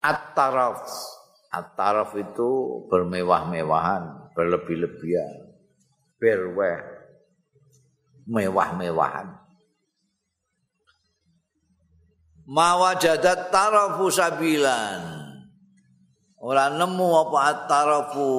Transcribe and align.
At-taraf. 0.00 0.80
At-taraf 1.52 2.16
itu 2.16 2.48
bermewah-mewahan, 2.88 4.32
berlebih-lebihan. 4.32 5.52
Berweh. 6.16 6.80
Mewah-mewahan. 8.24 9.40
Mawajadat 12.50 13.54
tarafu 13.54 14.10
sabilan. 14.10 15.00
Ora 16.40 16.72
nemu 16.72 17.08
apa 17.28 17.38
at-tarafu 17.52 18.32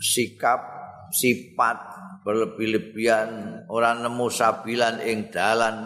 sikap 0.00 0.60
sifat 1.12 1.78
berlebih-lebihan 2.24 3.64
ora 3.68 3.94
nemu 3.96 4.26
sabilan 4.32 5.04
ing 5.04 5.28
dalan 5.28 5.84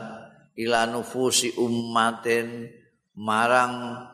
ila 0.54 0.86
nufusi 0.86 1.50
ummatin 1.59 2.70
marang 3.18 4.06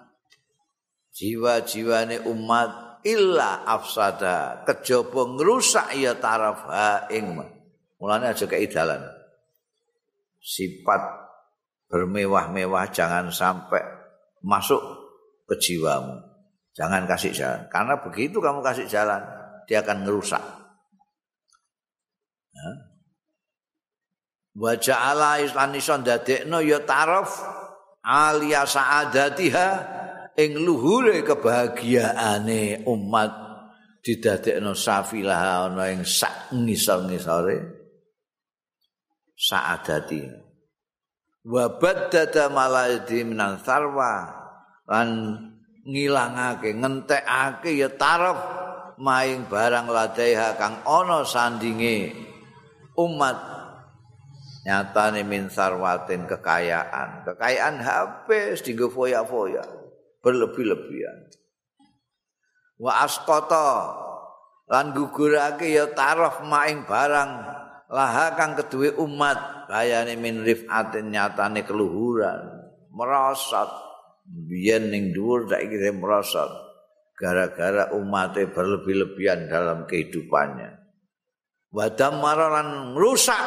jiwa-jiwane 1.14 2.22
umat 2.26 3.02
illa 3.06 3.64
afsada. 3.64 4.62
Kejaba 4.66 5.36
ngrusak 5.36 5.96
ya 5.96 6.16
taraf 6.16 6.66
ha 6.68 7.06
ing 7.12 7.36
mulane 8.00 8.30
aja 8.30 8.46
kei 8.46 8.68
dalan. 8.68 9.00
Sifat 10.40 11.02
bermewah-mewah 11.90 12.88
jangan 12.94 13.28
sampai 13.28 13.82
masuk 14.40 14.80
ke 15.44 15.54
jiwamu. 15.60 16.16
Jangan 16.72 17.04
kasih 17.04 17.34
jalan. 17.34 17.60
Karena 17.68 17.98
begitu 18.00 18.38
kamu 18.40 18.62
kasih 18.64 18.86
jalan 18.88 19.20
dia 19.68 19.84
akan 19.84 20.06
ngerusak. 20.06 20.40
Wa 24.56 24.72
ja'ala 24.76 25.40
islanison 25.44 26.02
dadekno 26.02 26.58
ya 26.60 26.82
taraf 26.84 27.32
alia 28.02 28.64
sa'adatiha 28.64 29.99
ing 30.40 30.64
luhure 30.64 31.20
kebahagiaane 31.20 32.88
umat 32.88 33.32
didadekno 34.00 34.72
safilah 34.72 35.68
ana 35.68 35.92
ing 35.92 36.08
sak 36.08 36.56
ngisor-ngisore. 36.56 37.76
Sa'adati 39.40 40.20
wa 41.40 41.64
baddada 41.80 42.52
malaidi 42.52 43.24
minan 43.24 43.56
sarwa 43.64 44.28
lan 44.84 45.08
ngilangake 45.88 46.76
ngentekake 46.76 47.80
ya 47.80 47.88
taraf 47.96 48.36
maing 49.00 49.48
barang 49.48 49.88
ladaiha 49.88 50.60
kang 50.60 50.84
ana 50.84 51.24
sandinge 51.24 52.12
umat 53.00 53.40
nyatane 54.68 55.24
min 55.24 55.48
sarwatin 55.48 56.28
kekayaan. 56.28 57.24
Kekayaan 57.24 57.80
habis 57.80 58.60
dinggo 58.60 58.92
foya-foya 58.92 59.79
berlebih-lebihan. 60.20 61.18
Wa 62.80 63.04
asqata 63.04 63.92
lan 64.70 64.96
gugurake 64.96 65.68
ya 65.68 65.90
taraf 65.92 66.40
maing 66.46 66.88
barang 66.88 67.32
laha 67.90 68.38
kang 68.38 68.56
keduwe 68.56 68.94
umat 69.02 69.68
bayane 69.68 70.16
min 70.16 70.46
rifatin 70.46 71.12
nyatane 71.12 71.66
keluhuran. 71.66 72.40
Merosot. 72.94 73.90
Biyen 74.30 74.94
ning 74.94 75.10
dhuwur 75.10 75.50
saiki 75.50 75.76
merosot. 75.90 76.48
Gara-gara 77.18 77.92
umatnya 77.92 78.48
berlebih-lebihan 78.48 79.50
dalam 79.50 79.84
kehidupannya. 79.84 80.80
Wadam 81.70 82.18
maralan 82.18 82.98
rusak 82.98 83.44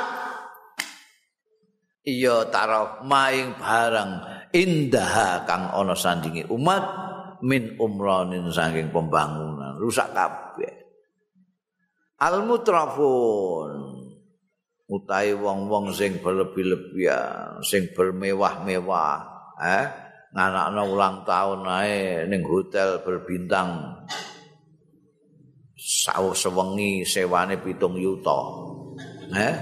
iya 2.03 2.47
taraf 2.51 3.03
maing 3.07 3.55
barang 3.55 4.11
indah 4.53 5.43
kang 5.49 5.73
ana 5.73 5.97
sandingi 5.97 6.45
umat 6.53 6.83
min 7.43 7.75
umranin 7.81 8.47
saking 8.53 8.93
pembangunan. 8.93 9.75
Rusak 9.81 10.13
kabeh. 10.13 10.71
Al 12.21 12.45
mutrafun 12.45 13.99
utahe 14.87 15.33
wong-wong 15.33 15.91
sing 15.91 16.21
berlebih-lebihan 16.21 17.59
sing 17.65 17.91
bermewah-mewah 17.91 19.17
eh? 19.59 19.85
Nganakno 20.33 20.81
ulang 20.89 21.21
tahun 21.29 21.61
ae 21.67 22.25
ning 22.25 22.41
hotel 22.41 23.05
berbintang. 23.05 24.01
Sawur 25.77 26.33
sewengi 26.33 27.03
sewane 27.05 27.59
pitung 27.59 27.99
yuta. 27.99 28.39
Eh? 29.35 29.55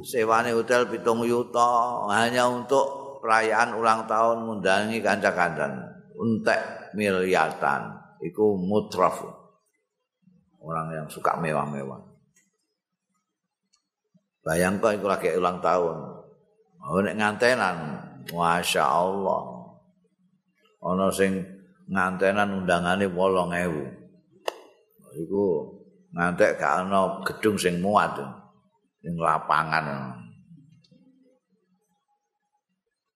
Sewane 0.00 0.54
hotel 0.56 0.88
pitung 0.88 1.26
yuta. 1.28 2.08
Hanya 2.08 2.48
untuk 2.48 3.01
perayaan 3.22 3.78
ulang 3.78 4.10
tahun 4.10 4.50
ngundangi 4.50 4.98
kanca-kancan 4.98 5.78
entek 6.18 6.90
miliatan 6.98 7.94
iku 8.26 8.58
mutraf 8.58 9.22
orang 10.62 10.94
yang 10.94 11.06
suka 11.10 11.38
mewah-mewah. 11.38 11.98
Bayangkan 14.42 14.98
iku 14.98 15.06
lagi 15.06 15.30
ulang 15.38 15.62
tahun. 15.62 15.96
Oh 16.82 16.98
nek 16.98 17.14
ngantenan? 17.14 17.76
Masya 18.30 18.82
Allah. 18.82 19.42
Ana 20.82 21.06
sing 21.14 21.38
ngantenan 21.86 22.62
undangane 22.62 23.06
8000 23.06 25.22
iku 25.22 25.44
ngantek 26.14 26.58
gak 26.58 26.86
ana 26.86 27.22
gedung 27.26 27.58
sing 27.58 27.78
muat 27.78 28.18
ning 29.02 29.14
lapangan. 29.18 30.18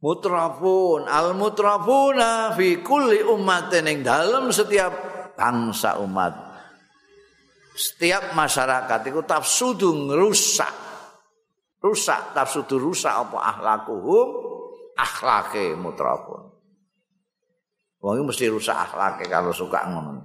Mutrafun 0.06 1.10
al 1.10 1.34
mutrafuna 1.34 2.54
fi 2.54 2.78
kulli 2.78 3.26
ummatin 3.26 3.90
ing 3.90 4.06
dalam 4.06 4.54
setiap 4.54 4.94
bangsa 5.34 5.98
umat. 5.98 6.30
Setiap 7.74 8.30
masyarakat 8.38 9.10
itu 9.10 9.20
tafsudu 9.26 9.90
ngerusak. 10.06 10.86
Rusak, 11.82 12.38
tafsudu 12.38 12.78
rusak 12.78 13.10
apa 13.10 13.50
akhlakuhum, 13.50 14.28
akhlake 14.94 15.74
mutrafun. 15.74 16.54
Wong 17.98 18.30
mesti 18.30 18.46
rusak 18.46 18.78
akhlake 18.78 19.26
kalau 19.26 19.50
suka 19.50 19.90
ngono. 19.90 20.22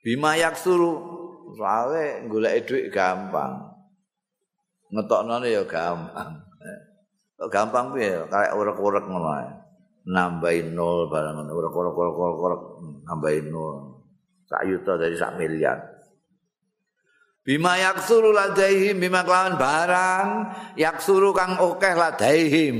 Bima 0.00 0.32
yaksuru, 0.40 0.92
soalnya 1.60 2.24
golek 2.24 2.64
duit 2.64 2.88
gampang. 2.88 3.68
ngetoknone 4.90 5.52
ya 5.52 5.62
gampang. 5.68 6.49
Gampang 7.48 7.96
piye? 7.96 8.20
Kayak 8.28 8.52
urek-urek 8.52 9.04
ngono 9.08 9.28
ae. 9.32 9.48
Nambahin 10.10 10.76
nol 10.76 11.08
barang 11.08 11.40
ngono, 11.40 11.50
urek-urek-urek 11.56 12.60
nambahin 13.08 13.46
nol. 13.48 14.04
Sak 14.44 14.68
yuta 14.68 15.00
dari 15.00 15.16
sak 15.16 15.40
miliar. 15.40 15.78
Bima 17.40 17.80
yaksuru 17.80 18.36
ladaihim 18.36 19.00
bima 19.00 19.24
kelawan 19.24 19.56
barang 19.56 20.28
yaksuru 20.76 21.32
kang 21.32 21.56
okeh 21.56 21.96
ladaihim 21.96 22.76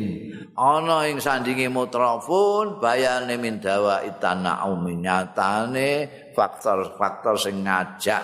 ana 0.53 1.09
ing 1.09 1.17
sandinge 1.17 1.73
mutrafun 1.73 2.77
bayane 2.77 3.41
min 3.41 3.57
dawa 3.57 4.05
itana 4.05 4.61
nyatane 4.69 6.13
faktor-faktor 6.37 7.41
sing 7.41 7.65
ngajak 7.65 8.21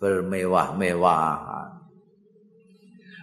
bermewah-mewahan 0.00 1.75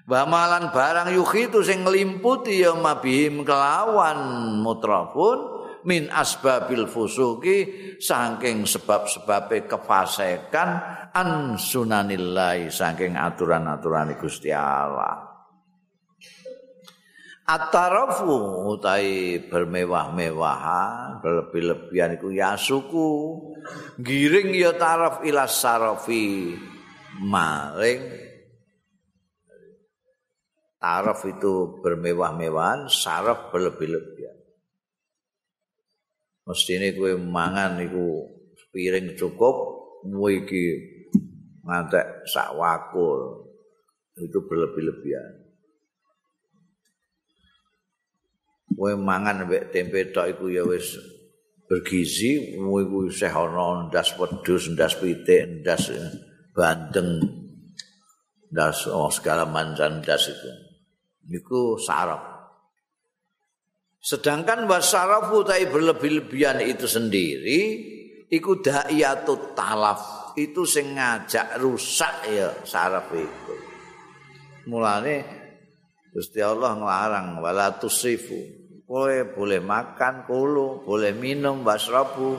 Bamalan 0.04 0.76
barang 0.76 1.16
yuhi 1.16 1.48
itu 1.48 1.64
sing 1.64 1.88
nglimputi 1.88 2.60
ya 2.60 2.76
mabihim 2.76 3.48
kelawan 3.48 4.20
mutrafun 4.60 5.64
min 5.88 6.12
asbabil 6.12 6.92
fusuki 6.92 7.58
saking 8.04 8.68
sebab-sebabe 8.68 9.64
kefasekan 9.64 10.70
an 11.16 11.56
sunanillahi 11.56 12.68
saking 12.68 13.16
aturan-aturan 13.16 14.20
Gusti 14.20 14.52
Allah. 14.52 15.32
Atarafu 17.44 18.72
utai 18.76 19.40
bermewah-mewahan, 19.52 21.20
berlebih-lebihan 21.20 22.16
iku 22.20 22.32
yasuku. 22.32 23.12
Giring 24.00 24.52
ya 24.56 24.76
taraf 24.76 25.24
ila 25.28 25.48
sarafi 25.48 26.56
maring 27.20 28.33
Taraf 30.84 31.24
itu 31.24 31.80
bermewah-mewahan, 31.80 32.92
saraf 32.92 33.56
berlebih-lebihan. 33.56 34.36
Mesti 36.44 36.76
ini 36.76 36.92
kue 36.92 37.16
mangan 37.16 37.80
itu 37.80 38.28
piring 38.76 39.16
cukup, 39.16 39.56
iki 40.28 40.64
ngantek 41.64 42.28
sak 42.28 42.52
wakul. 42.60 43.48
Itu 44.20 44.44
berlebih-lebihan. 44.44 45.32
Kue 48.76 49.00
mangan 49.00 49.48
mbek 49.48 49.72
tempe 49.72 50.12
tok 50.12 50.36
iku 50.36 50.52
ya 50.52 50.68
wis 50.68 51.00
bergizi, 51.64 52.60
kue 52.60 52.84
iku 52.84 53.08
isih 53.08 53.32
ana 53.32 53.88
ndas 53.88 54.20
wedhus, 54.20 54.68
ndas 54.68 55.00
pitik, 55.00 55.64
ndas 55.64 55.96
bandeng, 56.52 57.24
ndas 58.52 58.84
oh, 58.92 59.08
segala 59.08 59.48
macam 59.48 60.04
ndas 60.04 60.28
itu. 60.28 60.73
Niku 61.28 61.80
saraf. 61.80 62.34
Sedangkan 64.04 64.68
wasarafu 64.68 65.48
tai 65.48 65.64
berlebih-lebihan 65.72 66.60
itu 66.60 66.84
sendiri 66.84 67.62
iku 68.28 68.60
da'iyatut 68.60 69.56
talaf 69.56 70.36
itu 70.36 70.68
sing 70.68 71.00
ngajak 71.00 71.56
rusak 71.62 72.28
ya 72.28 72.52
saraf 72.68 73.08
itu. 73.16 73.56
Mulane 74.68 75.44
Gusti 76.14 76.44
Allah 76.46 76.78
nglarang 76.78 77.42
wala 77.42 77.74
tusifu. 77.82 78.38
Kowe 78.86 79.18
boleh 79.34 79.58
makan 79.58 80.30
kulo, 80.30 80.86
boleh 80.86 81.18
minum 81.18 81.66
wasrafu, 81.66 82.38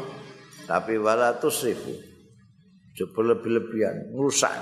tapi 0.69 0.95
wala 0.95 1.35
tusifu. 1.43 1.91
Coba 2.95 3.35
lebih-lebihan, 3.35 4.15
rusak. 4.15 4.55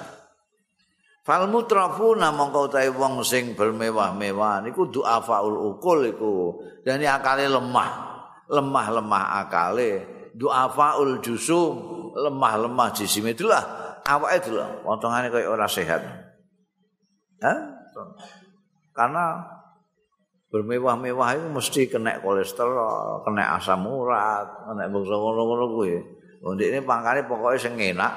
Fal 1.22 1.46
mutrafuna 1.46 2.34
mongko 2.34 2.66
utahe 2.66 2.90
wong 2.90 3.22
sing 3.22 3.54
bermewah-mewah 3.54 4.66
niku 4.66 4.90
du'afaul 4.90 5.54
ukul 5.70 6.02
iku. 6.10 6.58
Dan 6.82 6.98
akale 7.06 7.46
lemah. 7.46 7.90
Lemah-lemah 8.50 9.24
akale. 9.46 9.90
Du'afaul 10.34 11.22
jusum, 11.22 11.78
lemah-lemah 12.16 12.88
jisim 12.96 13.28
itulah 13.28 13.82
awake 14.02 14.50
lho, 14.50 14.82
potongane 14.82 15.30
kaya 15.30 15.46
ora 15.46 15.68
sehat. 15.70 16.02
Hah? 17.42 17.58
Karena 18.92 19.44
bermewah-mewah 20.52 21.28
itu 21.38 21.48
mesti 21.48 21.82
kena 21.88 22.20
kolesterol, 22.20 23.24
kena 23.24 23.56
asam 23.56 23.86
urat, 23.88 24.46
kena 24.68 24.84
bangsa 24.90 25.14
ngono-ngono 25.16 25.64
kuwi. 25.76 25.96
Wong 26.42 26.58
ini 26.58 26.82
pangkane 26.82 27.24
pokoke 27.24 27.56
sing 27.56 27.78
enak, 27.78 28.12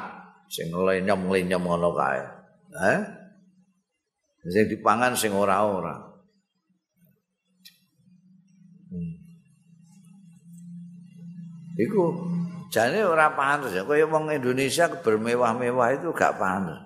sing 0.50 0.74
lenyem-lenyem 0.74 1.62
ngono 1.62 1.94
kae. 1.94 2.45
Eh? 2.76 3.02
Sing 4.46 4.70
dipangan 4.70 5.18
sing 5.18 5.34
ora-ora. 5.34 5.96
Hmm. 8.92 9.14
Iku 11.82 12.02
jane 12.70 13.02
ora 13.02 13.34
pantes 13.34 13.74
ya. 13.74 13.88
Kaya 13.88 14.06
wong 14.06 14.30
Indonesia 14.30 14.86
bermewah-mewah 14.92 15.98
itu 15.98 16.14
gak 16.14 16.38
pantes. 16.38 16.78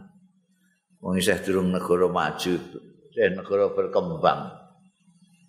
Wong 1.03 1.19
isih 1.19 1.39
durung 1.43 1.71
negara 1.71 2.07
maju, 2.07 2.53
isih 3.11 3.29
negara 3.35 3.71
berkembang. 3.71 4.39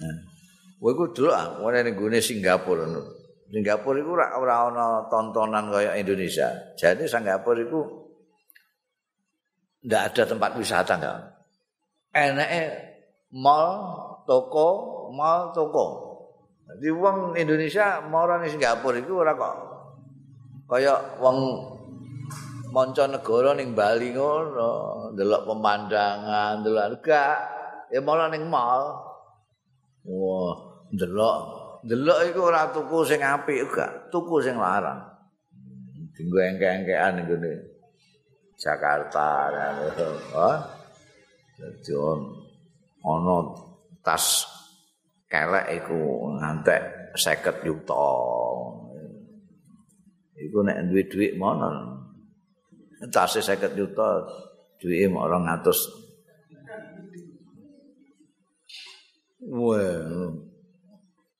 Nah. 0.00 0.18
Kowe 0.80 0.96
ku 0.96 1.12
delok 1.12 1.36
ah, 1.36 1.46
ngene 1.60 1.92
ning 1.92 1.94
gone 2.00 2.18
Singapura. 2.24 2.88
Singapura 3.52 4.00
iku 4.00 4.16
ora 4.16 4.56
ana 4.64 5.04
tontonan 5.12 5.68
kaya 5.68 5.92
Indonesia. 6.00 6.48
Jadi 6.72 7.04
Singapura 7.04 7.60
iku 7.60 7.99
ndak 9.84 10.02
ada 10.12 10.22
tempat 10.28 10.50
wisata 10.56 10.94
enggak. 10.96 11.18
Enake 12.10 12.62
mall, 13.32 13.76
toko, 14.26 14.68
mall, 15.14 15.54
toko. 15.54 15.86
Jadi 16.70 16.88
wong 16.94 17.34
Indonesia 17.34 17.98
marane 18.06 18.46
Singapura 18.46 18.98
iku 19.02 19.26
ora 19.26 19.34
kok 19.34 19.56
kaya 20.70 21.18
wong 21.18 21.38
manca 22.70 23.10
negara 23.10 23.58
ning 23.58 23.74
Bali 23.74 24.14
ngono, 24.14 24.70
ndelok 25.18 25.42
pemandangan, 25.50 26.62
ndelok 26.62 26.86
enggak, 26.94 27.38
ya 27.90 27.98
malah 27.98 28.30
ning 28.30 28.46
mall. 28.46 29.02
Wah, 30.06 30.54
ndelok, 30.94 31.38
ndelok 31.82 32.18
iku 32.30 32.40
ora 32.46 32.70
tuku 32.70 33.02
sing 33.02 33.18
apik 33.18 33.66
enggak, 33.66 33.90
tuku 34.14 34.38
sing 34.38 34.54
larang. 34.54 35.02
Dinggo 36.14 36.38
engke-engkean 36.38 37.26
ngene. 37.26 37.52
Jakarta 38.60 39.48
dadi 39.48 39.88
ono 43.00 43.36
tas 44.04 44.44
kelek 45.32 45.80
iku 45.80 46.28
ngantek 46.36 47.16
50 47.16 47.64
juta 47.64 48.04
iku 50.36 50.60
nek 50.60 50.92
duwe 50.92 51.08
dhuwit 51.08 51.40
mono 51.40 52.04
tas 53.08 53.32
50 53.32 53.80
juta 53.80 54.28
duwike 54.76 55.08
mok 55.08 55.24
200 55.24 55.96
Well, 59.40 60.36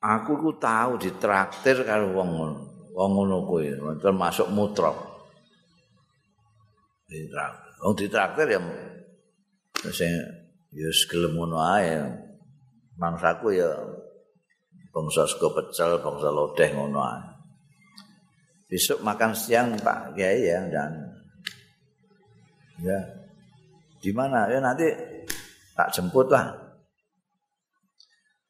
aku 0.01 0.41
ku 0.41 0.57
tahu 0.57 0.97
ditraktir 0.97 1.85
karo 1.85 2.17
wong 2.17 2.33
ngono. 2.33 2.59
Wong 2.97 3.11
ngono 3.13 3.45
kuwi 3.45 3.77
termasuk 4.01 4.49
mutrok. 4.49 5.10
Ditraktir. 7.11 7.73
Wong 7.83 7.95
ditraktir 7.99 8.47
ya 8.55 8.61
sing 9.91 10.13
ya 10.71 10.91
gelem 11.11 11.35
ngono 11.35 11.59
ae. 11.59 11.99
Mangsaku 13.01 13.57
ya 13.57 13.71
bangsa 14.95 15.27
sego 15.27 15.51
pecel, 15.51 15.99
bangsa 15.99 16.31
lodeh 16.31 16.71
ngono 16.71 17.01
ae. 17.03 17.23
Besok 18.71 19.03
makan 19.03 19.35
siang 19.35 19.75
Pak 19.83 20.15
Kiai 20.15 20.47
ya 20.47 20.63
dan 20.71 20.95
ya 22.79 22.99
di 23.99 24.15
mana 24.15 24.47
ya 24.47 24.63
nanti 24.63 24.87
tak 25.75 25.91
jemput 25.91 26.31
lah. 26.31 26.55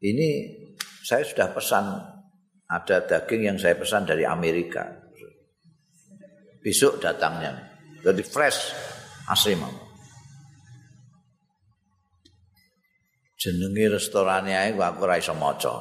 Ini 0.00 0.28
saya 1.04 1.24
sudah 1.24 1.48
pesan 1.56 1.84
ada 2.70 2.96
daging 3.02 3.42
yang 3.48 3.58
saya 3.58 3.74
pesan 3.74 4.04
dari 4.04 4.28
Amerika. 4.28 4.84
Besok 6.60 7.00
datangnya. 7.00 7.69
Jadi 8.00 8.22
fresh 8.24 8.72
asli 9.28 9.54
mau. 9.56 9.90
Restorane 13.40 14.52
ae 14.52 14.76
aku 14.76 15.00
ora 15.04 15.16
iso 15.16 15.32
maca. 15.32 15.80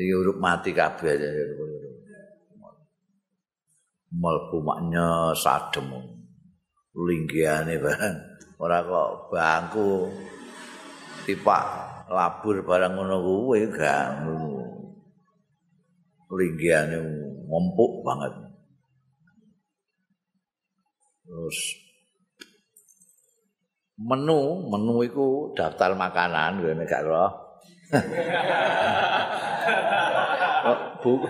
Iki 0.00 0.12
urip 0.12 0.36
mati 0.40 0.72
kabeh. 0.72 1.12
Melbu 4.16 4.58
maknya 4.64 5.36
sadem. 5.36 5.92
Linggiane 6.96 7.76
barang. 7.76 8.16
Ora 8.56 8.80
kok 8.80 9.28
bangku 9.28 10.08
tipak 11.28 11.64
labur 12.08 12.64
barang 12.64 12.92
ngono 12.96 13.16
kuwi 13.20 13.68
gak. 13.68 14.24
Linggiane 16.32 16.96
ngompuk 17.44 18.00
banget. 18.00 18.45
Terus 21.26 21.58
menu, 23.98 24.70
menu 24.70 25.02
itu 25.02 25.50
daftar 25.58 25.98
makanan, 25.98 26.62
gue 26.62 26.78
gak 26.86 27.02
roh. 27.02 27.30
Bu, 31.02 31.22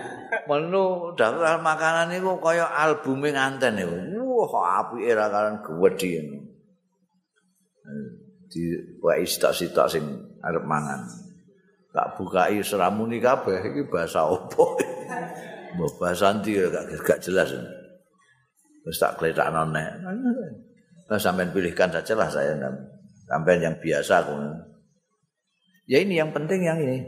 menu 0.49 1.13
daftar 1.17 1.61
makanan 1.61 2.13
itu 2.13 2.37
kaya 2.41 2.65
albumnya 2.69 3.29
nganten 3.33 3.81
itu. 3.81 4.21
Wah, 4.21 4.85
api 4.85 5.01
era 5.01 5.33
kalian 5.33 5.65
gede 5.65 6.09
ini. 6.21 6.37
Di 8.47 8.63
wa 9.01 9.17
istak-istak 9.17 9.89
sing 9.89 10.05
arep 10.45 10.63
mangan. 10.65 11.09
Tak 11.89 12.21
bukai 12.21 12.61
seramuni 12.61 13.17
kabeh 13.17 13.73
iki 13.73 13.89
bahasa 13.89 14.29
opo. 14.29 14.77
Mbah 15.77 15.91
bahasa 15.97 16.33
ndi 16.37 16.57
gak, 16.57 16.85
gak 17.01 17.21
jelas. 17.21 17.53
Ini. 17.53 17.76
Terus 18.87 19.03
tak 19.03 19.19
keletak 19.19 19.51
nonek. 19.51 19.99
Nah, 19.99 21.19
sampai 21.19 21.51
pilihkan 21.51 21.91
saja 21.91 22.15
lah 22.15 22.31
saya. 22.31 22.55
Sampai 23.27 23.59
yang 23.59 23.75
biasa. 23.83 24.23
Aku. 24.23 24.31
Ya 25.91 25.99
ini 25.99 26.15
yang 26.15 26.31
penting 26.31 26.63
yang 26.63 26.79
ini. 26.79 27.03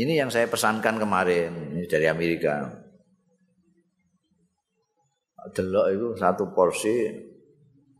Ini 0.00 0.24
yang 0.24 0.32
saya 0.32 0.48
pesankan 0.48 0.96
kemarin. 0.96 1.76
Ini 1.76 1.84
dari 1.84 2.08
Amerika. 2.08 2.64
Delok 5.52 5.86
itu 5.92 6.08
satu 6.16 6.48
porsi. 6.56 7.12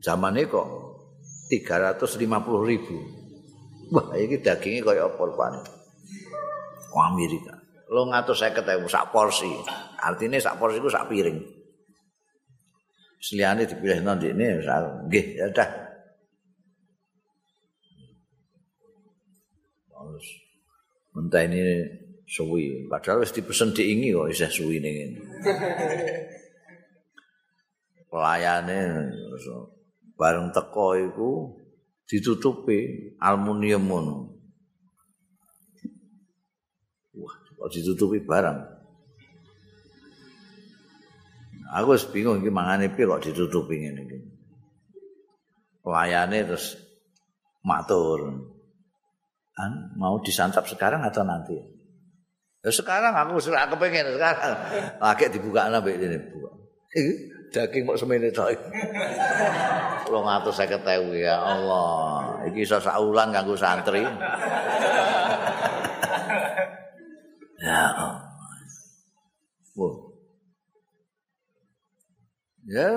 Zaman 0.01 0.33
ini 0.41 0.49
kok 0.49 0.65
350 1.53 2.25
ribu. 2.65 2.97
Wah 3.93 4.09
ini 4.17 4.41
dagingnya 4.41 4.89
kayak 4.89 5.05
apa 5.13 5.23
Pak? 5.37 5.53
Amerika. 6.97 7.61
Lo 7.93 8.09
ngatur 8.09 8.33
saya 8.33 8.57
ketemu 8.57 8.89
sak 8.89 9.13
porsi. 9.13 9.53
Artinya 10.01 10.41
sak 10.41 10.57
porsi 10.57 10.81
itu 10.81 10.89
sak 10.89 11.13
piring. 11.13 11.54
Seliane 13.25 13.65
dipilih 13.65 14.05
nanti 14.05 14.29
ini, 14.37 14.61
nggih 14.61 15.27
ya 15.41 15.49
dah. 15.49 15.71
Terus 19.89 20.29
mentah 21.17 21.41
ini 21.49 21.89
suwi, 22.29 22.85
padahal 22.85 23.25
wis 23.25 23.33
dipesen 23.33 23.73
diingi 23.73 24.13
kok 24.13 24.29
isih 24.29 24.53
suwi 24.53 24.77
ning 24.77 24.93
ngene. 24.93 25.21
Pelayane 28.13 29.09
bareng 30.21 30.53
teko 30.53 30.87
iku 31.01 31.31
ditutupi 32.05 33.09
aluminium 33.25 33.89
ngono. 33.89 34.17
Wah, 37.17 37.35
kok 37.57 37.73
ditutupi 37.73 38.21
barang. 38.21 38.74
Aku 41.73 41.97
wis 41.97 42.05
bingung 42.13 42.45
iki 42.45 42.53
mangane 42.53 42.93
piye 42.93 43.09
kok 43.09 43.25
ditutupi 43.25 43.81
ngene 43.81 44.01
iki. 44.05 44.19
Layane 45.89 46.45
terus 46.45 46.77
matur. 47.65 48.53
mau 49.95 50.19
disantap 50.19 50.67
sekarang 50.67 51.07
atau 51.07 51.23
nanti? 51.23 51.55
Ya 52.65 52.73
sekarang 52.73 53.15
aku 53.15 53.39
sudah 53.41 53.69
kepengen 53.71 54.17
sekarang. 54.17 54.57
Lagi 54.99 55.31
dibuka 55.31 55.69
nabi 55.69 56.01
ini 56.01 56.17
buka. 56.17 56.51
Daging 57.55 57.87
kok 57.87 57.99
semene 58.01 58.35
tok. 58.35 58.51
Wong 60.11 60.27
atus 60.27 60.59
saya 60.59 60.75
ketahui 60.75 61.23
ya 61.23 61.39
Allah. 61.39 62.43
Iki 62.51 62.67
iso 62.67 62.83
saulan 62.83 63.31
kanggo 63.31 63.55
santri. 63.55 64.03
ya 67.63 67.83
Allah. 67.95 68.24
Ya. 72.69 72.91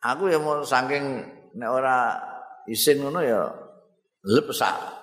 Aku 0.00 0.32
ya 0.32 0.40
mau 0.40 0.64
saking 0.64 1.20
nek 1.60 1.68
ora 1.68 2.16
isin 2.64 3.04
ngono 3.04 3.20
ya 3.20 3.42
lepesak. 4.24 5.00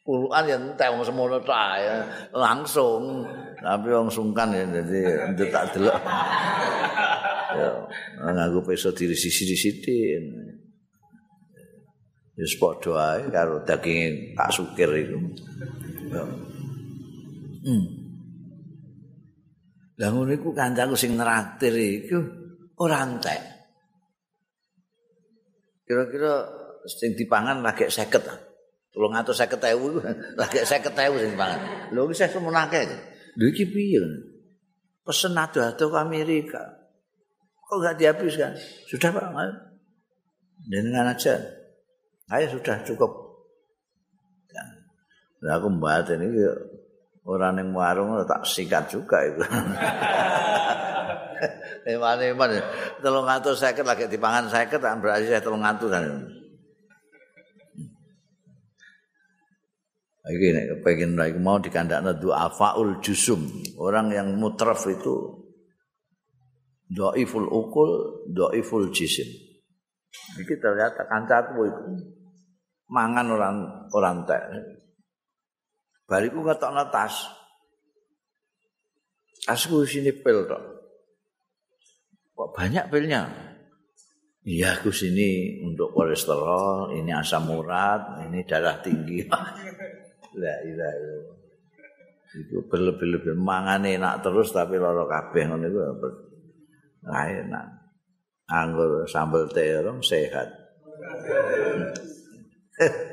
puluhan 0.00 0.48
ya 0.48 0.56
entek 0.58 0.90
wong 0.90 1.06
semono 1.06 1.38
ta 1.44 1.78
ya 1.78 2.02
langsung. 2.34 3.22
Tapi 3.62 3.88
wong 3.94 4.10
sungkan 4.10 4.50
ya 4.50 4.66
dadi 4.66 5.44
tak 5.54 5.70
delok. 5.76 5.94
Ya 7.50 7.70
nganggo 8.34 8.62
peso 8.66 8.90
diri 8.90 9.14
sisi 9.14 9.46
di 9.46 9.54
sisi 9.54 9.96
ya 12.40 12.46
padha 12.56 13.20
ae 13.20 13.28
karo 13.28 13.60
daging 13.68 14.32
Pak 14.32 14.48
Sukir 14.48 14.88
itu 14.96 15.18
hmm. 17.68 17.84
Lah 20.00 20.08
ngono 20.08 20.32
iku 20.32 20.56
kancaku 20.56 20.96
sing 20.96 21.12
neraktir 21.12 21.76
iku 21.76 22.18
ora 22.80 23.04
entek. 23.04 23.40
Kira-kira 25.84 26.48
sing 26.88 27.12
dipangan 27.12 27.60
lagi 27.60 27.84
50 27.84 28.50
Tulung 28.90 29.14
atus 29.14 29.38
saya 29.38 29.46
ketewu, 29.46 30.02
lagi 30.40 30.66
saya 30.66 30.82
ketewu 30.82 31.14
sih 31.22 31.30
banget. 31.38 31.60
Lo 31.94 32.10
bisa 32.10 32.26
semenake, 32.26 32.90
lo 33.38 33.44
iki 33.46 33.70
piye? 33.70 34.02
Pesen 35.06 35.38
ado-ado 35.38 35.86
ke 35.86 35.98
Amerika, 35.98 36.58
kok 37.54 37.76
nggak 37.78 37.96
dihabiskan? 38.02 38.58
Sudah 38.90 39.14
pak, 39.14 39.30
dengan 40.66 41.14
aja. 41.14 41.38
Ayo 42.34 42.50
sudah 42.50 42.82
cukup. 42.82 43.10
Nah, 45.40 45.56
aku 45.56 45.72
mbak 45.72 46.10
ini 46.18 46.26
orang 47.30 47.62
yang 47.62 47.70
warung 47.70 48.18
tak 48.26 48.42
sikat 48.42 48.90
juga 48.90 49.22
itu. 49.22 49.42
Eman, 51.80 52.52
telung 53.00 53.24
atus 53.24 53.64
saya 53.64 53.72
lagi 53.80 54.04
dipangan 54.04 54.52
saya 54.52 54.68
berarti 54.68 55.30
saya 55.30 55.40
telung 55.40 55.64
atus 55.64 55.88
kan. 55.88 56.04
Iki 60.20 60.46
nek 60.52 60.66
kepengin 60.76 61.16
ra 61.16 61.26
mau 61.40 61.56
dikandakno 61.56 62.12
doa 62.20 62.52
faul 62.52 63.00
jusum. 63.00 63.40
Orang 63.80 64.12
yang 64.12 64.36
mutraf 64.36 64.84
itu 64.84 65.40
dhaiful 66.92 67.48
ukul, 67.48 67.90
dhaiful 68.28 68.92
jisim. 68.92 69.26
Iki 70.36 70.54
ternyata 70.60 71.08
kancaku 71.08 71.66
itu 71.66 71.84
mangan 72.92 73.26
orang 73.32 73.56
orang 73.96 74.16
tek. 74.28 74.42
Bariku 76.10 76.42
ngetokno 76.42 76.90
tas. 76.90 77.30
Tasku 79.46 79.86
sini 79.86 80.10
pil 80.10 80.42
tok. 80.50 80.62
Kok 82.34 82.50
banyak 82.50 82.90
pilnya? 82.90 83.30
Iya, 84.42 84.80
aku 84.80 84.90
sini 84.90 85.60
untuk 85.62 85.94
kolesterol, 85.94 86.96
ini 86.96 87.12
asam 87.14 87.46
urat, 87.54 88.26
ini 88.26 88.42
darah 88.42 88.82
tinggi. 88.82 89.22
La 90.34 90.54
ilaha. 90.66 91.14
Iku 92.30 92.66
berlebih-lebih 92.66 93.34
mangan 93.38 93.82
enak 93.86 94.22
terus 94.22 94.50
tapi 94.50 94.78
lara 94.82 95.06
kabeh 95.06 95.46
ngono 95.46 95.66
iku. 95.66 95.80
Enak. 97.06 97.66
Anggur 98.50 99.06
sambal 99.06 99.46
terong 99.46 100.02
sehat. 100.02 100.48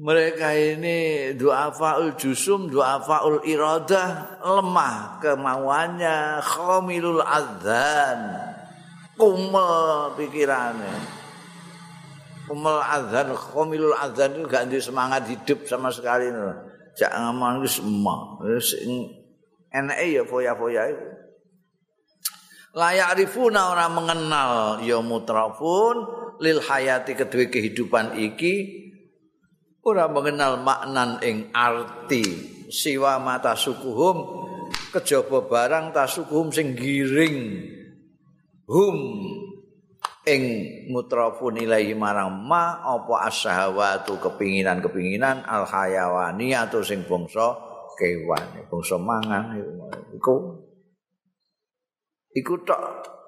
Mereka 0.00 0.48
ini 0.56 0.98
du'afaul 1.36 2.16
jusum, 2.16 2.72
du'afaul 2.72 3.44
iradah, 3.44 4.40
lemah 4.40 5.20
kemauannya, 5.20 6.40
khomilul 6.40 7.20
adzan, 7.20 8.20
kumel 9.20 10.16
pikirannya. 10.16 11.20
Umul 12.48 12.80
azan, 12.82 13.30
khomilul 13.30 13.94
azan 13.94 14.40
itu 14.40 14.48
gak 14.50 14.66
semangat 14.82 15.28
hidup 15.28 15.68
sama 15.68 15.92
sekali. 15.92 16.32
Jak 16.98 17.12
ngamal 17.14 17.62
itu 17.62 17.78
semua. 17.78 18.40
Enak 19.70 19.98
ya 20.02 20.26
foya-foya 20.26 20.82
itu. 20.90 21.06
Layak 22.74 23.22
rifuna 23.22 23.70
orang 23.70 23.92
mengenal 23.94 24.50
ya 24.82 24.98
mutrafun 24.98 26.06
lil 26.42 26.58
hayati 26.58 27.14
kedua 27.14 27.46
kehidupan 27.50 28.18
iki 28.18 28.79
orang 29.84 30.12
mengenal 30.12 30.60
maknan 30.60 31.20
ing 31.24 31.48
arti. 31.54 32.24
Siwa 32.70 33.18
mata 33.18 33.58
sukuhum 33.58 34.46
kejaba 34.94 35.42
barang 35.42 35.90
tasukuhum 35.90 36.54
sing 36.54 36.78
giring. 36.78 37.66
Hum 38.70 38.96
ing 40.22 40.42
mutrafun 40.94 41.58
ilahi 41.58 41.98
marang 41.98 42.30
ma 42.30 42.78
apa 42.86 43.26
asyahawatu 43.26 44.22
kepinginan-kepinginan 44.22 45.42
al 45.42 45.66
hayawani 45.66 46.54
sing 46.86 47.02
bangsa 47.10 47.58
kewan 47.98 48.44
bangsa 48.70 48.96
mangan 49.02 49.58
iku. 50.14 50.62
Iku 52.30 52.62
tok 52.62 52.82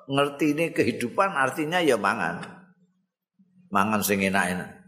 ngerti 0.07 0.55
ini 0.55 0.71
kehidupan 0.71 1.35
artinya 1.35 1.83
ya 1.83 1.99
mangan. 1.99 2.63
Mangan 3.75 3.99
sing 4.07 4.23
enak-enak 4.23 4.82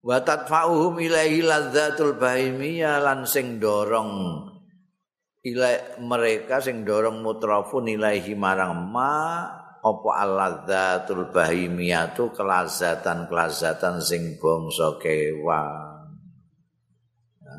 wa 0.00 0.16
tadfa'uhum 0.20 0.96
ilaihi 1.00 1.44
ladzatul 1.44 2.16
bahimiyah 2.16 3.04
lan 3.04 3.28
sing 3.28 3.60
dorong 3.60 4.44
ilai 5.40 6.00
mereka 6.00 6.60
sing 6.60 6.84
dorong 6.84 7.24
mutrafun 7.24 7.88
ilaihi 7.88 8.36
marang 8.36 8.76
ma 8.92 9.48
apa 9.80 10.10
aladzatul 10.20 11.32
bahimiyatu 11.32 12.36
kelazatan-kelazatan 12.36 14.04
sing 14.04 14.36
bangsa 14.36 15.00
kewan. 15.00 16.12
Ya, 17.40 17.56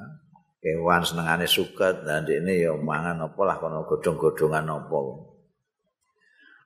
kewan 0.61 1.01
senengane 1.01 1.49
suket 1.49 2.05
dan 2.05 2.29
ini 2.29 2.61
ya 2.61 2.77
mangan 2.77 3.25
apa 3.25 3.41
lah 3.41 3.57
kono 3.57 3.89
godhong-godhongan 3.89 4.69
apa. 4.69 4.99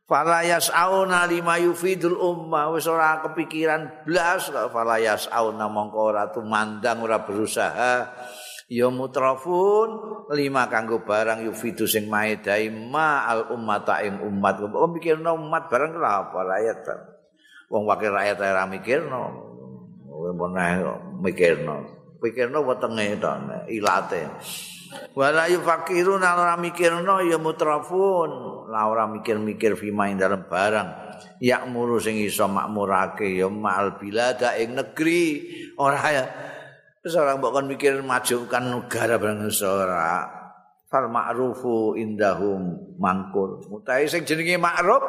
Falayas 0.05 0.69
auna 0.69 1.25
lima 1.25 1.57
yufidul 1.57 2.21
umma. 2.21 2.69
Wis 2.69 2.85
ora 2.85 3.25
kepikiran 3.25 4.05
blas 4.05 4.53
falayas 4.69 5.25
auna 5.33 5.65
mongko 5.65 5.99
ora 6.13 6.29
tumandang 6.29 7.01
ora 7.01 7.25
berusaha. 7.25 8.13
Ya 8.69 8.89
mutrafun 8.89 9.89
lima 10.33 10.69
kanggo 10.69 11.05
barang 11.05 11.45
yufidu 11.45 11.85
sing 11.85 12.09
maedai 12.09 12.69
ma 12.69 13.25
al 13.29 13.53
ummata 13.53 14.01
ing 14.01 14.21
umat 14.25 14.57
kok 14.57 14.89
mikirno 14.89 15.37
umat 15.37 15.69
barang 15.69 15.93
lha 16.01 16.25
apa 16.25 16.39
rakyat 16.41 16.81
wong 17.69 17.85
wakil 17.85 18.13
rakyat 18.13 18.37
ora 18.41 18.65
mikirno. 18.69 19.21
Kowe 20.05 20.31
meneh 20.37 20.85
mikirno. 21.17 21.75
Pikirno 22.21 22.61
wetenge 22.61 23.17
to 23.17 23.29
ilate 23.73 24.21
wala 25.15 25.47
yufakirun 25.47 26.23
ora 26.23 26.55
mikirno 26.59 27.23
ya 27.23 27.39
mutrafun. 27.39 28.31
La 28.71 28.89
ora 28.89 29.07
mikir-mikir 29.07 29.79
fima 29.79 30.11
ing 30.11 30.19
dalem 30.19 30.45
barang. 30.47 30.89
Yakmuru 31.39 31.99
sing 31.99 32.19
iso 32.19 32.47
makmurake 32.47 33.27
ya 33.35 33.47
ma'al 33.47 33.99
bilada 33.99 34.55
ing 34.59 34.75
negeri. 34.75 35.23
Ora 35.79 35.99
ya. 36.11 36.25
Seorang 37.05 37.37
bukan 37.37 37.69
mikir 37.69 38.01
majukan 38.01 38.65
negara 38.65 39.21
barang 39.21 39.45
seorang 39.53 40.35
fal 40.89 41.11
ma'rufu 41.11 41.99
indahum 41.99 42.95
mangkur. 42.95 43.67
Mutai 43.67 44.07
sing 44.07 44.23
jenenge 44.23 44.55
ma'ruf 44.55 45.03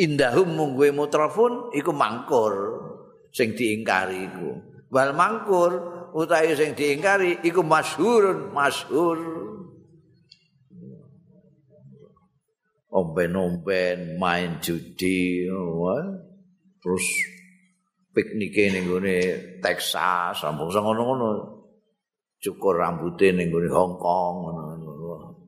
indahum 0.00 0.56
mungguwe 0.56 0.88
mutrafun 0.94 1.68
iku 1.76 1.92
mangkur 1.92 2.54
sing 3.28 3.52
diingkari 3.52 4.24
iku. 4.30 4.50
Wal 4.90 5.14
mangkur 5.14 5.99
utai 6.14 6.54
sing 6.56 6.74
diingkari 6.74 7.38
iku 7.46 7.62
masyhurun 7.62 8.50
masyhur. 8.50 9.18
Omben-omben 12.90 14.18
main 14.18 14.58
judi, 14.58 15.46
terus 16.82 17.06
piknik 18.10 18.58
ning 18.74 18.90
gone 18.90 19.18
Texas, 19.62 20.42
sambung 20.42 20.74
sing 20.74 20.82
ngono-ngono. 20.82 21.62
Cukur 22.42 22.82
rambute 22.82 23.30
ning 23.30 23.54
gone 23.54 23.70
Hong 23.70 23.94
Kong 23.94 24.34
ngono. 24.42 25.38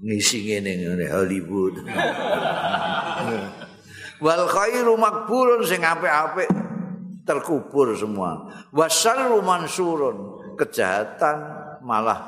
Ngisi 0.00 0.48
ngene 0.48 0.80
ngene 0.80 1.06
Hollywood. 1.12 1.76
Wal 4.24 4.42
khairu 4.48 4.96
makbulun 4.96 5.60
sing 5.66 5.84
apik-apik 5.84 6.71
terkubur 7.26 7.94
semua. 7.94 8.50
Wasarru 8.70 9.42
mansurun. 9.42 10.40
Kejahatan 10.52 11.38
malah 11.80 12.20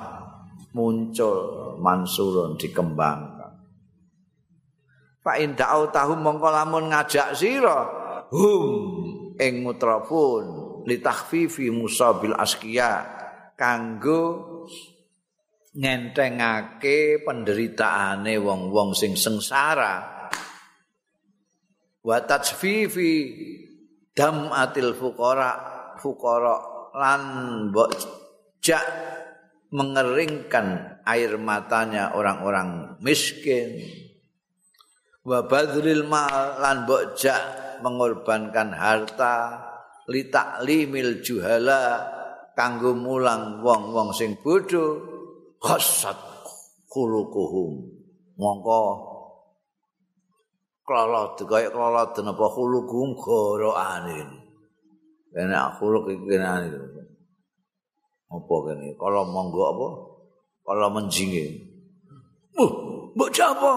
muncul 0.75 1.39
mansurun 1.79 2.57
dikembangkan. 2.59 3.53
Fa 5.25 5.41
in 5.41 5.57
tahu 5.57 5.89
mongko 6.21 6.49
lamun 6.53 6.93
ngajak 6.93 7.33
sira 7.33 7.89
hum 8.29 9.35
ing 9.41 9.65
mutrafun 9.65 10.45
li 10.85 11.01
takhfifi 11.01 11.73
musabil 11.73 12.37
asqiya 12.37 13.09
kanggo 13.57 14.53
ngentengake 15.75 17.25
penderitaane 17.25 18.37
wong-wong 18.39 18.93
sing 18.93 19.17
sengsara. 19.19 20.29
Wa 22.05 22.21
tajfifi 22.21 23.13
damatil 24.15 24.95
fuqara 24.95 25.51
fuqara 25.99 26.57
lan 26.95 27.23
mbok 27.71 27.91
jak 28.63 28.87
mengeringkan 29.75 31.03
air 31.03 31.35
matanya 31.37 32.15
orang-orang 32.15 32.95
miskin. 33.03 33.83
Wa 35.27 35.43
badril 35.45 36.07
mal 36.07 36.63
lan 36.63 36.87
mbok 36.87 37.19
jak 37.19 37.43
mengorbankan 37.83 38.71
harta. 38.71 39.67
Li 40.05 40.29
taklimil 40.31 41.25
juhala 41.25 42.07
kanggo 42.55 42.95
mulang 42.95 43.61
wong-wong 43.61 44.15
sing 44.15 44.39
bodho. 44.39 45.03
Qasat 45.59 46.17
khuluquhum. 46.93 47.73
Mongko 48.37 49.14
klolot 50.85 51.41
kaya 51.49 51.73
klolot 51.73 52.13
napa 52.21 52.47
khuluquhum 52.53 53.17
goroane 53.17 54.45
enak 55.35 55.81
khuluq 55.81 56.15
iki 56.15 56.25
kene 56.31 56.47
apa 58.35 58.55
kene? 58.67 58.99
Kalau 58.99 59.23
monggo 59.31 59.63
apa? 59.71 59.89
Kalau 60.65 60.89
menjinge. 60.91 61.47
Uh 62.59 62.73
mbok 63.15 63.31
apa? 63.39 63.73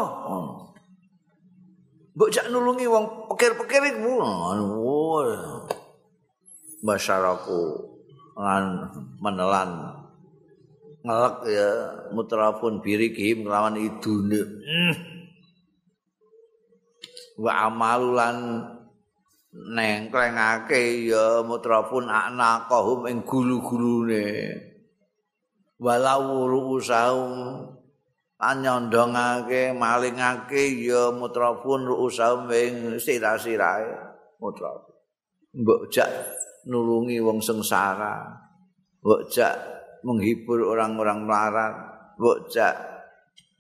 Mbok 2.18 2.30
jak 2.34 2.50
nulungi 2.50 2.90
wong 2.90 3.30
pikir-pikir 3.34 3.94
iku 3.94 4.14
masyarakat 6.82 7.70
menelan. 9.22 9.70
Ngelak 11.06 11.36
ya 11.48 11.70
mutrafun 12.12 12.82
birikihim 12.82 13.46
kelawan 13.46 13.78
idune. 13.78 14.42
Hmm. 14.44 14.96
Wa 17.38 17.70
amalulan 17.70 18.66
nengklengake 19.54 21.10
ya 21.10 21.42
mutrafun 21.46 22.10
anaqahum 22.10 23.06
ing 23.10 23.24
gulu-gulune 23.26 24.54
walau 25.78 26.50
ruusahum 26.50 27.64
anyondongake 28.38 29.74
malingake 29.74 30.82
ya 30.82 31.14
mutrafun 31.14 31.86
ruusahum 31.86 32.50
ing 32.50 32.98
sira-sirae 32.98 33.94
mutrafun 34.42 34.94
mbok 35.58 35.90
nulungi 36.68 37.18
wong 37.24 37.40
sengsara 37.42 38.26
mbok 39.02 39.32
menghibur 40.08 40.64
orang-orang 40.64 41.28
melarat, 41.28 41.76
bocah 42.16 42.76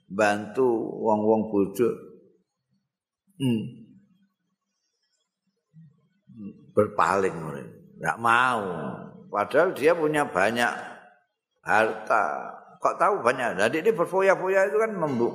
bantu 0.07 0.67
wong-wong 1.03 1.51
bodoh. 1.51 2.06
Hmm. 3.37 3.63
Berpaling 6.73 7.37
enggak 7.97 8.17
mau. 8.21 8.65
Padahal 9.29 9.73
dia 9.73 9.93
punya 9.97 10.25
banyak 10.25 10.71
harta. 11.65 12.25
Kok 12.77 12.97
tahu 13.01 13.15
banyak? 13.25 13.57
Jadi 13.57 13.81
ini 13.81 13.91
berfoya-foya 13.93 14.69
itu 14.69 14.77
kan 14.77 14.91
membuk 14.93 15.33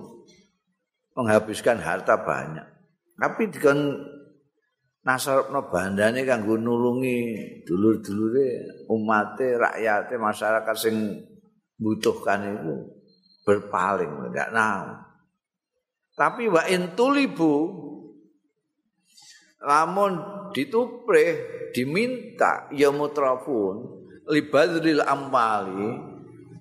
menghabiskan 1.18 1.82
harta 1.82 2.16
banyak. 2.22 2.64
Tapi 3.18 3.42
dengan 3.50 3.78
nasarapno 5.02 5.66
bandane 5.66 6.22
kanggo 6.22 6.54
nulungi 6.54 7.18
dulur-dulure 7.66 8.86
umate 8.86 9.58
rakyate 9.58 10.14
masyarakat 10.14 10.76
sing 10.78 11.26
butuhkan 11.74 12.46
itu 12.46 12.74
berpaling 13.42 14.30
enggak 14.30 14.54
tahu 14.54 15.11
tapi 16.12 16.48
wa 16.48 16.62
intulibu 16.68 17.54
lamun 19.62 20.12
dituprih 20.52 21.70
diminta 21.72 22.68
ya 22.74 22.92
mutrafun 22.92 24.04
libadril 24.28 25.00
amwali 25.06 26.12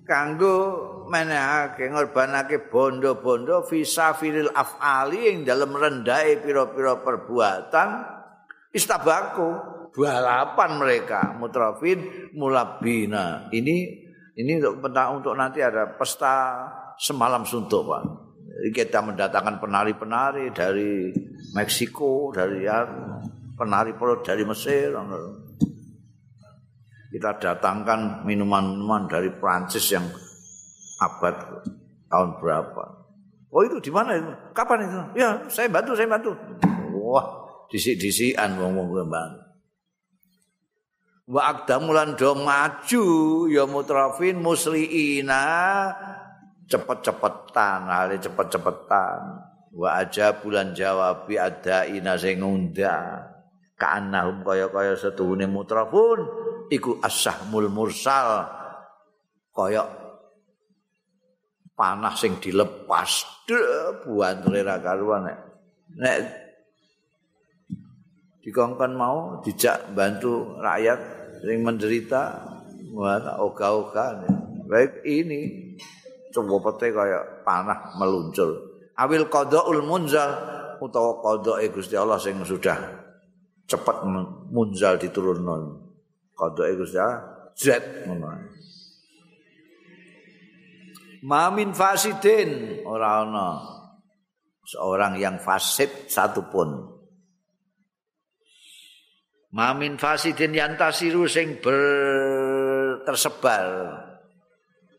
kanggo 0.06 0.56
menehake 1.10 1.90
ngorbanake 1.90 2.70
bondo-bondo 2.70 3.66
fisafiril 3.66 4.50
afali 4.54 5.28
yang 5.28 5.44
dalam 5.44 5.74
rendai 5.74 6.40
piro-piro 6.40 7.04
perbuatan 7.04 7.88
istabaku 8.72 9.48
balapan 9.92 10.70
mereka 10.80 11.36
mutrafin 11.36 12.32
mulabina. 12.32 13.52
Ini 13.52 13.76
ini 14.32 14.52
untuk 14.56 14.88
untuk 14.88 15.34
nanti 15.36 15.60
ada 15.60 15.92
pesta 15.92 16.64
semalam 16.96 17.44
suntuk 17.44 17.84
pak 17.84 18.31
kita 18.74 19.00
mendatangkan 19.00 19.58
penari-penari 19.58 20.52
dari 20.52 21.12
Meksiko 21.52 22.32
dari 22.32 22.68
ya, 22.68 22.84
penari 23.56 23.96
pro 23.96 24.20
dari 24.20 24.44
Mesir 24.44 24.92
kita 27.12 27.36
datangkan 27.36 28.24
minuman-minuman 28.24 29.04
dari 29.04 29.28
Prancis 29.36 29.84
yang 29.92 30.08
abad 30.96 31.60
tahun 32.08 32.40
berapa. 32.40 32.84
Oh 33.52 33.60
itu 33.60 33.76
di 33.84 33.92
mana 33.92 34.16
itu? 34.16 34.32
Kapan 34.56 34.88
itu? 34.88 35.00
Ya 35.20 35.44
saya 35.52 35.68
bantu 35.68 35.92
saya 35.92 36.08
bantu. 36.08 36.32
Wah 36.96 37.52
disik-disikan 37.68 38.56
wong-wong 38.56 38.88
kembang. 38.96 39.32
Wa 41.28 41.52
aqdamulan 41.52 42.16
do 42.16 42.32
maju 42.32 43.04
ya 43.52 43.68
mutrafin 43.68 44.40
musliina 44.40 45.44
cepet-cepetan, 46.72 47.80
hale 47.92 48.16
cepet-cepetan. 48.16 49.20
Wa 49.72 50.00
aja 50.00 50.36
bulan 50.36 50.72
jawab 50.72 51.28
bi 51.28 51.36
ada 51.36 51.84
ina 51.84 52.16
sing 52.16 52.40
ngundang. 52.40 53.28
Ka'annahum 53.76 54.44
kaya-kaya 54.44 54.96
setuhune 54.96 55.48
mutrafun. 55.48 56.24
Iku 56.72 57.00
as-sahmul 57.04 57.68
mursal. 57.68 58.48
Kaya 59.52 59.84
panah 61.76 62.16
sing 62.16 62.40
dilepas. 62.40 63.28
Buan 64.06 64.44
ra 64.48 64.76
karuan 64.80 65.28
nek. 65.28 65.38
Nek 65.98 66.16
dikongkon 68.42 68.92
mau 68.96 69.42
dijak 69.44 69.92
bantu 69.92 70.56
rakyat 70.62 71.00
yang 71.44 71.66
menderita 71.66 72.48
wah 72.94 73.40
oga-oga. 73.40 74.24
Baik 74.68 75.04
ini 75.04 75.74
coba 76.32 76.72
pete 76.72 76.90
kayak 76.90 77.44
panah 77.44 77.94
meluncur. 78.00 78.72
Awil 78.96 79.28
qadaul 79.28 79.84
munzal 79.84 80.30
utawa 80.82 81.22
qada 81.22 81.62
Gusti 81.70 81.94
Allah 81.94 82.18
sing 82.18 82.40
sudah 82.42 82.76
cepat 83.70 84.02
munzal 84.50 84.98
diturunno. 84.98 85.78
Qada 86.34 86.66
Gusti 86.74 86.98
Allah 86.98 87.52
zat 87.52 88.08
ngono 88.08 88.28
Mamin 91.22 91.70
fasidin 91.70 92.82
ora 92.82 93.22
ana 93.22 93.62
seorang 94.66 95.22
yang 95.22 95.38
fasid 95.38 96.10
satupun. 96.10 96.98
Mamin 99.54 100.02
fasidin 100.02 100.50
yantasiru 100.50 101.30
sing 101.30 101.62
ber 101.62 101.78
tersebar. 103.06 104.01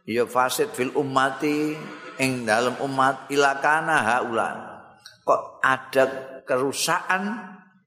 Ya 0.04 0.28
fasid 0.28 0.76
fil 0.76 0.92
ummati 0.92 1.80
ing 2.20 2.44
dalam 2.44 2.76
umat 2.84 3.32
ilakana 3.32 4.04
haulan. 4.04 4.58
Kok 5.24 5.64
ada 5.64 6.04
kerusakan 6.44 7.24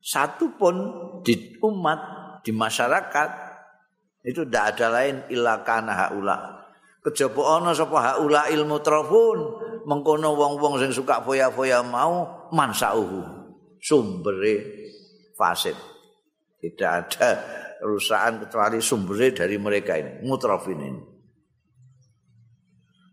satu 0.01 0.57
pun 0.57 0.77
di 1.21 1.61
umat 1.61 2.01
di 2.41 2.55
masyarakat 2.55 3.29
itu 4.27 4.43
tidak 4.47 4.75
ada 4.75 4.87
lain 4.91 5.17
ilakana 5.31 5.93
haula. 5.93 6.57
Kejaba 7.05 7.63
ana 7.63 7.71
sapa 7.71 7.99
haula 8.03 8.51
ilmu 8.51 8.83
trafun 8.83 9.39
mengkono 9.87 10.35
wong-wong 10.35 10.83
sing 10.83 10.91
suka 10.91 11.23
foya-foya 11.23 11.85
mau 11.87 12.49
mansauhu 12.51 13.23
sumbere 13.79 14.55
fasid. 15.39 15.79
Tidak 16.59 16.91
ada 16.91 17.29
kerusakan 17.79 18.49
kecuali 18.49 18.83
sumbernya 18.83 19.45
dari 19.45 19.55
mereka 19.61 19.95
ini, 19.95 20.27
mutrafin 20.27 20.81
ini. 20.81 21.16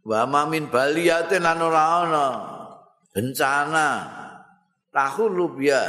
Wa 0.04 0.28
ma 0.28 0.44
min 0.48 0.68
baliyatin 0.68 1.44
lan 1.44 1.64
bencana. 3.16 3.90
Tahulu 4.94 5.58
biya. 5.58 5.84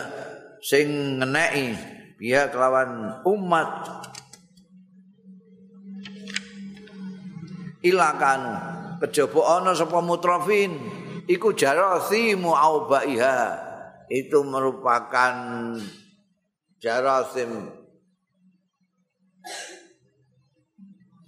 Sing 0.64 1.20
ngeneki 1.20 1.76
ya 2.22 2.48
kelawan 2.48 3.20
umat. 3.26 3.70
Ilakanu 7.84 8.52
kejaba 9.04 9.60
ana 9.60 9.76
sapa 9.76 10.00
mutrafin? 10.00 10.72
Iku 11.28 11.52
jarasimu 11.52 12.56
aubaiha. 12.56 13.60
Itu 14.08 14.40
merupakan 14.44 15.36
jarasim 16.80 17.50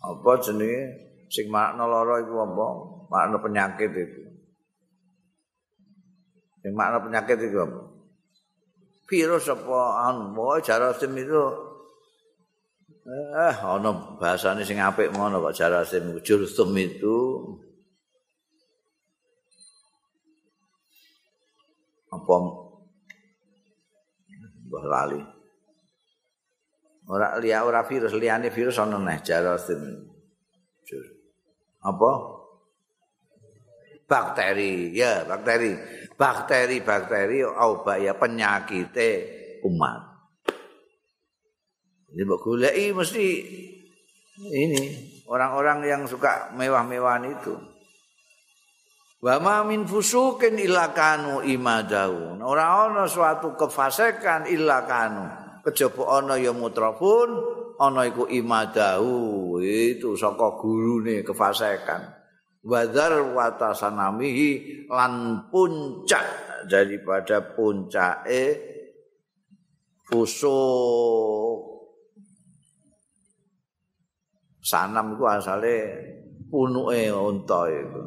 apa 0.04 0.30
jenenge 0.44 1.05
sing 1.30 1.46
makna 1.50 1.84
lara 1.86 2.22
iku 2.22 2.34
apa? 2.42 2.66
Makna 3.10 3.36
penyakit 3.42 3.90
itu. 3.92 4.22
Sing 6.62 6.72
makna 6.74 6.98
penyakit 7.02 7.38
itu 7.38 7.58
apa? 7.62 7.80
Virus 9.06 9.46
apa? 9.46 10.10
Anu 10.10 10.58
jarasim 10.62 11.14
itu 11.14 11.42
eh 13.06 13.54
ana 13.62 14.18
bahasane 14.18 14.66
sing 14.66 14.82
apik 14.82 15.14
ngono 15.14 15.38
kok 15.38 15.54
jarasim 15.54 16.18
jursum 16.26 16.74
itu. 16.74 17.18
Apa? 22.10 22.36
Mbah 24.66 24.84
lali. 24.90 25.22
Ora 27.06 27.38
liya 27.38 27.62
ora 27.62 27.86
virus 27.86 28.18
liyane 28.18 28.50
virus 28.50 28.82
ana 28.82 28.98
neh 28.98 29.22
jarasim 29.22 30.15
apa? 31.86 32.10
Bakteri. 34.10 34.90
Ya 34.90 35.22
bakteri. 35.22 35.78
Bakteri 36.18 36.82
bakteri 36.82 37.46
obat 37.46 38.02
ya 38.02 38.18
penyakit 38.18 38.90
umat 39.62 40.16
mbok 42.24 42.40
goleki 42.40 42.96
mesti 42.96 43.26
ini 44.40 44.82
orang-orang 45.28 45.84
yang 45.84 46.02
suka 46.08 46.52
mewah-mewahan 46.56 47.28
itu. 47.28 47.56
Wa 49.20 49.40
ma 49.40 49.64
min 49.64 49.88
fusukin 49.88 50.60
illa 50.60 50.92
kanu 50.92 51.40
imadau 51.40 52.36
ora 52.40 52.88
ana 52.88 53.08
suatu 53.08 53.56
kefasikan 53.56 54.48
illa 54.48 54.84
kanu. 54.84 55.24
Kejaba 55.66 56.20
ana 56.20 56.38
ya 56.38 56.54
mutrafun 56.54 57.32
ana 57.76 58.08
iku 58.08 58.24
imadau 58.28 59.60
itu 59.60 60.16
saka 60.16 60.56
gurune 60.56 61.20
kefasikan 61.20 62.16
wadar 62.66 63.22
watasanamihi 63.36 64.50
lan 64.90 65.46
puncak 65.52 66.24
daripada 66.66 67.54
puncake 67.54 68.58
fusuk 70.08 71.76
sanam 74.66 75.14
iku 75.14 75.24
asale 75.30 75.76
punuke 76.50 77.10
unta 77.14 77.70
iku. 77.70 78.02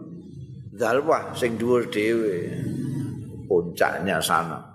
Dalwah 0.80 1.36
sing 1.36 1.60
dhuwur 1.60 1.92
dhewe 1.92 2.48
puncaknya 3.48 4.24
sanam 4.24 4.69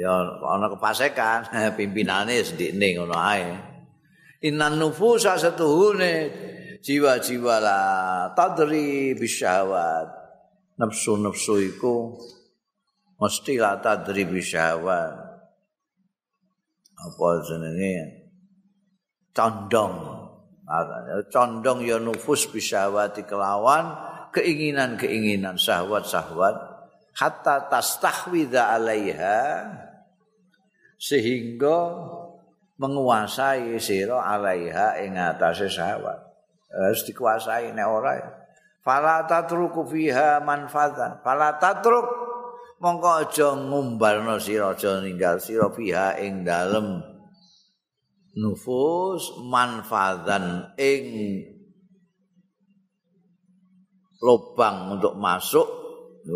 ya 0.00 0.40
ana 0.40 0.72
kepasekan 0.72 1.52
pimpinane 1.76 2.40
sedikne 2.40 2.96
ngono 2.96 3.16
ae. 3.20 3.52
Innan 4.40 4.80
nufusa 4.80 5.36
satuhune 5.36 6.32
jiwa-jiwa 6.80 7.56
la 7.60 7.80
tadri 8.32 9.12
bisyahwat. 9.12 10.08
Nafsu-nafsu 10.80 11.60
iku 11.60 12.16
mesti 13.20 13.60
la 13.60 13.76
tadri 13.84 14.24
bisyahwat. 14.24 15.12
Apa 16.96 17.26
jenenge? 17.44 17.96
Condong. 19.36 19.96
Condong 21.28 21.84
ya 21.84 22.00
nufus 22.00 22.48
bisyahwati 22.48 23.28
kelawan 23.28 23.92
keinginan-keinginan 24.32 25.60
syahwat-syahwat. 25.60 26.56
Hatta 27.20 27.68
tastahwidha 27.68 28.72
alaiha 28.72 29.36
sehingga 31.00 31.96
menguasai 32.76 33.80
sira 33.80 34.20
alaiha 34.20 35.00
ing 35.00 35.16
atase 35.16 35.72
syahwat 35.72 36.20
harus 36.68 37.02
dikuasai 37.08 37.72
nek 37.72 37.88
ora. 37.88 38.12
Fala 38.80 39.24
tatruku 39.28 39.84
fiha 39.84 40.40
manfaatan. 40.40 41.20
Fala 41.20 41.56
tatruk 41.60 42.06
mongko 42.80 43.10
aja 43.24 43.48
ngumbalno 43.56 44.40
sira 44.40 44.72
aja 44.72 45.00
ninggal 45.04 45.36
sira 45.36 45.68
fiha 45.68 46.16
ing 46.20 46.44
dalem 46.46 47.04
nufus 48.40 49.36
manfaatan 49.44 50.72
ing 50.80 51.04
lubang 54.20 54.96
untuk 54.96 55.16
masuk 55.16 55.68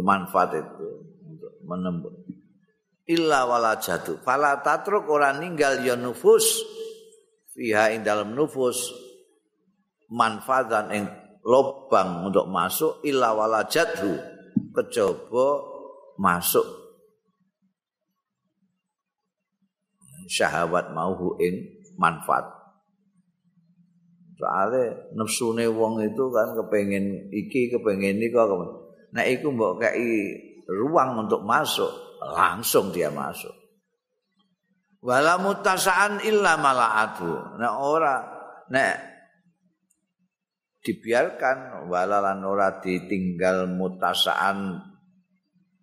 manfaat 0.04 0.56
itu 0.56 0.88
untuk 1.24 1.52
menembus 1.64 2.23
illa 3.04 3.44
wala 3.44 3.76
jatuh 3.76 4.20
fala 4.24 4.64
tatruk 4.64 5.08
ora 5.08 5.36
ninggal 5.36 5.80
ya 5.84 5.96
nufus. 5.96 6.64
Fiha 7.54 7.94
ing 7.94 8.02
dalam 8.02 8.34
nufus. 8.34 8.90
Manfaatan 10.10 10.86
ing 10.92 11.04
lobang 11.44 12.28
untuk 12.28 12.48
masuk 12.48 13.04
illa 13.04 13.32
walajathu 13.36 14.12
kejaba 14.74 15.48
masuk. 16.16 16.66
Syahwat 20.24 20.92
mauhu 20.96 21.36
ing 21.40 21.84
manfaat. 22.00 22.48
Soalnya 24.34 25.14
nafsune 25.14 25.70
wong 25.70 26.02
itu 26.02 26.24
kan 26.34 26.58
kepengen 26.58 27.30
iki 27.30 27.70
kepengen 27.70 28.18
iki 28.18 28.34
kok 28.34 28.50
nah 29.14 29.22
iku 29.22 29.54
mbok 29.54 29.78
kei 29.78 30.34
ruang 30.66 31.22
untuk 31.22 31.46
masuk 31.46 32.03
langsung 32.32 32.88
dia 32.94 33.12
masuk. 33.12 33.52
Wala 35.04 35.36
mutasaan 35.36 36.24
illa 36.24 36.56
malaatu. 36.56 37.60
Nah 37.60 37.76
ora 37.76 38.24
nek 38.72 38.96
dibiarkan 40.80 41.88
walalan 41.92 42.40
ora 42.40 42.80
ditinggal 42.80 43.68
mutasaan 43.68 44.80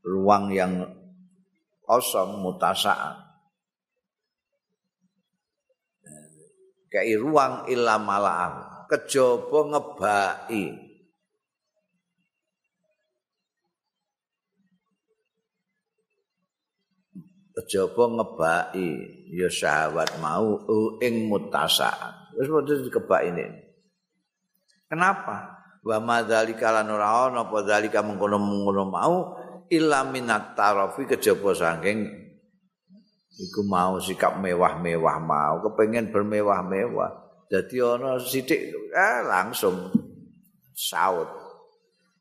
ruang 0.01 0.49
yang 0.49 0.73
kosong 1.86 2.41
mutasaan. 2.41 3.30
Kayak 6.89 7.21
ruang 7.23 7.54
illa 7.69 8.01
malaam 8.01 8.86
kejaba 8.89 9.80
kejaba 17.58 18.04
ngebai 18.20 18.88
ya 19.32 19.50
syahwat 19.52 20.16
mau 20.24 20.62
ing 21.04 21.28
mutasaan 21.28 22.36
wis 22.40 22.48
padha 22.48 22.74
dikebak 22.80 23.22
ini 23.28 23.72
Kenapa? 24.92 25.64
Wa 25.88 26.04
madzalika 26.04 26.68
lan 26.68 26.92
ora 26.92 27.32
ana 27.32 27.48
apa 27.48 27.64
zalika 27.64 28.04
mengkono-mengkono 28.04 28.84
mau 28.92 29.40
illa 29.72 30.04
minat 30.04 30.52
tarafi 30.52 31.08
kejaba 31.08 31.56
saking 31.56 32.12
iku 33.40 33.64
mau 33.64 33.96
sikap 34.04 34.36
mewah-mewah 34.36 35.18
mau 35.24 35.64
kepengen 35.64 36.12
bermewah-mewah. 36.12 37.12
Dadi 37.48 37.80
ana 37.80 38.20
sithik 38.20 38.60
eh 38.92 39.20
langsung 39.24 39.96
saut. 40.76 41.32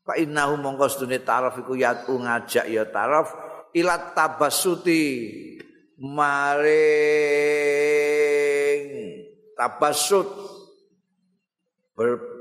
Fa 0.07 0.15
innahu 0.15 0.55
mongko 0.55 0.87
sedune 0.87 1.19
taraf 1.27 1.59
iku 1.59 1.75
yatu 1.75 2.15
ngajak 2.23 2.71
ya 2.71 2.87
taraf 2.87 3.35
ilat 3.73 4.15
tabasuti. 4.15 5.03
Maring. 6.01 6.71
Tabasut. 9.53 10.29
Ber 11.93 12.31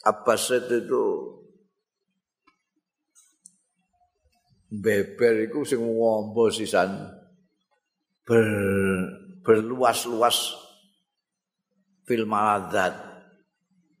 Abbas 0.00 0.48
itu 0.48 1.04
beber 4.72 5.44
iku 5.44 5.60
sing 5.68 5.84
ngombo 5.84 6.48
sisan. 6.48 6.88
Ber, 8.24 8.48
berluas-luas 9.44 10.56
fil 12.08 12.24
maladzat 12.24 12.96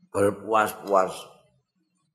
berpuas-puas 0.08 1.12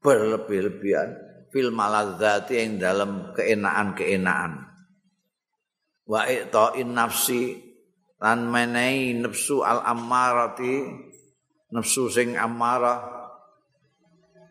berlebih-lebihan. 0.05 1.09
Fil 1.49 1.73
malazati 1.73 2.61
yang 2.61 2.77
dalam 2.77 3.33
keenaan-keenaan 3.33 4.75
wa 6.05 6.21
in 6.77 6.93
nafsi 6.93 7.57
lan 8.21 8.45
menai 8.45 9.17
nafsu 9.17 9.65
al 9.65 9.81
ammarati 9.81 10.85
nafsu 11.73 12.07
sing 12.13 12.37
ammarah 12.37 13.01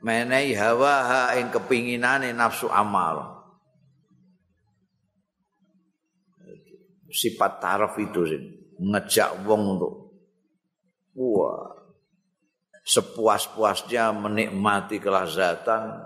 menai 0.03 0.53
hawa 0.59 0.95
ha 1.07 1.21
kepinginan 1.39 1.55
kepinginane 1.55 2.29
nafsu 2.35 2.67
amal 2.67 3.47
sifat 7.15 7.63
taraf 7.63 7.95
itu 8.03 8.21
sih 8.27 8.43
ngejak 8.83 9.47
wong 9.47 9.79
untuk 9.79 9.95
wah 11.15 11.84
sepuas-puasnya 12.85 14.13
menikmati 14.13 15.01
kelazatan 15.01 16.05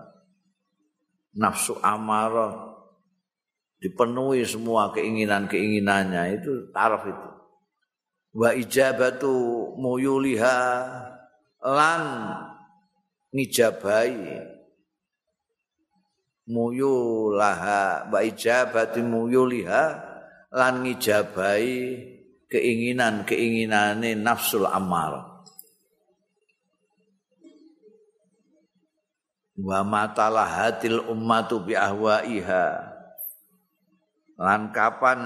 nafsu 1.35 1.75
amarah 1.83 2.79
dipenuhi 3.83 4.47
semua 4.47 4.95
keinginan-keinginannya 4.95 6.39
itu 6.39 6.71
taraf 6.71 7.03
itu. 7.07 7.29
Wa 8.39 8.55
ijabatu 8.55 9.35
muyuliha 9.75 10.59
lan 11.67 12.03
nijabai 13.35 14.39
muyulaha. 16.47 18.11
Wa 18.11 18.19
ijabati 18.23 19.03
muyuliha 19.03 19.83
lan 20.55 20.75
nijabai 20.87 21.71
keinginan-keinginane 22.47 24.15
nafsul 24.15 24.67
amarah 24.67 25.38
wa 29.59 29.83
matalah 29.83 30.47
hatil 30.47 31.03
ummatu 31.11 31.59
bi 31.59 31.75
ahwaiha. 31.75 32.95
Lan 34.39 34.71
kapan 34.71 35.19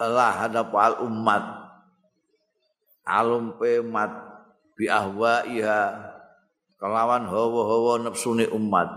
Allah 0.00 0.32
hadap 0.32 0.72
al 0.72 1.04
umat 1.04 1.44
alum 3.04 3.60
pemat 3.60 4.12
bi 4.72 4.88
ahwaiha 4.88 5.80
kelawan 6.80 7.28
hawa-hawa 7.28 8.08
nafsune 8.08 8.48
umat. 8.48 8.88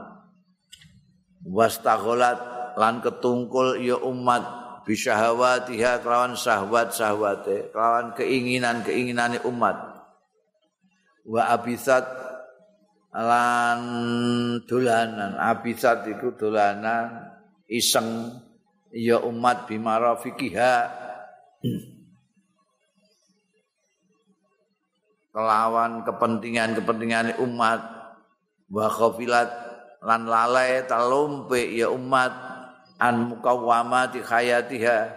Wastaghalat 1.44 2.40
lan 2.80 3.00
ketungkul 3.04 3.80
ya 3.80 3.96
umat 4.00 4.44
bisyahawatiha 4.84 6.04
kelawan 6.04 6.36
syahwat-syahwate 6.36 7.72
kelawan 7.72 8.12
keinginan-keinginane 8.16 9.44
umat 9.48 9.99
wa 11.30 11.54
abisat 11.54 12.06
lan 13.14 13.80
dolanan. 14.66 15.38
Abisat 15.38 16.10
itu 16.10 16.34
dolanan 16.34 17.30
iseng 17.70 18.34
ya 18.90 19.22
umat 19.22 19.70
bimara 19.70 20.18
fikiha 20.18 20.90
kelawan 25.30 26.02
kepentingan-kepentingan 26.02 27.38
umat. 27.46 27.82
Wa 28.70 28.86
khafilat 28.90 29.50
lan 30.02 30.26
lalai 30.26 30.82
talumpe 30.90 31.62
ya 31.70 31.94
umat. 31.94 32.50
An 33.00 33.32
mukawamati 33.32 34.20
hayatiha 34.20 35.08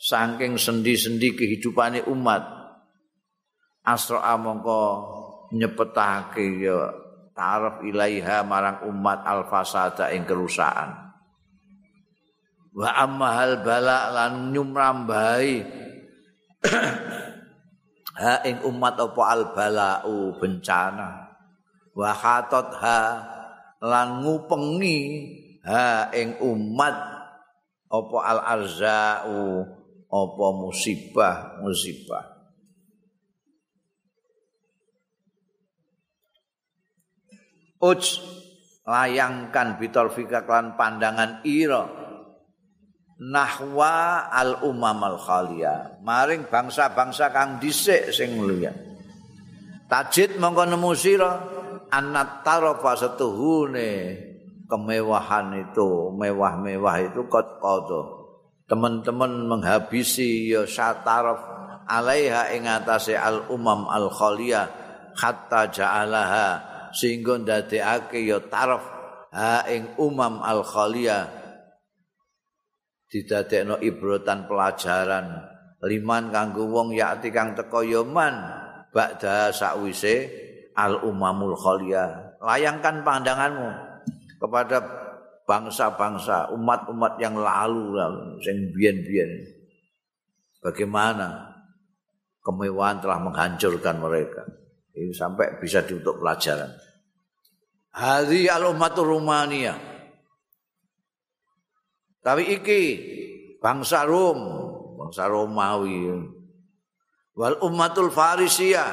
saking 0.00 0.56
sendi-sendi 0.56 1.36
kehidupane 1.36 2.00
umat. 2.08 2.40
Asra 3.84 4.34
mongko 4.40 5.15
nyepetake 5.54 6.66
ya 6.66 6.90
taraf 7.36 7.84
ilaiha 7.84 8.40
marang 8.42 8.88
umat 8.88 9.22
al-fasada 9.28 10.08
ing 10.16 10.24
kerusakan. 10.24 11.06
Wa 12.76 12.92
amma 12.96 13.40
hal 13.40 13.64
bala 13.64 14.12
lan 14.12 14.52
nyumrambai 14.52 15.64
ha 18.20 18.32
ing 18.44 18.64
umat 18.64 18.94
apa 18.96 19.22
al 19.28 19.42
balau 19.52 20.36
bencana. 20.40 21.36
Wa 21.96 22.12
khatat 22.12 22.68
ha 22.80 23.00
lan 23.80 24.24
ngupengi 24.24 25.00
ha 25.64 26.12
ing 26.12 26.40
umat 26.40 26.96
apa 27.88 28.16
al 28.24 28.40
arzau 28.44 29.64
apa 30.08 30.46
musibah 30.56 31.60
musibah. 31.60 32.35
Uj 37.82 38.02
layangkan 38.86 39.76
bitolfika 39.76 40.46
klan 40.46 40.78
pandangan 40.78 41.42
ira. 41.42 41.84
Nahwa 43.16 44.28
al 44.28 44.60
umam 44.68 45.00
al 45.00 45.16
khalia. 45.16 45.96
Maring 46.04 46.52
bangsa-bangsa 46.52 47.32
kang 47.32 47.56
dhisik 47.56 48.12
sing 48.12 48.36
mulia. 48.36 48.70
Tajid 49.88 50.36
mongko 50.36 50.68
nemu 50.68 50.92
sira 50.92 51.32
anat 51.88 52.42
tarafa 52.42 52.98
setuhune 52.98 54.20
kemewahan 54.66 55.54
itu 55.62 56.10
mewah-mewah 56.12 56.96
itu 57.06 57.22
kot 57.30 57.62
kodo 57.62 58.26
teman-teman 58.66 59.46
menghabisi 59.46 60.50
ya 60.50 60.66
sataraf 60.66 61.38
alaiha 61.86 62.50
ing 62.58 62.66
atase 62.66 63.14
al 63.14 63.46
umam 63.46 63.86
al 63.86 64.10
khalia 64.10 64.66
hatta 65.14 65.70
ja'alaha 65.70 66.75
sehingga 66.96 67.36
ndadekake 67.36 68.24
ya 68.24 68.40
taraf 68.48 68.80
ha 69.36 69.68
ing 69.68 70.00
umam 70.00 70.40
al 70.40 70.64
khalia 70.64 71.28
didadekno 73.12 73.76
ibrotan 73.84 74.48
pelajaran. 74.48 75.52
Liman 75.84 76.32
kanggo 76.32 76.66
wong 76.72 76.96
yakti 76.96 77.28
kang 77.28 77.52
teka 77.52 77.84
ya 77.84 78.00
man 78.00 78.32
ba'da 78.90 79.52
sakwise 79.52 80.24
al 80.72 81.04
umamul 81.04 81.52
khalia 81.52 82.32
layangkan 82.40 83.04
pandanganmu 83.04 83.70
kepada 84.40 84.80
bangsa-bangsa 85.44 86.50
umat-umat 86.56 87.20
yang 87.20 87.36
lalu 87.36 87.92
sing 88.40 88.72
biyen-biyen. 88.72 89.30
Bagaimana 90.64 91.54
kemewahan 92.42 92.98
telah 92.98 93.20
menghancurkan 93.22 94.00
mereka? 94.00 94.42
Ini 94.96 95.12
sampai 95.12 95.60
bisa 95.60 95.84
diutuk 95.84 96.18
pelajaran 96.18 96.85
Hadhi 97.96 98.44
al-ummatur 98.52 99.08
Rumania. 99.08 99.72
Tapi 102.20 102.60
iki 102.60 102.82
bangsa 103.56 104.04
Rom, 104.04 104.36
bangsa 105.00 105.24
Romawi. 105.32 106.12
Wal 107.32 107.56
ummatul 107.64 108.12
Farisia. 108.12 108.84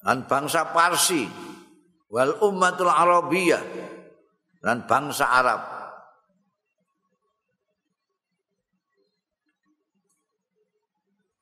Dan 0.00 0.24
bangsa 0.24 0.72
Parsi. 0.72 1.28
Wal 2.08 2.32
ummatul 2.40 2.88
Arabia. 2.88 3.60
Dan 4.64 4.88
bangsa 4.88 5.28
Arab. 5.28 5.60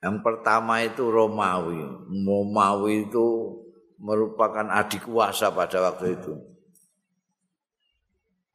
Yang 0.03 0.17
pertama 0.19 0.83
itu 0.83 1.07
Romawi. 1.07 1.79
Romawi 2.11 3.07
itu 3.07 3.56
merupakan 3.97 4.65
adik 4.69 5.09
kuasa 5.09 5.53
pada 5.53 5.81
waktu 5.89 6.17
itu. 6.17 6.33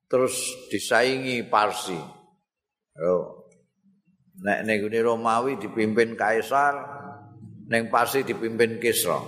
Terus 0.06 0.34
disaingi 0.68 1.40
Parsi. 1.48 1.96
Oh. 3.00 3.48
Nek 4.42 4.66
nek 4.66 4.90
Romawi 5.00 5.56
dipimpin 5.56 6.18
Kaisar, 6.18 6.74
neng 7.70 7.88
Parsi 7.88 8.26
dipimpin 8.26 8.76
Kisra. 8.76 9.20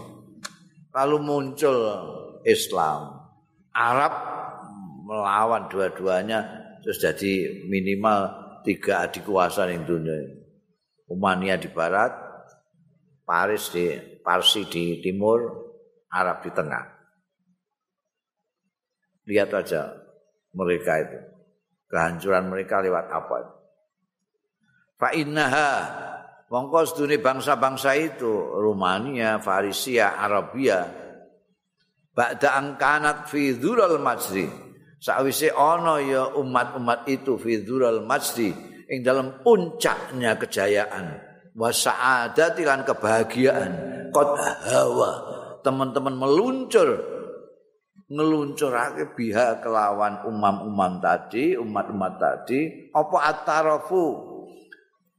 Lalu 0.95 1.17
muncul 1.23 1.79
Islam. 2.45 3.25
Arab 3.75 4.15
melawan 5.05 5.67
dua-duanya 5.67 6.65
terus 6.85 7.01
jadi 7.01 7.65
minimal 7.67 8.31
tiga 8.63 9.09
adik 9.09 9.25
kuasa 9.25 9.67
di 9.67 9.81
dunia. 9.81 10.45
Umania 11.09 11.61
di 11.61 11.69
barat, 11.69 12.13
Paris 13.25 13.73
di 13.73 13.93
Parsi 14.25 14.65
di 14.69 15.01
timur, 15.05 15.64
Arab 16.15 16.47
di 16.47 16.51
tengah. 16.55 16.85
Lihat 19.27 19.51
aja 19.51 19.91
mereka 20.55 21.03
itu. 21.03 21.19
Kehancuran 21.91 22.47
mereka 22.47 22.79
lewat 22.79 23.11
apa 23.11 23.35
itu. 23.43 23.55
Fa'innaha 24.95 25.71
mongko 26.49 26.87
sedune 26.87 27.19
bangsa-bangsa 27.19 27.99
itu 27.99 28.31
Rumania, 28.63 29.43
Farisia, 29.43 30.15
Arabia 30.15 31.05
ba'da 32.15 32.63
angkanat 32.63 33.27
fi 33.27 33.59
dzulal 33.59 33.99
majdi 33.99 34.47
sawise 35.03 35.51
ana 35.51 35.99
ya 35.99 36.31
umat-umat 36.39 37.11
itu 37.11 37.35
fi 37.37 37.61
dzulal 37.67 38.07
majdi 38.07 38.55
ing 38.87 39.03
dalam 39.03 39.43
puncaknya 39.43 40.39
kejayaan 40.39 41.19
wa 41.59 41.75
sa'adati 41.75 42.63
kebahagiaan 42.63 43.73
qad 44.15 44.31
hawa 44.71 45.34
teman-teman 45.65 46.15
meluncur 46.15 47.01
ngeluncurake 48.13 49.17
biha 49.17 49.65
kelawan 49.65 50.29
umam-umam 50.29 51.01
tadi, 51.01 51.57
umat-umat 51.57 52.21
tadi, 52.21 52.93
apa 52.93 53.17
atarafu 53.33 54.35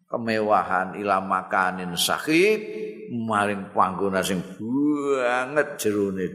kemewahan 0.05 0.93
ila 1.01 1.17
makanin 1.17 1.97
sakit 1.97 2.61
maring 3.09 3.73
panggona 3.73 4.21
sing 4.21 4.39
banget 4.61 5.81
jerone 5.81 6.27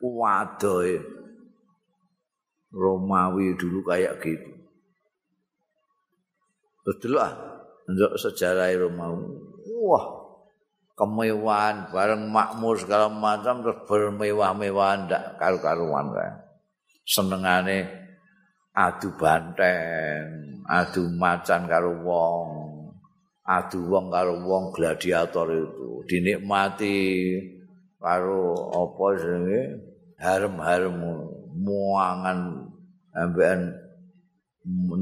wadoe 0.00 1.18
Romawi 2.68 3.56
dulu 3.56 3.80
kayak 3.80 4.20
gitu. 4.20 4.52
Terus 6.84 6.96
dulu 7.00 7.16
ah, 7.16 7.32
sejarah 8.20 8.68
Romawi. 8.76 9.24
Wah, 9.88 10.17
kemewahan 10.98 11.94
bareng 11.94 12.26
makmur 12.26 12.74
segala 12.74 13.06
macam 13.06 13.62
terus 13.62 13.86
bermewah-mewahan 13.86 15.06
ndak 15.06 15.38
karu-karuan 15.38 16.10
kan. 16.10 16.32
Senengane 17.06 17.86
adu 18.74 19.14
banteng, 19.14 20.58
adu 20.66 21.06
macan 21.14 21.70
karo 21.70 22.02
wong, 22.02 22.48
adu 23.46 23.78
wong 23.86 24.10
karo 24.10 24.42
wong 24.42 24.74
gladiator 24.74 25.46
itu. 25.54 26.02
Dinikmati 26.10 26.98
karo 28.02 28.74
apa 28.74 29.04
jenenge? 29.22 29.62
Harem-harem 30.18 30.98
muangan 31.54 32.66
ambekan 33.14 33.70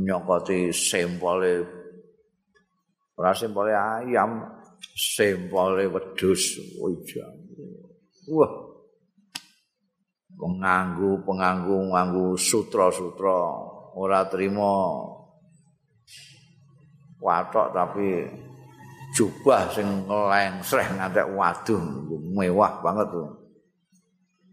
nyokoti 0.05 0.69
sempole 0.69 1.65
ora 3.17 3.33
sempole 3.33 3.73
ayam 3.73 4.45
sempole 4.97 5.85
wedhus 5.93 6.57
wah. 8.33 8.53
Penganggu 10.37 11.25
penganggu 11.25 11.97
nganggu 11.97 12.37
sutra-sutra 12.37 13.41
ora 13.97 14.21
terima 14.29 15.01
watok 17.17 17.73
tapi 17.73 18.29
jubah 19.17 19.73
sing 19.73 20.05
lengsreh 20.05 20.93
ngantek 20.93 21.33
waduh 21.33 21.81
mewah 22.37 22.85
banget 22.85 23.09
tuh. 23.09 23.29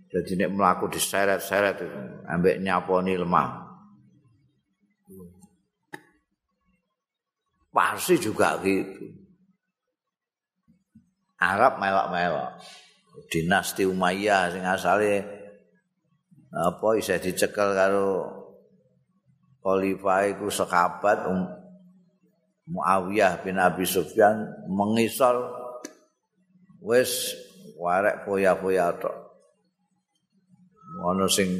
Jadi 0.08 0.32
nek 0.40 0.56
melaku 0.56 0.88
diseret-seret 0.88 1.84
ambek 2.32 2.64
nyaponi 2.64 3.20
lemah. 3.20 3.50
Parsi 7.74 8.22
juga 8.22 8.56
gitu 8.64 9.23
Arab 11.44 11.76
melok-melok. 11.84 12.64
Dinasti 13.28 13.84
Umayyah 13.84 14.56
sing 14.56 14.64
asale 14.64 15.22
apa 16.54 16.88
isih 16.98 17.18
dicekel 17.18 17.74
karo 17.74 18.30
khalifah 19.66 20.30
iku 20.30 20.48
sekabat 20.54 21.26
um, 21.26 21.50
Muawiyah 22.64 23.44
bin 23.44 23.60
Abi 23.60 23.84
Sufyan 23.84 24.48
mengisol 24.72 25.52
wis 26.80 27.36
warek 27.76 28.24
poya-poya 28.24 28.96
tok. 28.96 29.18
Ana 31.04 31.28
sing 31.28 31.60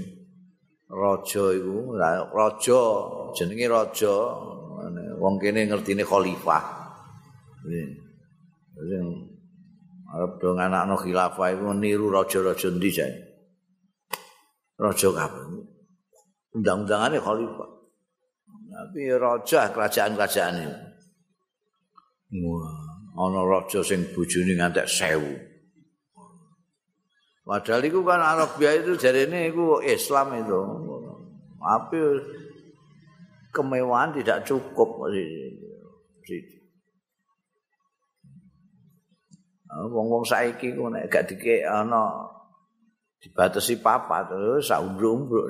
raja 0.88 1.44
iku 1.58 1.98
raja 2.32 2.82
jenenge 3.36 3.68
raja 3.68 4.16
wong 5.20 5.36
kene 5.42 5.68
ngertine 5.68 6.08
khalifah. 6.08 6.64
Sing 7.68 9.33
arep 10.14 10.32
do 10.38 10.54
anakno 10.54 10.96
khilafah 10.96 11.58
iku 11.58 11.74
niru 11.74 12.14
raja-raja 12.14 12.70
endi 12.70 12.90
jae 12.94 13.34
raja 14.78 15.10
kabeh. 15.10 15.44
Undang-undangane 16.54 17.18
khalifah. 17.18 17.70
Tapi 18.74 19.02
raja 19.18 19.70
kerajaan-kerajaan 19.74 20.56
ini. 20.62 20.78
Wah 22.46 22.94
ana 23.18 23.42
raja 23.46 23.80
sing 23.86 24.10
bojone 24.14 24.58
ngantek 24.58 24.90
sewu. 24.90 25.34
Padahal 27.44 27.84
itu 27.84 28.00
kan 28.08 28.24
Arabia 28.24 28.72
itu 28.80 28.96
jadi 28.96 29.28
ini 29.28 29.52
itu 29.52 29.84
Islam 29.84 30.32
itu. 30.40 30.62
Tapi 31.60 32.00
kemewahan 33.52 34.16
tidak 34.16 34.48
cukup. 34.48 35.12
Wong-wong 39.74 40.22
saiki 40.22 40.78
ku 40.78 40.90
nek 40.94 41.10
gak 41.10 41.34
dikek 41.34 41.66
ana 41.66 42.30
dibatasi 43.18 43.82
papa 43.82 44.28
terus 44.30 44.70
saumbruk-umbruk. 44.70 45.48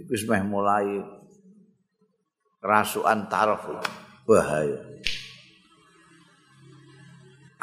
Iku 0.00 0.10
wis 0.10 0.24
mulai 0.26 0.98
rasukan 2.62 3.28
taraf 3.28 3.62
bahaya. 4.24 4.80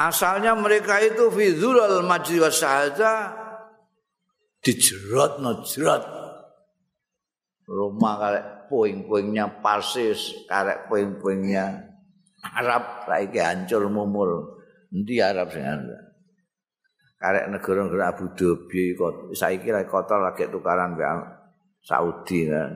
Asalnya 0.00 0.56
mereka 0.56 0.96
itu 1.04 1.28
fi 1.28 1.52
dzulal 1.52 2.00
majdi 2.08 2.40
wasahada 2.40 3.36
dijerot 4.64 5.44
no 5.44 5.60
jerot. 5.60 6.04
Roma 7.70 8.18
karek 8.18 8.46
puing-puingnya 8.66 9.62
Parsis, 9.62 10.46
karek 10.48 10.88
puing-puingnya 10.90 11.86
Arab 12.42 13.06
saiki 13.06 13.38
hancur 13.38 13.86
mumul. 13.86 14.59
Endi 14.90 15.22
Arab 15.22 15.54
sing 15.54 15.64
Karek 17.20 17.52
negara-negara 17.52 18.16
Abu 18.16 18.32
Dhabi 18.32 18.96
kok 18.96 19.36
saiki 19.36 19.68
lagi 19.68 19.92
kotor 19.92 20.24
lagi 20.24 20.48
tukaran 20.48 20.96
be 20.96 21.04
Saudi 21.84 22.48
kan. 22.48 22.72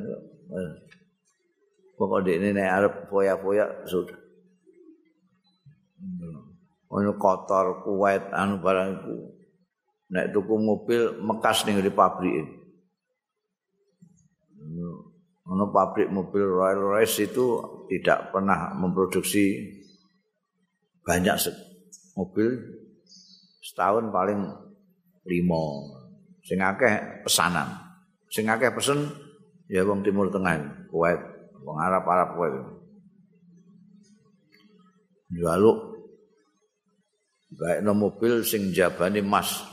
Pokoknya 1.97 2.53
ini 2.53 2.61
Arab 2.61 3.09
poya-poya 3.09 3.89
sudah. 3.89 4.25
ono 6.95 7.13
kotor 7.19 7.83
kuwait 7.83 8.31
anu 8.31 8.63
barang 8.63 8.91
iku 9.03 9.17
nek 10.15 10.31
tuku 10.31 10.55
mobil 10.55 11.03
mekas 11.19 11.67
ning 11.67 11.83
di 11.83 11.91
pabrik 11.91 12.47
ono 15.45 15.65
pabrik 15.75 16.09
mobil 16.15 16.45
Royal 16.47 16.79
Royce 16.79 17.27
itu 17.27 17.59
tidak 17.91 18.31
pernah 18.31 18.73
memproduksi 18.79 19.75
banyak 21.03 21.37
mobil 22.15 22.49
setahun 23.63 24.11
paling 24.11 24.41
lima. 25.29 25.65
Sing 26.45 26.61
akeh 26.61 27.25
pesanan. 27.25 27.69
Sing 28.29 28.49
akeh 28.51 28.71
pesen 28.75 29.11
ya 29.71 29.87
wong 29.87 30.05
timur 30.05 30.29
tengah 30.29 30.87
kuwait 30.91 31.21
wong 31.65 31.79
Arab 31.81 32.05
Arab 32.05 32.29
kuwait 32.37 32.55
Lalu 35.35 35.73
gaekno 37.59 37.93
mobil 37.95 38.45
sing 38.47 38.71
jabane 38.71 39.23
emas. 39.23 39.65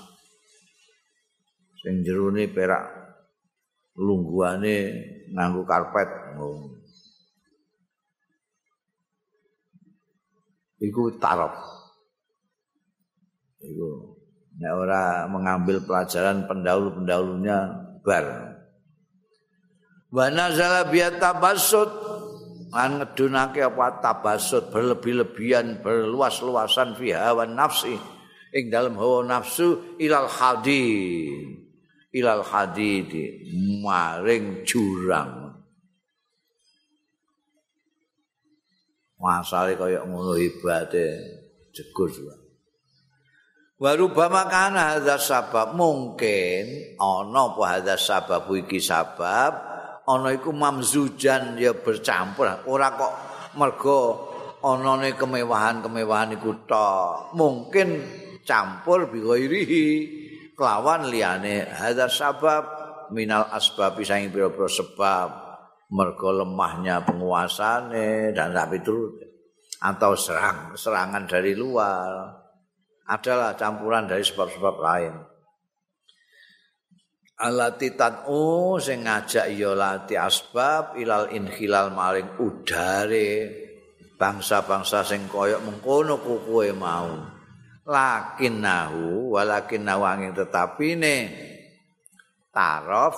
Sing 1.82 2.06
jerone 2.06 2.50
perak 2.50 2.90
lungguane 3.98 4.76
nganggo 5.34 5.62
karpet. 5.68 6.10
Oh. 6.42 6.82
iku 10.82 11.14
taraf 11.22 11.54
iku 13.66 14.18
nek 14.58 14.74
ora 14.74 15.26
mengambil 15.30 15.82
pelajaran 15.86 16.46
pendahulu-pendahulunya 16.46 17.58
bar. 18.04 18.26
Wa 20.12 20.28
nazala 20.28 20.92
biatabassut 20.92 21.90
lan 22.72 23.00
ngedunake 23.00 23.64
apa 23.64 24.04
tabasut 24.04 24.72
berlebih-lebihan 24.72 25.80
berluas-luasan 25.80 27.00
fi 27.00 27.16
hawa 27.16 27.48
nafsi. 27.48 27.96
Ing 28.52 28.68
dalam 28.68 29.00
hawa 29.00 29.24
nafsu 29.24 29.96
ilal 29.96 30.28
hadid. 30.28 31.64
Ilal 32.12 32.44
hadid 32.44 33.12
maring 33.80 34.68
jurang. 34.68 35.56
Masale 39.16 39.78
kaya 39.78 40.04
ngono 40.04 40.34
hebate 40.36 41.08
jegur 41.72 42.10
juga 42.10 42.41
Warubama 43.82 44.46
kana 44.46 44.94
hadza 44.94 45.18
sabab 45.18 45.74
mungkin 45.74 46.94
ana 47.02 47.50
apa 47.50 47.62
hadza 47.66 47.98
sabab 47.98 48.46
iki 48.54 48.78
sabab 48.78 49.58
ana 50.06 50.30
iku 50.38 50.54
mamzujan 50.54 51.58
ya 51.58 51.74
bercampur. 51.74 52.46
Ora 52.70 52.94
kok 52.94 53.14
mergo 53.58 54.30
anane 54.62 55.18
kemewahan-kemewahan 55.18 56.38
iku 56.38 56.62
tok. 56.70 57.34
Mungkin 57.34 57.88
campur 58.46 59.10
bi 59.10 59.26
kelawan 60.54 61.10
liyane 61.10 61.66
hadza 61.66 62.06
sabab 62.06 62.64
minal 63.18 63.50
asbab 63.50 63.98
saing 64.06 64.30
pira-pira 64.30 64.70
sebab 64.70 65.28
mergo 65.90 66.30
lemahnya 66.30 67.02
penguasane 67.02 68.30
dan 68.30 68.54
tapi 68.54 68.78
itu 68.78 69.10
atau 69.82 70.14
serang 70.14 70.78
serangan 70.78 71.26
dari 71.26 71.58
luar 71.58 72.41
adalah 73.12 73.60
campuran 73.60 74.08
dari 74.08 74.24
sebab-sebab 74.24 74.76
lain. 74.80 75.14
Alati 77.42 77.92
tatu 77.98 78.78
sing 78.80 79.04
ngajak 79.04 79.52
ya 79.52 79.74
lati 79.76 80.16
asbab 80.16 80.96
ilal 80.96 81.28
inhilal 81.34 81.92
maring 81.92 82.38
udare 82.40 83.50
bangsa-bangsa 84.16 85.04
sing 85.04 85.28
kaya 85.28 85.60
mengkono 85.60 86.22
kukuwe 86.22 86.72
mau. 86.72 87.12
Lakin 87.82 88.62
nahu 88.62 89.34
walakin 89.34 89.84
nawangin 89.84 90.38
tetapi 90.38 90.90
ne 90.96 91.18
taraf 92.54 93.18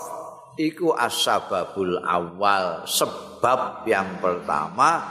iku 0.55 0.95
asbabul 0.95 1.99
awal 1.99 2.87
sebab 2.87 3.83
yang 3.83 4.23
pertama 4.23 5.03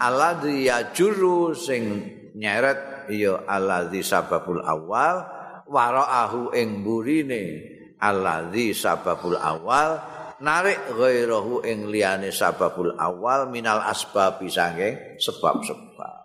alladzi 0.00 0.72
yajuru 0.72 1.52
sing 1.52 2.08
nyeret 2.40 2.95
ya 3.10 3.42
alladzi 3.46 4.02
sababul 4.02 4.62
awal 4.62 5.26
waraahu 5.66 6.54
ing 6.54 6.82
burine 6.86 7.62
alladzi 7.98 8.76
sababul 8.76 9.38
awal 9.38 9.98
narik 10.42 10.78
ghairahu 10.92 11.64
ing 11.64 11.88
liyane 11.88 12.28
sababul 12.30 12.92
awal 12.98 13.48
minal 13.48 13.80
asbab 13.82 14.42
sange 14.50 15.18
sebab-sebab 15.18 16.16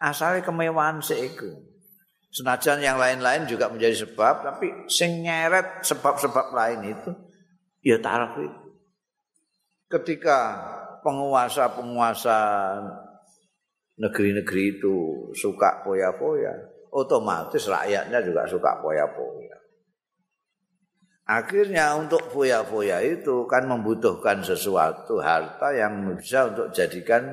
asale 0.00 0.40
kemewahan 0.40 1.04
seiku 1.04 1.74
senajan 2.34 2.82
yang 2.82 2.98
lain-lain 2.98 3.46
juga 3.46 3.70
menjadi 3.70 4.02
sebab 4.08 4.42
tapi 4.42 4.66
sing 4.90 5.22
nyeret 5.22 5.86
sebab-sebab 5.86 6.50
lain 6.50 6.80
itu 6.90 7.10
ya 7.84 8.00
taraf 8.00 8.34
itu. 8.40 8.60
Ketika 9.86 10.38
penguasa-penguasa 11.04 12.38
negeri-negeri 13.98 14.78
itu 14.78 14.94
suka 15.34 15.82
poya-poya, 15.86 16.52
otomatis 16.90 17.66
rakyatnya 17.70 18.18
juga 18.22 18.42
suka 18.46 18.82
poya-poya. 18.82 19.54
Akhirnya 21.24 21.96
untuk 21.96 22.20
poya-poya 22.28 23.00
itu 23.00 23.48
kan 23.48 23.64
membutuhkan 23.64 24.44
sesuatu 24.44 25.24
harta 25.24 25.72
yang 25.72 26.04
bisa 26.20 26.52
untuk 26.52 26.68
jadikan 26.76 27.32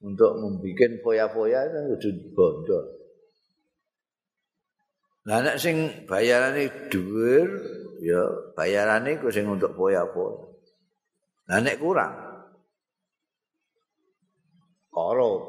untuk 0.00 0.38
membuat 0.38 1.02
poya-poya 1.04 1.68
itu 1.68 1.78
wujud 1.92 2.16
bondo. 2.32 2.80
Nah, 5.28 5.44
nek 5.44 5.60
sing 5.60 6.08
bayarane 6.08 6.88
dhuwur 6.88 7.48
ya 8.00 8.22
bayarane 8.56 9.20
ku 9.20 9.28
sing 9.28 9.44
untuk 9.44 9.76
poya-poya. 9.76 10.48
Lah 11.52 11.60
nek 11.60 11.76
kurang 11.76 12.27
korup. 14.98 15.42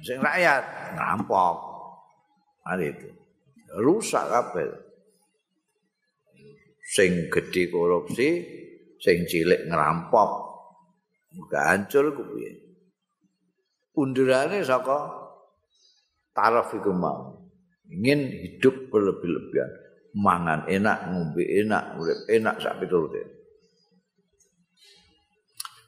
Sing 0.00 0.18
rakyat 0.18 0.64
ngerampok. 0.96 1.56
Ada 2.64 2.84
itu. 2.88 3.08
Rusak 3.84 4.24
kabeh. 4.32 4.68
Sing 6.82 7.28
gede 7.28 7.68
korupsi, 7.68 8.28
sing 8.96 9.28
cilik 9.28 9.68
ngerampok. 9.68 10.30
Muga 11.36 11.72
hancur 11.72 12.12
ku 12.16 12.24
piye. 12.32 12.52
Undurane 13.96 14.64
saka 14.64 15.08
taraf 16.32 16.72
iku 16.72 16.92
mau. 16.92 17.42
ingin 17.92 18.32
hidup 18.32 18.88
berlebih-lebihan 18.88 19.72
mangan 20.16 20.64
enak 20.64 21.12
ngombe 21.12 21.44
enak 21.44 22.00
urip 22.00 22.18
enak 22.28 22.56
sak 22.60 22.80
piturute 22.80 23.41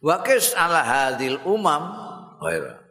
Wakis 0.05 0.53
ala 0.53 0.85
hadil 0.85 1.41
umam? 1.49 1.89
Ghaira 2.37 2.85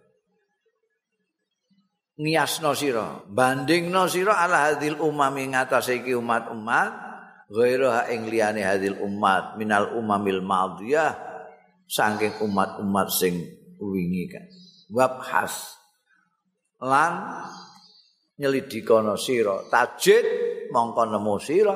Niasno 2.14 2.74
sira 2.74 3.22
bandingno 3.26 4.10
sira 4.10 4.38
ala 4.42 4.70
hadil 4.70 4.98
umam 5.02 5.34
ing 5.38 5.58
atase 5.58 6.02
iki 6.02 6.14
umat-umat 6.18 6.90
ghaira 7.50 8.10
ing 8.10 8.30
liyane 8.30 8.62
hadil 8.66 8.98
umat 9.02 9.58
minal 9.58 9.94
umamil 9.98 10.42
madhiyah 10.42 11.14
saking 11.90 12.38
umat-umat 12.42 13.10
sing 13.14 13.42
wingi 13.82 14.30
kan. 14.30 14.46
Wabhas. 14.94 15.78
Lan 16.82 17.14
nyelidikono 18.38 19.18
sira 19.18 19.70
tajid 19.70 20.26
mongko 20.70 21.04
nemu 21.14 21.36
sira 21.42 21.76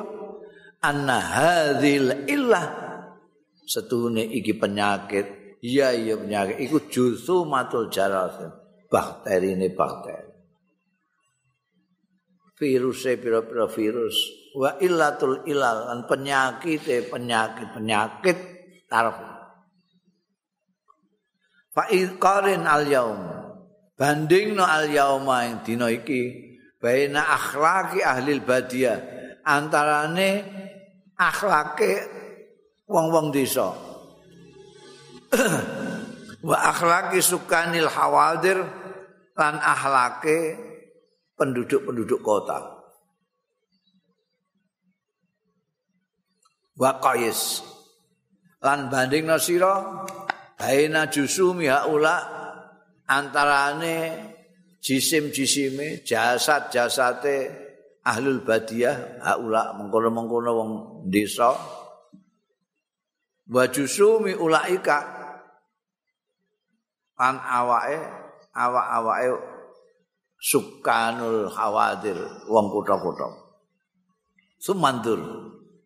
anna 0.82 1.18
hadzal 1.18 2.26
illah 2.30 2.87
setune 3.68 4.24
iki 4.24 4.56
penyakit. 4.56 5.60
Iya 5.60 5.92
iya 5.92 6.14
penyakit. 6.16 6.56
Iku 6.64 6.88
jusu 6.88 7.44
matul 7.44 7.92
jaras 7.92 8.40
bakteri 8.88 9.52
ini 9.52 9.68
bakteri. 9.76 10.32
Virus 12.58 13.06
pira-pira 13.20 13.68
virus. 13.70 14.16
Wa 14.56 14.80
illatul 14.82 15.46
ilal 15.46 15.92
lan 15.92 16.00
penyakit 16.08 16.82
penyakit 17.12 17.68
penyakit 17.70 18.38
taraf. 18.90 19.20
Fa 21.70 21.84
qarin 21.92 22.66
al 22.66 22.88
yaum. 22.88 23.20
Bandingno 23.98 24.62
al 24.62 24.90
yauma 24.90 25.46
ing 25.46 25.62
dina 25.66 25.90
iki 25.90 26.48
baina 26.78 27.34
akhlaki 27.34 28.02
ahli 28.02 28.38
badia 28.38 28.94
antarane 29.42 30.30
akhlake 31.18 32.17
wong-wong 32.88 33.28
desa. 33.30 33.68
Wa 36.48 36.56
akhlaki 36.72 37.20
sukanil 37.20 37.90
hawadir 37.92 38.64
lan 39.36 39.54
akhlake 39.60 40.56
penduduk-penduduk 41.36 42.24
kota. 42.24 42.58
Wa 46.78 46.96
qais. 46.98 47.62
Lan 48.58 48.90
bandingna 48.90 49.38
sira 49.38 50.02
baina 50.58 51.06
jusumi 51.06 51.70
haula 51.70 52.18
antarane 53.06 53.96
jisim-jisime, 54.82 56.02
jasad-jasate 56.02 57.36
ahlul 58.02 58.42
badiyah, 58.42 59.22
haula 59.22 59.76
mengkono-mengkono 59.78 60.50
wong 60.54 60.70
desa. 61.12 61.77
Wa 63.48 63.64
jusumi 63.72 64.36
ulaika 64.36 64.98
an 67.16 67.40
awake 67.40 67.98
awak-awake 68.52 69.40
sukanul 70.36 71.48
khawadir 71.48 72.18
wong 72.46 72.66
kutha-kutha. 72.70 73.28
Sumandur 74.60 75.20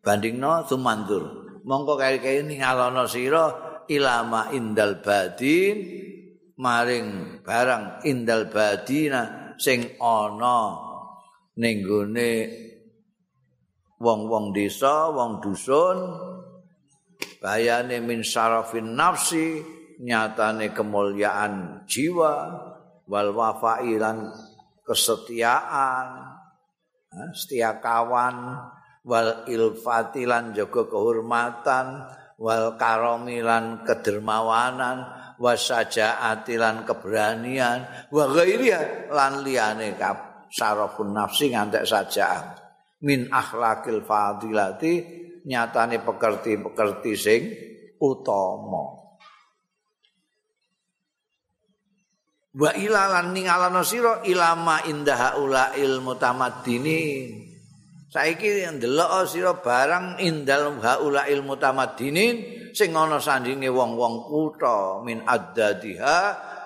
bandingno 0.03 0.67
sumandur. 0.67 1.43
Mongko 1.63 1.95
kaya-kaya 1.95 2.43
ningalono 2.43 3.07
sira 3.07 3.47
ilama 3.87 4.51
indal 4.51 4.99
badin 4.99 5.79
maring 6.59 7.39
barang 7.47 8.03
indal 8.03 8.51
badina 8.51 9.55
sing 9.63 9.95
ana 10.03 10.75
ning 11.55 11.87
wong-wong 14.03 14.51
desa, 14.51 15.15
wong 15.15 15.39
dusun 15.39 15.99
bayane 17.43 17.99
min 18.03 18.23
syarafin 18.23 18.95
nafsi 18.95 19.63
nyatane 20.03 20.75
kemuliaan 20.75 21.87
jiwa 21.87 22.33
wal 23.07 23.31
wafailan 23.35 24.31
kesetiaan 24.87 26.33
setia 27.37 27.79
kawan 27.79 28.57
wal 29.05 29.45
ilfatilan 29.47 30.55
jaga 30.55 30.83
kehormatan 30.89 32.07
wal 32.39 32.75
karomilan 32.79 33.87
kedermawanan 33.87 35.07
wasajaati 35.39 36.55
lan 36.59 36.87
keberanian 36.87 38.09
wa 38.15 38.25
ghairiha 38.31 39.11
lan 39.11 39.43
liyane 39.43 39.99
sarafun 40.51 41.11
nafsi 41.11 41.51
ngantek 41.51 41.83
saja 41.83 42.55
min 43.03 43.27
akhlakil 43.31 44.07
fadilati 44.07 45.23
nyatane 45.47 46.03
pekerti-pekerti 46.03 47.13
sing 47.19 47.43
utama. 47.99 49.03
Wa 52.53 52.71
ilalan 52.77 53.33
ningalana 53.33 53.81
sira 53.81 54.21
ilama 54.29 54.85
indah 54.85 55.41
ula 55.41 55.73
ilmu 55.73 56.21
tamaddinin 56.21 57.49
saiki 58.13 58.69
ndelok 58.77 59.25
sira 59.25 59.57
barang 59.57 60.21
indal 60.21 60.77
haula 60.85 61.25
ilmu 61.33 61.57
tamaddinin 61.57 62.35
sing 62.77 62.93
ana 62.93 63.17
sandinge 63.17 63.73
wong-wong 63.73 64.29
kutha 64.29 65.01
min 65.01 65.25
addadiha 65.25 66.19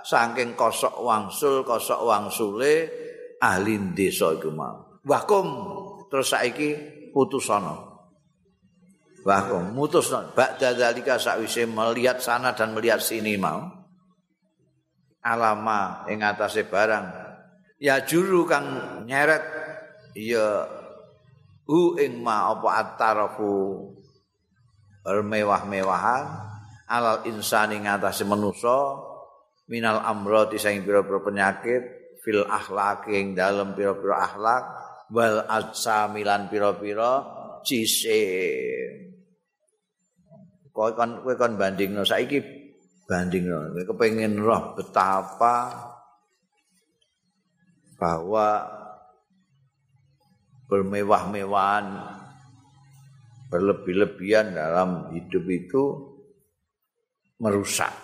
saking 0.03 0.59
kosok 0.59 0.99
wangsul 1.07 1.63
kosok 1.63 2.03
wangsule 2.03 2.75
ahli 3.39 3.95
desa 3.95 4.35
iku 4.35 4.51
mau. 4.51 4.99
Wakum 5.07 5.47
terus 6.11 6.35
saiki 6.35 6.75
putusana 7.15 7.96
wakum 9.27 9.75
mutusna 9.75 10.31
ba'da 10.31 10.79
zalika 10.79 11.19
sakwise 11.19 11.67
melihat 11.67 12.23
sana 12.23 12.55
dan 12.55 12.71
melihat 12.79 13.03
sini 13.03 13.35
mau. 13.35 13.67
Alama 15.27 16.07
ing 16.07 16.23
atase 16.23 16.63
barang. 16.71 17.27
Ya 17.83 17.99
juru 18.07 18.47
kang 18.47 19.03
nyeret 19.11 19.43
ya 20.15 20.71
hu 21.67 21.99
ing 21.99 22.23
ma 22.23 22.55
apa 22.55 22.69
atarafu 22.79 23.83
bermewah-mewahan. 25.03 26.47
Alal 26.87 27.27
insani 27.27 27.83
ngatasi 27.83 28.23
manusa 28.23 29.03
minal 29.67 29.99
amrati 30.07 30.55
sing 30.55 30.87
pira-pira 30.87 31.19
penyakit 31.19 31.83
fil 32.23 32.47
akhlaq 32.47 33.11
ing 33.11 33.35
dalem 33.35 33.75
pira-pira 33.75 34.23
akhlak 34.23 34.65
wal 35.11 35.43
asamilan 35.51 36.47
pira-pira 36.47 37.27
cisim 37.67 39.06
kowe 40.77 40.93
kon 40.93 41.25
kowe 41.25 41.33
kon 41.41 41.57
bandingno. 41.57 42.05
Saiki 42.05 42.45
bandingno. 43.09 43.73
Kowe 43.73 43.83
kepengin 43.89 44.37
roh 44.37 44.77
betapa 44.77 45.73
bahwa 47.97 48.69
bermewah-mewahan 50.69 51.87
berlebih-lebihan 53.49 54.53
dalam 54.53 55.17
hidup 55.17 55.45
itu 55.49 55.83
merusak. 57.41 57.95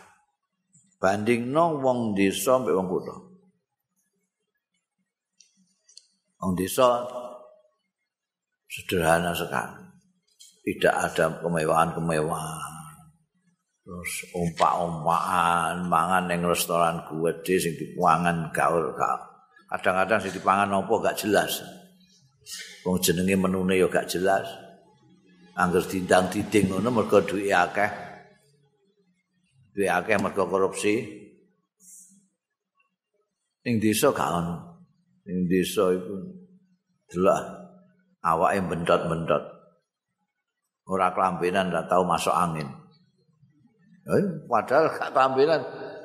Bandingno 0.97 1.83
wong 1.83 2.17
desa 2.17 2.57
mbek 2.57 2.73
wong 2.73 2.89
kutha. 2.89 3.17
Wong 6.41 6.53
desa 6.57 7.05
sederhana 8.71 9.37
sekali 9.37 9.82
tidak 10.63 10.95
ada 10.95 11.43
kemewahan-kemewahan. 11.43 12.73
Terus 13.83 14.13
umpak-umpakan, 14.31 15.91
mangan 15.91 16.31
yang 16.31 16.47
restoran 16.47 17.03
gede 17.03 17.55
sing 17.59 17.75
dipangan 17.75 18.55
gaul. 18.55 18.95
Kadang-kadang 19.67 20.23
sing 20.23 20.33
dipangan 20.39 20.71
opo 20.79 21.03
gak 21.03 21.19
jelas. 21.19 21.67
Wong 22.87 23.03
jenenge 23.03 23.35
menune 23.35 23.75
ya 23.75 23.91
gak 23.91 24.07
jelas. 24.07 24.47
Angger 25.59 25.83
dindang 25.85 26.31
diding 26.31 26.71
ngono 26.71 26.89
mergo 26.95 27.19
duwe 27.27 27.51
akeh. 27.51 27.91
Duwe 29.75 29.91
akeh 29.91 30.17
mergo 30.23 30.47
korupsi. 30.47 31.03
Ning 33.67 33.83
desa 33.83 34.15
gak 34.15 34.31
ono. 34.31 34.57
Ning 35.27 35.51
desa 35.51 35.91
iku 35.91 36.15
delok 37.11 37.41
awake 38.23 38.63
bendot-bendot. 38.63 39.62
Ora 40.93 41.09
kelambenan 41.17 41.73
ora 41.73 41.89
tahu 41.89 42.05
masuk 42.05 42.37
angin. 42.37 42.69
Eh, 44.03 44.25
padahal 44.45 44.93
gak 44.93 45.11
kelambenan 45.17 45.61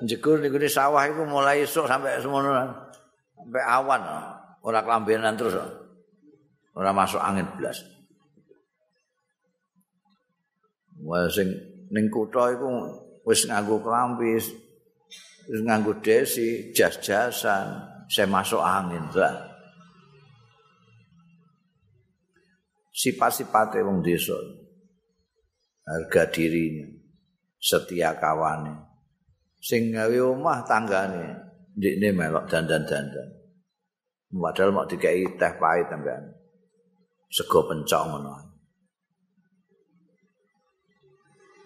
jegur 0.08 0.40
niku 0.40 0.62
sawah 0.70 1.04
iku 1.10 1.28
mulai 1.28 1.68
esuk 1.68 1.90
sampai 1.90 2.22
semono 2.24 2.56
sampai 3.36 3.64
awan 3.68 4.02
ora 4.64 4.80
kelambenan 4.86 5.36
terus 5.36 5.60
ora 6.72 6.96
masuk 6.96 7.20
angin 7.20 7.48
blas. 7.60 7.84
Wah 11.04 11.28
sing 11.28 11.52
ning 11.92 12.08
kutha 12.08 12.56
iku 12.56 12.68
wis 13.28 13.44
nganggo 13.44 13.84
klambi 13.84 14.40
wis 14.40 14.56
nganggo 15.68 16.00
desi 16.00 16.72
jas-jasan 16.72 17.66
saya 18.08 18.28
masuk 18.32 18.64
angin 18.64 19.04
lah. 19.12 19.36
Sifat-sifatnya 22.98 23.86
wong 23.86 24.02
desa. 24.02 24.34
Harga 25.88 26.28
dirinya 26.28 26.88
setia 27.58 28.20
kawane. 28.20 28.76
Sing 29.64 29.96
gawe 29.96 30.18
omah 30.36 30.68
tanggane 30.68 31.26
ndekne 31.80 32.08
melok 32.14 32.46
dandan-dandan. 32.52 33.30
Padahal 34.28 34.76
mau 34.76 34.84
dikai 34.84 35.24
teh 35.40 35.54
pahit 35.56 35.88
sampean 35.88 36.24
sego 37.32 37.64
pencok 37.64 38.04
ngono. 38.12 38.32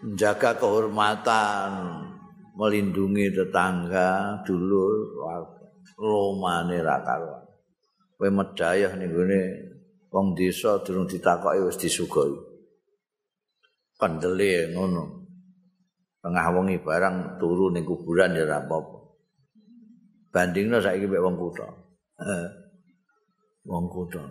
Menjaga 0.01 0.57
kehormatan 0.57 1.71
melindungi 2.57 3.33
tetangga 3.33 4.41
dulur 4.45 5.13
romane 5.97 6.81
ra 6.81 7.01
karuan. 7.05 7.45
Kowe 8.17 8.29
medayah 8.29 8.93
ning 8.97 9.09
gone 9.13 9.41
wong 10.13 10.37
desa 10.37 10.81
durung 10.85 11.09
ditakoki 11.09 11.65
wis 11.65 11.77
disugoi 11.81 12.50
pendele 14.01 14.73
ngono. 14.73 15.21
Tengah 16.21 16.45
wengi 16.57 16.81
barang 16.81 17.37
turu 17.37 17.69
ning 17.69 17.85
kuburan 17.85 18.33
ya 18.33 18.45
ora 18.45 18.65
apa-apa. 18.65 18.97
Bandingno 20.33 20.81
saiki 20.81 21.05
mek 21.05 21.21
wong 21.21 21.37
kutha. 21.37 21.69
Eh. 22.21 22.47
Wong 23.69 23.85
kutha. 23.89 24.25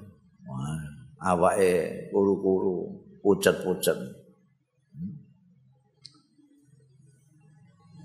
Awake 1.20 2.08
kuru-kuru, 2.10 2.88
pucet-pucet. 3.20 3.98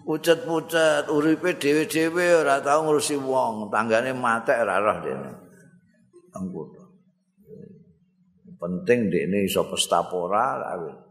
Pucet-pucet, 0.05 1.09
uripe 1.09 1.55
dhewe-dhewe 1.57 2.45
ora 2.45 2.61
tau 2.61 2.85
ngurusi 2.85 3.17
wong, 3.17 3.71
tanggane 3.73 4.11
matek 4.13 4.61
ora 4.65 4.81
roh 4.81 4.97
dene. 5.01 5.31
Wong 6.35 6.45
kutha. 6.51 6.83
Penting 8.59 9.13
dekne 9.13 9.45
iso 9.45 9.61
pestapora 9.69 10.57
awet. 10.73 11.04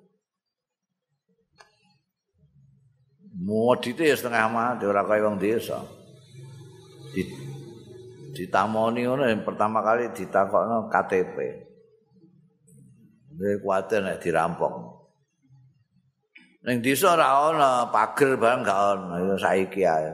Modite 3.44 4.08
ya 4.08 4.16
setengah 4.16 4.48
mati 4.48 4.88
ora 4.88 5.04
kaya 5.04 5.28
wong 5.28 5.36
desa. 5.36 5.84
Di 7.12 7.22
ditamoni 8.34 9.04
ngono 9.04 9.28
pertama 9.44 9.84
kali 9.84 10.10
ditakokno 10.10 10.88
KTP. 10.88 11.36
Dia 13.34 13.60
kuatir 13.60 14.00
nek 14.00 14.18
dirampok. 14.24 14.72
Desa 16.64 17.12
ora 17.12 17.28
ana 17.52 17.70
pager 17.92 18.40
barang 18.40 18.60
gak 18.64 18.78
ana 18.96 19.16
ya 19.20 19.36
saiki 19.36 19.84
ae. 19.84 20.12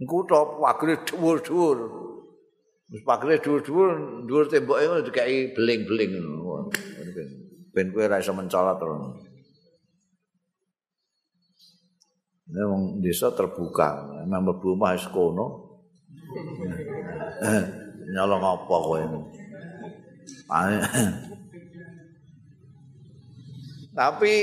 Engko 0.00 0.24
to 0.24 0.58
pagere 0.58 1.04
dhuwur-dhuwur. 1.04 1.78
Wis 2.90 3.02
pagere 3.04 3.38
dhuwur-dhuwur, 3.38 4.24
dhuwur 4.26 4.44
temboke 4.48 4.82
ngono 4.88 5.02
dikai 5.04 5.52
beling-beling 5.52 6.12
ngono. 6.18 6.72
Ben 7.74 7.92
kowe 7.92 8.02
ora 8.06 8.22
iso 8.22 8.32
mencolot 8.32 8.80
terus. 8.80 9.33
Wong 12.54 13.02
desa 13.02 13.34
terbuka, 13.34 14.22
memang 14.22 14.54
mlebu 14.54 14.78
omah 14.78 14.94
wis 14.94 15.10
kono. 15.10 15.74
Nyolong 18.14 18.42
apa 18.46 18.74
kowe 18.78 18.98
ini? 19.02 19.20
Tapi 23.90 24.34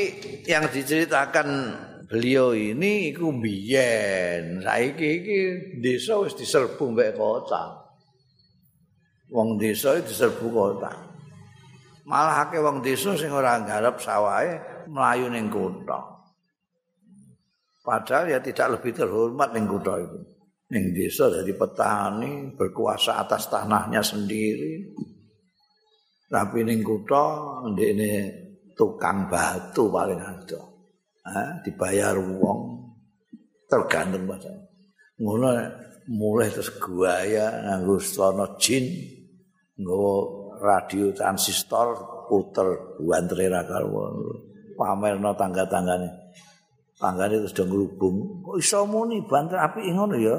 yang 0.44 0.68
diceritakan 0.68 1.48
beliau 2.12 2.52
ini 2.52 3.16
iku 3.16 3.32
biyen. 3.32 4.60
Saiki 4.60 5.08
iki 5.24 5.40
desa 5.80 6.20
wis 6.20 6.36
diserbu 6.36 6.92
mbek 6.92 7.16
kota. 7.16 7.80
Wong 9.32 9.56
desa 9.56 9.96
diserbu 10.04 10.52
kota. 10.52 10.92
Malah 12.04 12.44
akeh 12.44 12.60
wong 12.60 12.84
desa 12.84 13.16
sing 13.16 13.32
ora 13.32 13.56
garap 13.64 14.04
sawahe 14.04 14.60
mlayu 14.92 15.32
ning 15.32 15.48
kota. 15.48 16.21
Padahal 17.82 18.30
ya 18.30 18.40
tidak 18.40 18.78
lebih 18.78 18.94
terhormat 18.94 19.58
ning 19.58 19.66
kutha 19.66 19.98
itu. 19.98 20.20
Ning 20.72 20.94
desa 20.94 21.34
jadi 21.34 21.52
petani, 21.58 22.54
berkuasa 22.54 23.18
atas 23.18 23.50
tanahnya 23.50 24.06
sendiri. 24.06 24.94
Tapi 26.30 26.62
ning 26.62 26.86
kutha 26.86 27.26
ndekne 27.74 28.12
tukang 28.78 29.26
batu 29.26 29.90
paling 29.90 30.22
ada. 30.22 30.62
Ha, 31.22 31.66
dibayar 31.66 32.18
wong 32.18 32.62
tergantung 33.66 34.30
macam. 34.30 34.56
Ngono 35.22 35.50
mulai 36.10 36.50
terus 36.50 36.74
guaya 36.82 37.62
nganggo 37.62 38.02
slono 38.02 38.58
jin 38.58 38.90
nggo 39.78 40.06
radio 40.62 41.14
transistor 41.14 41.98
puter 42.26 42.98
buantre 42.98 43.46
ra 43.50 43.62
karo 43.66 44.10
pamerno 44.78 45.34
tangga-tanggane 45.38 46.21
tanggane 47.02 47.42
terus 47.42 47.58
do 47.58 47.66
ngrubung 47.66 48.46
kok 48.46 48.62
iso 48.62 48.86
muni 48.86 49.26
banter? 49.26 49.58
Apik 49.58 49.82
ngono 49.90 50.14
ya? 50.22 50.38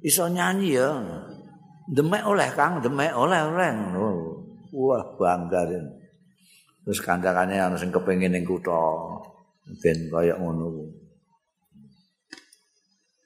Iso 0.00 0.24
nyanyi 0.32 0.72
ya? 0.72 0.88
Demek 1.86 2.24
oleh 2.24 2.48
Kang. 2.56 2.80
Demek 2.80 3.12
oleh 3.12 3.40
oleh. 3.44 3.70
Wah 4.72 5.04
bangga 5.20 5.68
den 5.68 5.84
terus 6.86 7.02
kancane 7.02 7.58
ana 7.58 7.74
sing 7.74 7.90
kepengin 7.90 8.30
ning 8.32 8.46
kutha. 8.46 8.78
Ben 9.82 10.06
kaya 10.08 10.38
ngono. 10.38 10.86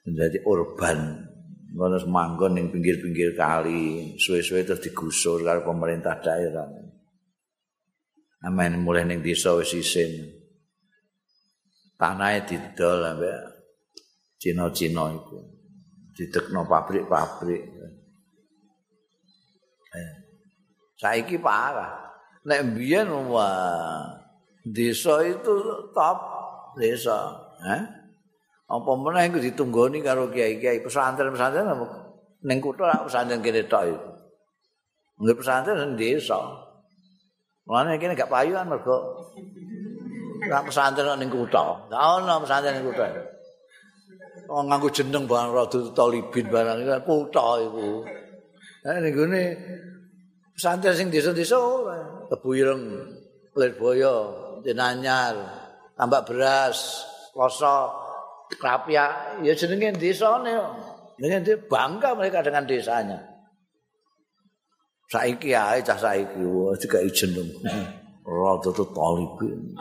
Menjadi 0.09 0.41
urban. 0.49 1.29
Ngono 1.71 1.95
semanggon 2.01 2.57
ning 2.57 2.73
pinggir-pinggir 2.73 3.37
kali. 3.37 4.17
Suwe-suwe 4.17 4.65
terus 4.65 4.81
digusur 4.81 5.45
karo 5.45 5.61
pemerintah 5.61 6.17
daerah. 6.17 6.67
Amen 8.41 8.81
mulai 8.81 9.05
ning 9.05 9.21
desa 9.21 9.53
wis 9.53 9.77
isin. 9.77 10.40
Tanahe 12.01 12.41
didol 12.49 13.05
ambek 13.05 13.37
Cina-Cina 14.41 15.13
iku. 15.13 15.37
Didekno 16.17 16.65
pabrik-pabrik. 16.65 17.61
Eh. 19.93 20.13
Saiki 20.97 21.37
parah. 21.37 22.09
Nek 22.41 22.73
biyen 22.73 23.05
wah 23.29 24.01
desa 24.65 25.21
itu 25.21 25.53
top 25.93 26.17
desa, 26.73 27.37
eh? 27.69 27.85
Apa 28.65 28.91
meneh 28.97 29.29
iku 29.29 29.37
ditunggoni 29.37 30.01
karo 30.01 30.33
kiai-kiai 30.33 30.81
pesantren-pesantren 30.81 31.69
ning 32.41 32.57
kutha 32.57 32.97
pesantren 33.05 33.45
kene 33.45 33.69
tok 33.69 33.83
iku. 33.93 34.09
Pesantren 35.37 35.93
desa. 35.93 36.39
Mulane 37.69 38.01
kene 38.01 38.17
gak 38.17 38.31
payuan 38.31 38.65
mergo 38.65 39.21
Ora 40.41 40.65
pesantren 40.65 41.19
ning 41.21 41.29
kutha. 41.29 41.85
Gak 41.89 42.01
ono 42.01 42.41
pesantren 42.41 42.73
ning 42.81 42.85
kutha. 42.89 43.05
Oh 44.49 44.65
nganggo 44.65 44.89
jeneng 44.89 45.29
barang 45.29 45.53
rada 45.53 45.79
talibin 45.93 46.45
barang 46.49 46.77
iku 46.81 46.97
kutha 47.05 47.45
iku. 47.61 48.01
Nah 48.83 48.97
ning 48.97 49.13
gone 49.13 49.43
pesantren 50.57 50.97
sing 50.97 51.07
desa-desa 51.13 51.57
ora. 51.61 51.97
Kebuyeng, 52.31 52.81
Lirboyo, 53.53 54.15
Jenanyar, 54.63 55.35
tambak 55.99 56.25
beras, 56.25 57.03
Loso, 57.35 57.91
Krapia, 58.55 59.37
ya 59.45 59.53
jenenge 59.53 59.99
desane. 59.99 60.57
Jenenge 61.21 61.53
bangga 61.69 62.17
mereka 62.17 62.41
dengan 62.41 62.65
desanya. 62.65 63.19
Saiki 65.11 65.51
ae 65.51 65.83
cah 65.83 65.99
saiki 65.99 66.39
wah 66.39 66.71
dikai 66.79 67.11
jeneng. 67.11 67.51
Radatu 68.21 68.85
Talibin. 68.93 69.73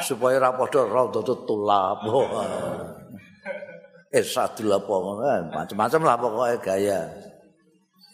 Supaya 0.00 0.38
ora 0.38 0.50
padha 0.54 0.86
Radatu 0.86 1.34
Tulab. 1.46 2.00
Eh 4.14 4.22
sadul 4.22 4.70
apa 4.70 4.94
ngono 4.94 5.26
macam-macam 5.50 6.00
lah 6.06 6.14
pokoke 6.14 6.62
gaya. 6.62 7.02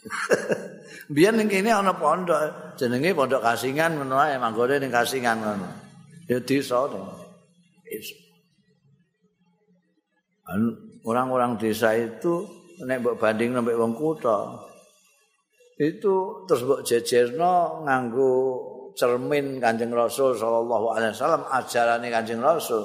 Biyen 1.13 1.37
ning 1.37 1.45
kene 1.45 1.69
ana 1.69 1.93
pondok 1.93 2.73
jenenge 2.73 3.13
Pondok 3.13 3.45
Kasingan 3.45 4.01
ngono 4.01 4.17
ae 4.17 4.33
manggone 4.41 4.81
ning 4.81 4.89
Kasingan 4.89 5.37
ngono. 5.37 5.69
Ya 6.25 6.41
desa. 6.41 6.89
Orang-orang 11.05 11.61
desa 11.61 11.93
itu 11.93 12.49
nek 12.81 13.05
mbok 13.05 13.21
banding 13.21 13.53
sampai 13.53 13.77
wong 13.77 13.93
kutha 13.93 14.57
itu 15.77 16.45
terus 16.49 16.65
mbok 16.65 16.81
jejerno 16.81 17.85
nganggo 17.85 18.33
cermin 18.95 19.59
Kanjeng 19.63 19.93
Rasul 19.93 20.35
sallallahu 20.35 20.95
alaihi 20.95 21.13
wasallam 21.15 21.43
ajarane 21.49 22.07
Kanjeng 22.11 22.41
Rasul. 22.43 22.83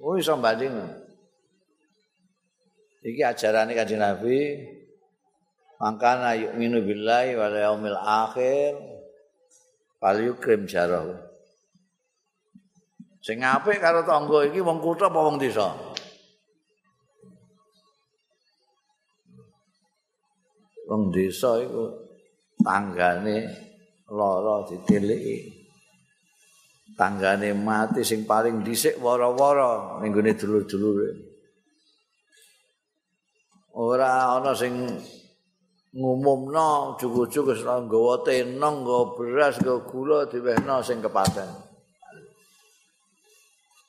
Oh 0.00 0.16
iso 0.16 0.36
banding. 0.38 0.74
Iki 3.04 3.22
ajarane 3.24 3.72
Kanjeng 3.76 4.02
Nabi. 4.02 4.58
Mangkana 5.80 6.36
yu'minu 6.36 6.84
billahi 6.84 7.40
wal 7.40 7.56
yaumil 7.56 7.96
akhir 7.96 8.76
fal 9.96 10.20
yukrim 10.20 10.68
jarahu. 10.68 11.16
Sing 13.24 13.40
apik 13.40 13.80
karo 13.80 14.04
tangga 14.04 14.44
iki 14.48 14.60
wong 14.60 14.80
kutha 14.80 15.08
apa 15.08 15.20
wong 15.20 15.36
desa? 15.40 15.72
Wong 20.88 21.08
desa 21.12 21.60
iku 21.64 21.84
tanggane 22.60 23.69
lara 24.10 24.66
ditiliki. 24.66 25.58
Tanggane 26.98 27.54
mati 27.54 28.02
sing 28.04 28.26
paling 28.26 28.60
dhisik 28.66 28.98
wara-wara 29.00 30.02
ning 30.02 30.10
gone 30.12 30.34
dulur-dulure. 30.36 31.10
Ora 33.78 34.36
ana 34.36 34.52
sing 34.52 34.74
ngumumno 35.94 36.98
cucu-cucu 36.98 37.40
wis 37.50 37.62
nggawa 37.64 38.22
tenong, 38.26 38.84
nggawa 38.84 39.04
beras, 39.16 39.54
nggawa 39.62 39.80
gula 39.86 40.18
diwehno 40.26 40.82
sing 40.82 40.98
kepaten. 41.00 41.48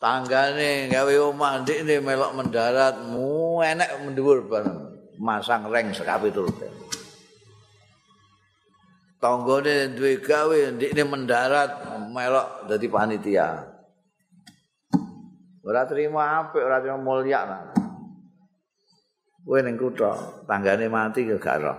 Tanggane 0.02 0.90
gawe 0.90 1.14
omah 1.30 1.62
ndikne 1.62 2.02
melok 2.02 2.34
mendarat, 2.34 3.06
mu 3.06 3.62
enek 3.62 4.02
mendhuwur 4.02 4.46
masang 5.22 5.70
reng 5.70 5.94
sekapitul. 5.94 6.50
Tanggane 9.22 9.94
duwe 9.94 10.18
gawe 10.18 10.58
ndekne 10.74 11.04
mendarat 11.06 11.72
melok 12.10 12.66
dadi 12.66 12.90
panitia. 12.90 13.70
Ora 15.62 15.86
terima 15.86 16.42
apik, 16.42 16.58
ora 16.58 16.82
terima 16.82 16.98
mulya. 16.98 17.46
Kowe 19.46 19.60
ning 19.62 19.78
kutha, 19.78 20.42
tanggane 20.50 20.90
mati 20.90 21.22
ke 21.30 21.38
gak 21.38 21.62
ora. 21.62 21.76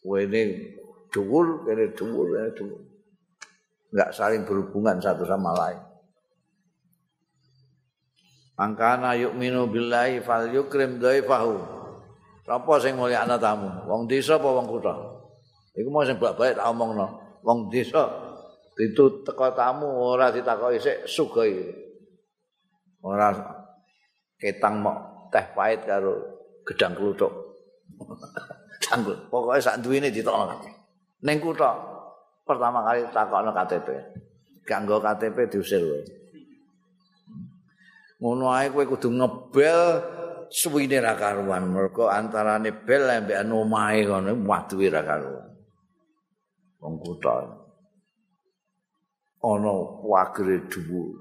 Kowe 0.00 0.20
ning 0.24 0.48
dhuwur, 1.12 1.68
kene 1.68 1.92
dhuwur, 1.92 2.26
kene 2.32 2.50
dhuwur. 2.56 2.80
Enggak 3.92 4.10
saling 4.16 4.42
berhubungan 4.48 4.96
satu 5.04 5.28
sama 5.28 5.52
lain. 5.52 5.80
Angkana 8.56 9.12
yu'minu 9.20 9.68
billahi 9.68 10.24
fal 10.24 10.48
yukrim 10.48 10.96
dhaifahu. 10.96 11.60
Apa 12.48 12.72
sing 12.80 12.96
mulyakna 12.96 13.36
tamu? 13.36 13.68
Wong 13.84 14.08
desa 14.08 14.40
apa 14.40 14.48
wong 14.48 14.64
kutha? 14.64 14.96
Iku 15.76 15.88
mau 15.92 16.08
sing 16.08 16.16
baik 16.16 16.56
tak 16.56 16.68
omongno. 16.72 17.38
Wong 17.44 17.68
desa 17.68 18.08
itu 18.80 19.24
teko 19.24 19.52
tamu 19.52 19.88
ora 19.88 20.32
ditakoki 20.32 20.80
sik 20.80 20.98
sugih. 21.04 21.68
Ora 23.04 23.32
ketang 24.40 24.80
mok 24.80 25.28
teh 25.28 25.44
pahit 25.52 25.84
karo 25.84 26.16
gedang 26.64 26.96
kluthuk. 26.96 27.32
Canggut. 28.86 29.28
Pokoke 29.28 29.60
sak 29.60 29.84
duwine 29.84 30.08
ditokno. 30.08 30.64
Ning 31.24 31.36
kutha 31.40 31.76
pertama 32.44 32.80
kali 32.84 33.04
takokno 33.12 33.50
KTP. 33.52 33.88
Ganggo 34.66 34.98
KTP 34.98 35.36
diusir 35.52 35.82
kowe. 35.84 36.02
Ngono 38.16 38.48
ae 38.48 38.72
kowe 38.72 38.84
kudu 38.84 39.12
ngebel 39.12 39.80
suwine 40.48 41.04
ra 41.04 41.14
karuan. 41.18 41.68
Mergo 41.68 42.08
antarane 42.08 42.72
bel 42.72 43.04
ambek 43.10 43.44
omahe 43.44 44.08
ngono 44.08 44.32
waduhe 44.44 44.88
ra 44.88 45.04
karuan. 45.04 45.55
Wong 46.86 47.02
kutha 47.02 47.42
ana 49.42 49.74
wagere 50.06 50.70
dhuwur 50.70 51.18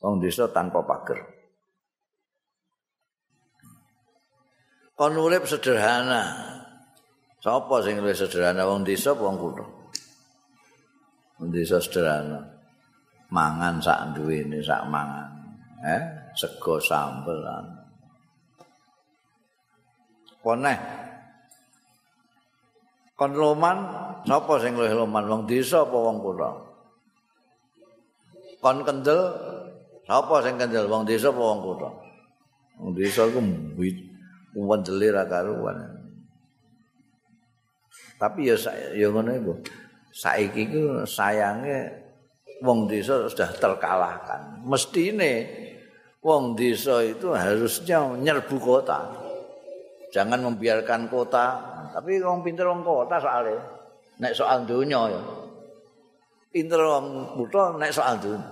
wong 0.00 0.24
desa 0.24 0.48
tanpa 0.48 0.80
pager. 0.88 1.20
Kon 4.96 5.14
urip 5.20 5.44
sederhana. 5.44 6.48
Sapa 7.42 7.82
sing 7.84 8.00
luwih 8.00 8.16
sederhana? 8.16 8.64
Wong 8.64 8.82
desa 8.88 9.12
apa 9.12 9.22
wong 9.28 9.36
kutha? 9.36 9.66
Wong 11.38 11.48
desa 11.52 11.76
sederhana. 11.76 12.40
Mangan 13.28 13.78
sak 13.84 14.16
duwene 14.16 14.64
sak 14.64 14.88
mangan. 14.88 15.28
Eh 15.84 16.02
sego 16.32 16.80
sambelan 16.80 17.82
poneh 20.42 20.78
kon 23.18 23.32
loman 23.36 23.78
sapa 24.24 24.58
sing 24.62 24.74
luwih 24.74 24.94
loman? 24.94 25.24
Wong 25.28 25.42
desa 25.46 25.84
apa 25.84 25.96
wong 25.96 26.18
kutha? 26.22 26.50
Kon 28.62 28.86
kendel 28.86 29.20
sapa 30.06 30.34
sing 30.42 30.54
kendel? 30.58 30.86
Wong 30.86 31.02
desa 31.06 31.30
apa 31.30 31.42
wong 31.42 31.60
kutha? 31.60 31.90
Wong 32.82 32.92
desa 32.98 33.28
ku 33.30 33.40
wendele 34.68 35.08
ra 35.12 35.24
karuan. 35.24 35.76
Tapi 38.20 38.52
ya 38.52 38.56
ya 38.94 39.08
ngono 39.10 39.30
iku. 39.34 39.54
Saiki 40.12 40.68
ku 40.68 40.82
sayange 41.08 41.88
wong 42.62 42.86
desa 42.86 43.26
sudah 43.26 43.50
terkalahkan. 43.56 44.62
Mestine 44.62 45.48
wong 46.22 46.54
desa 46.54 47.02
itu 47.02 47.34
harusnya 47.34 48.14
nyerbu 48.14 48.56
kota. 48.62 49.10
Jangan 50.12 50.44
membiarkan 50.44 51.08
kota 51.08 51.71
tapi 51.92 52.18
wong 52.18 52.40
pinter 52.40 52.64
wong 52.66 52.80
kota 52.80 53.20
soalnya. 53.20 53.60
Nek 54.18 54.32
soal 54.32 54.64
dunia 54.64 55.12
ya. 55.12 55.20
Pinter 56.48 56.80
wong 56.80 57.36
kota 57.36 57.76
nek 57.76 57.92
soal 57.92 58.16
dunia. 58.18 58.50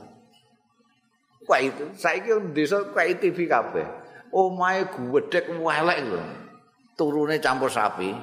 Kok 1.45 1.61
itu. 1.65 1.85
Saya 1.97 2.21
kira 2.21 2.39
desa 2.53 2.85
kayak 2.93 3.19
TV 3.19 3.49
kafe 3.49 3.83
oh 4.31 4.55
my 4.55 4.87
gudek 4.87 5.51
welek 5.51 5.99
lho 6.07 6.23
turune 6.95 7.39
campur 7.43 7.71
sapi. 7.71 8.15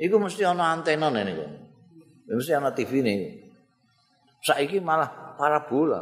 Iku 0.00 0.16
mesti 0.16 0.42
ana 0.42 0.72
antena 0.72 1.12
nih 1.12 1.36
kok 1.36 1.50
mesti 2.32 2.52
ana 2.56 2.72
TV 2.72 3.04
nih 3.04 3.18
saiki 4.42 4.80
malah 4.80 5.36
parabola. 5.36 6.00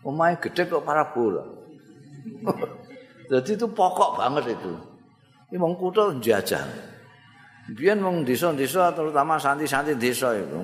Omahe 0.00 0.40
gede 0.40 0.64
kok 0.64 0.80
parabola. 0.80 1.44
Jadi 3.30 3.50
itu 3.54 3.66
pokok 3.68 4.16
banget 4.16 4.56
itu. 4.56 4.72
Ini 5.52 5.60
wong 5.60 5.76
kutha 5.76 6.08
jajah 6.18 6.64
Biyen 7.70 8.02
wong 8.02 8.26
desa-desa 8.26 8.90
terutama 8.90 9.38
santi-santi 9.38 9.94
desa 9.94 10.34
itu 10.34 10.58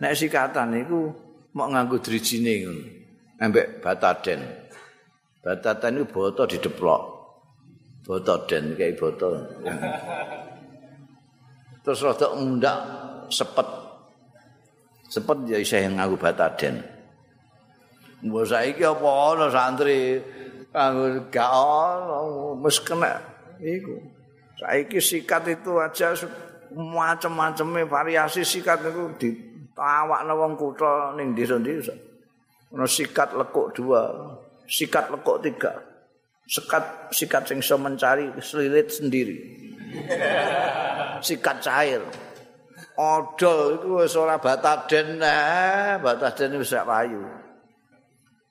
nek 0.00 0.16
sikatan 0.16 0.80
iku 0.80 1.12
mau 1.52 1.68
nganggo 1.68 2.00
drijine 2.00 2.52
ngono. 2.64 2.84
Embek 3.38 3.84
bataden. 3.84 4.40
Bataden 5.44 6.00
iku 6.00 6.06
boto 6.08 6.48
dideplok. 6.48 7.02
Boto 8.08 8.34
den 8.48 8.72
boto. 8.96 9.28
Terus 11.84 12.00
rada 12.00 12.26
mundak 12.32 12.78
sepet. 13.28 13.68
Sepet 15.12 15.38
ya 15.52 15.58
isih 15.60 15.84
nganggo 15.92 16.16
bataden. 16.16 16.80
Mbok 18.24 18.44
saiki 18.48 18.82
apa 18.82 19.08
ana 19.36 19.46
santri 19.52 20.18
kanggo 20.72 21.28
gak 21.28 21.50
ana 21.52 22.18
wis 22.64 22.80
kena 22.80 23.20
iku. 23.60 24.17
Saiki 24.58 24.98
sikat 24.98 25.46
itu 25.46 25.78
aja 25.78 26.18
macam-macamnya 26.74 27.86
variasi 27.86 28.42
sikat 28.42 28.82
itu 28.90 29.04
ditawakno 29.22 30.34
wong 30.34 30.52
kutha 30.58 31.14
ning 31.14 31.32
desa-desa. 31.38 31.94
Ono 32.74 32.84
sikat 32.84 33.38
lekuk 33.38 33.72
dua, 33.78 34.02
sikat 34.66 35.14
lekuk 35.14 35.38
tiga. 35.46 35.72
Sekat 36.48 37.14
sikat 37.14 37.46
sing 37.46 37.62
iso 37.62 37.78
mencari 37.78 38.34
selilit 38.42 38.90
sendiri. 38.90 39.36
sikat 41.22 41.62
cair. 41.62 42.02
Odol 42.98 43.78
itu 43.78 43.88
wis 44.02 44.18
ora 44.18 44.42
bataden 44.42 45.22
nah, 45.22 46.02
bataden 46.02 46.58
wis 46.58 46.74
sak 46.74 46.82
payu. 46.82 47.22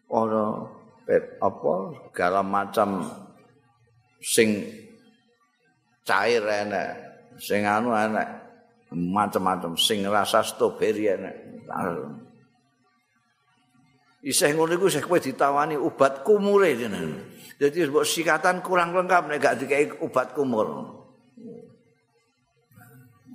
Ono 0.07 0.71
apa 1.43 1.73
segala 2.07 2.39
macam 2.43 3.11
sing 4.23 4.63
cair 6.07 6.39
enak, 6.39 6.89
sing 7.35 7.67
anu 7.67 7.91
enak, 7.91 8.27
macam-macam 8.95 9.75
sing 9.75 10.07
rasa 10.07 10.39
stroberi 10.39 11.11
enak. 11.11 11.35
Isih 14.23 14.55
ngono 14.55 14.75
iku 14.75 14.87
isih 14.87 15.03
kowe 15.03 15.19
ditawani 15.19 15.75
obat 15.75 16.23
kumure 16.23 16.71
jenenge. 16.73 17.37
Dadi 17.59 17.89
mbok 17.89 18.05
sikatan 18.05 18.61
kurang 18.63 18.93
lengkap 18.93 19.29
nek 19.29 19.39
gak 19.39 19.57
dikai 19.61 19.87
obat 20.03 20.33
kumur. 20.33 20.67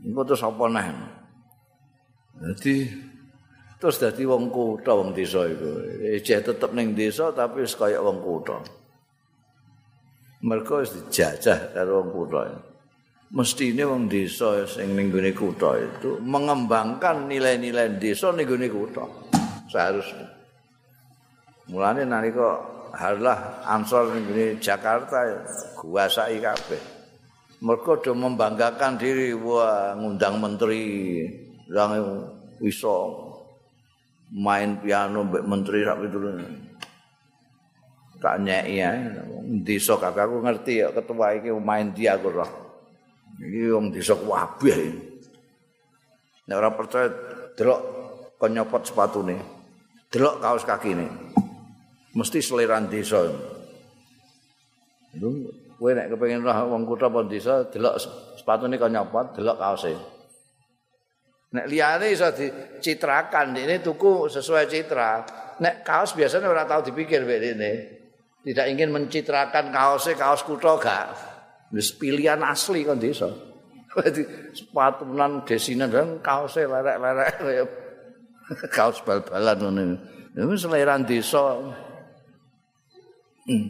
Iku 0.02 0.20
terus 0.26 0.42
apa 0.42 0.64
neh? 0.68 0.86
Dadi 2.38 2.76
terus 3.78 3.98
dadi 4.02 4.22
wong 4.26 4.50
kutha 4.50 4.92
wong 4.94 5.14
desa 5.14 5.46
iku. 5.46 5.70
Ejeh 6.02 6.42
tetep 6.42 6.70
ning 6.74 6.94
desa 6.98 7.30
tapi 7.30 7.62
wis 7.62 7.78
kaya 7.78 8.02
wong 8.02 8.18
kutha. 8.18 8.81
Mereka 10.43 10.82
wis 10.82 10.90
dijajah 10.90 11.70
karo 11.70 12.03
wong 12.03 12.09
kutha. 12.11 12.43
Mestine 13.32 13.86
wong 13.86 14.11
desa 14.11 14.66
sing 14.66 14.93
ning 14.99 15.09
gone 15.14 15.30
kutha 15.32 15.78
itu 15.78 16.18
mengembangkan 16.18 17.30
nilai-nilai 17.30 17.97
desa 17.97 18.34
ning 18.34 18.45
gone 18.45 18.66
kutha. 18.66 19.07
Seharusnya. 19.70 20.26
Mulane 21.70 22.03
nalika 22.05 22.59
harlah 22.93 23.62
ansor 23.70 24.18
ning 24.18 24.59
Jakarta 24.59 25.47
kuasai 25.78 26.43
kabeh. 26.43 26.82
Mereka 27.62 28.03
do 28.03 28.12
membanggakan 28.18 28.99
diri 28.99 29.30
wah 29.38 29.95
ngundang 29.95 30.43
menteri 30.43 31.22
yang 31.70 32.26
iso 32.59 33.30
main 34.34 34.82
piano 34.82 35.22
mbek 35.22 35.47
menteri 35.47 35.86
sak 35.86 36.03
itu 36.03 36.18
tak 38.22 38.38
nyeki 38.38 38.78
ya 38.78 38.90
desa 39.66 39.98
kakakku 39.98 40.38
ngerti 40.46 40.86
ya 40.86 40.94
ketua 40.94 41.34
iki 41.34 41.50
main 41.50 41.90
dia 41.90 42.14
aku 42.14 42.30
roh. 42.30 42.50
Iki 43.42 43.74
wong 43.74 43.90
desa 43.90 44.14
kabeh 44.14 44.78
nek 46.46 46.56
ora 46.58 46.70
percaya 46.70 47.10
delok 47.58 47.80
kon 48.38 48.54
nyopot 48.54 48.86
sepatune. 48.86 49.36
Delok 50.06 50.38
kaos 50.38 50.62
kakine. 50.62 51.10
Mesti 52.14 52.38
seliran 52.38 52.86
desa. 52.86 53.26
Lu 55.18 55.50
kowe 55.76 55.90
nek 55.90 56.14
kepengin 56.14 56.46
roh 56.46 56.54
wong 56.70 56.86
kutha 56.86 57.10
apa 57.10 57.26
desa 57.26 57.66
delok 57.66 57.98
sepatune 58.38 58.78
kon 58.78 58.94
nyopot 58.94 59.34
delok 59.34 59.58
kaose. 59.58 59.92
Nek 61.52 61.68
liyane 61.68 62.08
iso 62.14 62.30
dicitrakan 62.32 63.58
ini 63.58 63.82
tuku 63.82 64.30
sesuai 64.30 64.64
citra. 64.70 65.10
Nek 65.60 65.84
kaos 65.84 66.16
biasanya 66.16 66.48
ora 66.48 66.64
tau 66.64 66.80
dipikir 66.80 67.26
mbek 67.28 67.40
ini 67.58 67.72
tidak 68.43 68.66
ingin 68.74 68.90
mencitrakan 68.90 69.70
kaosnya 69.70 70.18
kaos 70.18 70.43
kutho 70.43 70.78
gak. 70.78 71.14
Wis 71.70 71.95
pilihan 71.95 72.43
asli 72.43 72.82
kan 72.82 72.99
desa. 72.99 73.30
Jadi 73.97 74.22
sepatunan 74.53 75.47
desinan 75.47 75.88
dan 75.88 76.18
kaosnya 76.18 76.68
lerek-lerek 76.68 77.82
kaos 78.76 79.01
bal-balan 79.07 79.57
ngono 79.59 79.84
itu 80.32 80.55
selera 80.57 80.97
desa. 81.05 81.61
Hmm. 83.43 83.68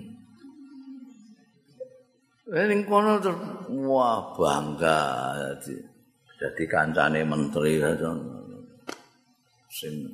Ini 2.53 2.85
kono 2.85 3.17
terus 3.17 3.41
wah 3.73 4.29
bangga 4.37 5.01
jadi 5.57 5.73
jadi 6.37 6.65
kancane 6.69 7.25
menteri 7.25 7.81
sing 9.73 10.05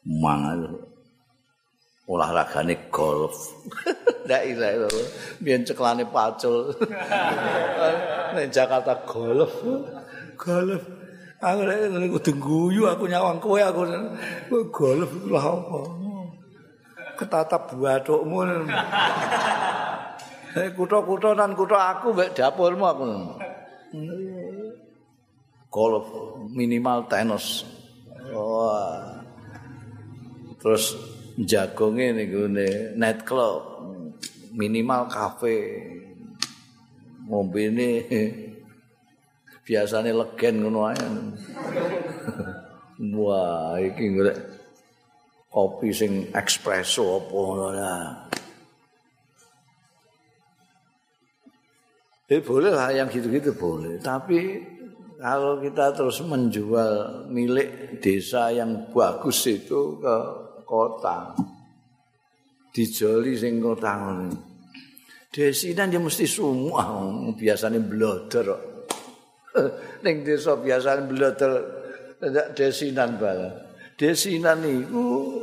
mangan 0.00 0.64
olahragane 2.06 2.90
golf. 2.90 3.34
Ndak 4.26 4.42
iso 4.50 4.66
lho. 4.86 4.88
Biyen 5.42 5.62
ceklane 5.66 6.06
pacul. 6.06 6.74
Ning 8.34 8.50
Jakarta 8.50 8.94
golf. 9.06 9.52
Golf. 10.38 10.82
Aku 11.36 11.60
nek 11.68 11.92
ngene 11.92 12.06
kudu 12.16 12.32
guyu 12.40 12.82
aku 12.88 13.04
nyawang 13.12 13.36
kowe 13.38 13.60
aku 13.60 13.82
golf 14.72 15.10
lha 15.28 15.40
apa. 15.42 15.80
Ketatap 17.16 17.62
buatukmu. 17.76 18.38
Eh 20.56 20.72
kutha-kutha 20.72 21.36
nan 21.36 21.52
kutha 21.52 21.92
aku 21.92 22.16
mbek 22.16 22.32
dapurmu 22.32 22.84
aku. 22.88 23.04
Golf 25.68 26.06
minimal 26.50 27.04
tenis. 27.06 27.68
Wah. 28.32 29.20
Terus 30.56 30.96
jagonge 31.36 32.16
ning 32.16 32.28
gone 32.32 32.68
night 32.96 33.20
club. 33.28 33.62
Minimal 34.56 35.04
kafe 35.12 35.56
ngombene 37.28 37.88
biasane 39.66 40.16
legen 40.16 40.54
ngono 40.64 40.80
ae. 40.88 41.04
Wah 43.20 43.76
iki 43.76 44.04
golek 44.16 44.38
kopi 45.52 45.92
sing 45.92 46.32
espresso 46.32 47.20
apa 47.20 47.36
ngono 47.36 47.68
Eh 52.26 52.42
boleh 52.42 52.74
lah 52.74 52.90
yang 52.90 53.06
gitu-gitu 53.06 53.54
boleh, 53.54 54.02
tapi 54.02 54.58
kalau 55.22 55.62
kita 55.62 55.94
terus 55.94 56.18
menjual 56.26 57.22
milik 57.30 58.02
desa 58.02 58.50
yang 58.50 58.90
bagus 58.90 59.46
itu 59.46 60.02
ke 60.02 60.16
kota. 60.66 61.32
Dijoli 62.74 63.38
sing 63.38 63.62
kota. 63.62 63.94
Desinan 65.30 65.92
ya 65.92 66.00
mesti 66.00 66.24
semua 66.24 66.84
biasane 67.36 67.78
blodor. 67.80 68.56
Ning 70.04 70.24
desa 70.24 70.56
biasane 70.56 71.04
blodor 71.08 71.52
ndak 72.20 72.56
desinan 72.56 73.20
bala. 73.20 73.52
Desinan 73.96 74.64
iku 74.64 75.36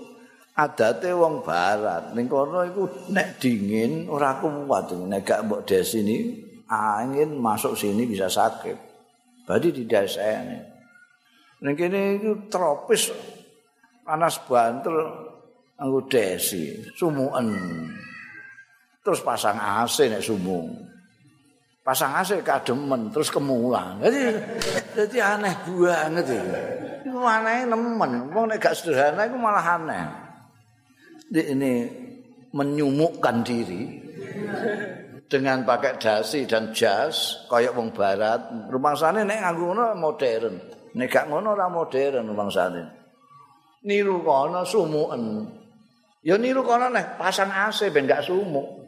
adate 0.57 1.13
wong 1.13 1.45
barat. 1.45 2.13
Ning 2.17 2.25
kono 2.25 2.65
iku 2.65 3.09
nek 3.13 3.37
dingin 3.37 4.09
ora 4.09 4.37
kuat 4.41 4.93
nek 4.93 5.21
gak 5.21 5.45
mbok 5.45 5.65
desini 5.65 6.41
angin 6.69 7.37
masuk 7.37 7.77
sini 7.77 8.09
bisa 8.09 8.29
sakit. 8.29 8.77
Berarti 9.45 9.69
di 9.69 9.83
desa 9.85 10.25
ini. 10.25 10.57
Ning 11.61 11.73
kene 11.77 12.17
iku 12.17 12.49
tropis 12.49 13.13
panas 14.05 14.37
bantul 14.45 14.99
anggo 15.79 16.05
desi 16.05 16.83
sumuken. 16.93 17.47
Terus 19.03 19.19
pasang 19.19 19.59
AC 19.59 20.07
nek 20.07 20.23
sumu 20.23 20.83
pasang 21.83 22.15
AC 22.15 22.39
kademen 22.39 23.11
terus 23.11 23.27
kemulan 23.27 23.99
jadi 23.99 24.39
jadi 24.95 25.35
aneh 25.35 25.53
banget 25.67 26.25
itu 26.31 26.55
itu 27.03 27.19
aneh 27.19 27.67
nemen. 27.67 28.31
Wong 28.31 28.47
nek 28.47 28.63
gak 28.63 28.79
sederhana 28.79 29.27
itu 29.27 29.35
malah 29.35 29.75
aneh. 29.75 30.03
Ini 31.35 31.73
menyumukkan 32.55 33.35
diri 33.43 33.99
dengan 35.27 35.67
pakai 35.67 35.99
dasi 35.99 36.47
dan 36.47 36.71
jas 36.71 37.43
kayak 37.51 37.75
wong 37.75 37.91
barat. 37.91 38.71
Rumah 38.71 38.93
sana 38.95 39.27
nek 39.27 39.43
nganggo 39.43 39.75
ngono 39.75 39.85
modern. 39.99 40.55
Nek 40.95 41.07
gak 41.11 41.27
ngono 41.27 41.51
ora 41.51 41.67
modern 41.67 42.31
rumah 42.31 42.47
sana 42.47 43.02
niru 43.83 44.23
kono 44.23 44.63
sumuken. 44.63 45.47
Ya 46.23 46.39
niru 46.39 46.63
kono 46.63 46.87
nek 46.87 47.19
pasang 47.19 47.51
AC 47.51 47.91
ben 47.91 48.07
gak 48.07 48.23
sumuk. 48.23 48.83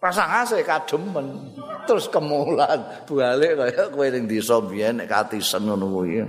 Pasang 0.00 0.30
AC 0.30 0.64
kademen. 0.64 1.52
Terus 1.84 2.08
kemulan 2.08 3.04
balik 3.08 3.56
kaya 3.56 3.84
kowe 3.92 4.06
ning 4.08 4.24
desa 4.28 4.60
biyen 4.60 5.00
nek 5.00 5.08
katisen 5.08 5.68
ngono 5.68 5.86
kuwi. 5.88 6.20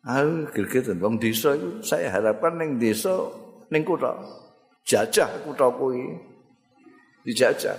Aku 0.00 0.48
greget 0.56 0.96
wong 0.96 1.20
desa 1.20 1.52
itu 1.54 1.84
saya 1.84 2.08
harapkan 2.08 2.56
ning 2.56 2.80
desa 2.80 3.12
ning 3.68 3.84
kutha 3.84 4.16
jajah 4.88 5.28
kutha 5.44 5.68
kuwi 5.76 6.16
dijajah 7.22 7.76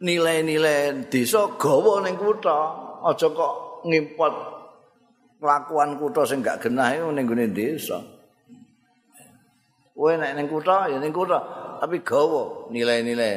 nilai-nilai 0.00 1.08
desa 1.12 1.44
gawa 1.60 2.00
ning 2.04 2.16
kutha 2.16 2.58
aja 3.04 3.28
kok 3.28 3.65
ngimpot 3.86 4.34
kelakuan 5.38 5.94
kutha 6.00 6.22
sing 6.26 6.42
gak 6.42 6.58
genah 6.58 6.90
iku 6.90 7.14
ning 7.14 7.24
gone 7.28 7.46
desa. 7.54 8.02
Kowe 9.96 10.12
nek 10.18 10.34
ning 10.36 10.46
kutha 10.50 10.90
ya 10.90 10.98
ning 10.98 11.14
kutha 11.14 11.38
tapi 11.80 12.02
gawa 12.02 12.68
nilai-nilai. 12.72 13.32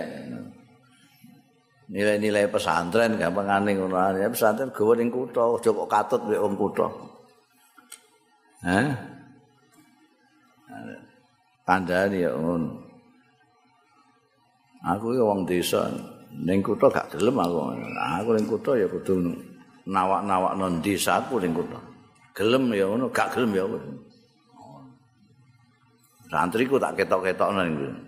Nilai-nilai 1.89 2.45
pesantren 2.49 3.17
gampangane 3.17 3.77
ngono 3.77 3.95
ae. 3.97 4.27
Pesantren 4.29 4.73
gawa 4.73 4.93
ning 4.97 5.09
kutha, 5.13 5.43
aja 5.45 5.69
kok 5.69 5.89
katut 5.89 6.21
mek 6.25 6.41
wong 6.41 6.55
kutha. 6.57 6.87
Hah? 8.65 8.89
Kandhani 11.67 12.25
ya 12.25 12.33
ngono. 12.33 12.69
Aku 14.79 15.11
ya 15.11 15.23
wong 15.27 15.43
desa 15.43 15.91
ning 16.33 16.63
kutha 16.63 16.87
gak 16.89 17.11
gelem 17.13 17.37
aku. 17.37 17.57
Aku 18.19 18.29
ning 18.33 18.45
kutha 18.47 18.71
ya 18.79 18.87
kudu 18.87 19.48
nawak-nawak 19.89 20.53
non 20.53 20.77
desaku 20.85 21.41
ning 21.41 21.57
kutha. 21.57 21.81
Gelem 22.37 22.69
ya 22.71 22.85
ngono, 22.85 23.09
gak 23.09 23.33
gelem 23.33 23.51
ya. 23.57 23.65
Santriku 26.29 26.77
tak 26.77 26.93
ketok-ketokno 26.93 27.59
ning 27.65 27.75
kene. 27.75 28.01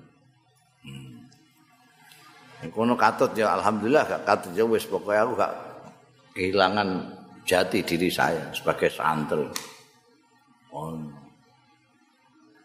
Hmm. 0.85 2.69
Kono 2.69 2.93
katut 2.93 3.33
ya 3.33 3.57
alhamdulillah 3.57 4.05
gak 4.05 4.23
katut 4.29 4.53
ya 4.53 4.61
wis 4.69 4.85
pokoke 4.85 5.17
aku 5.17 5.33
gak 5.33 5.53
kehilangan 6.37 7.17
jati 7.49 7.81
diri 7.81 8.13
saya 8.13 8.53
sebagai 8.53 8.93
santri. 8.93 9.49
Oh. 10.69 10.93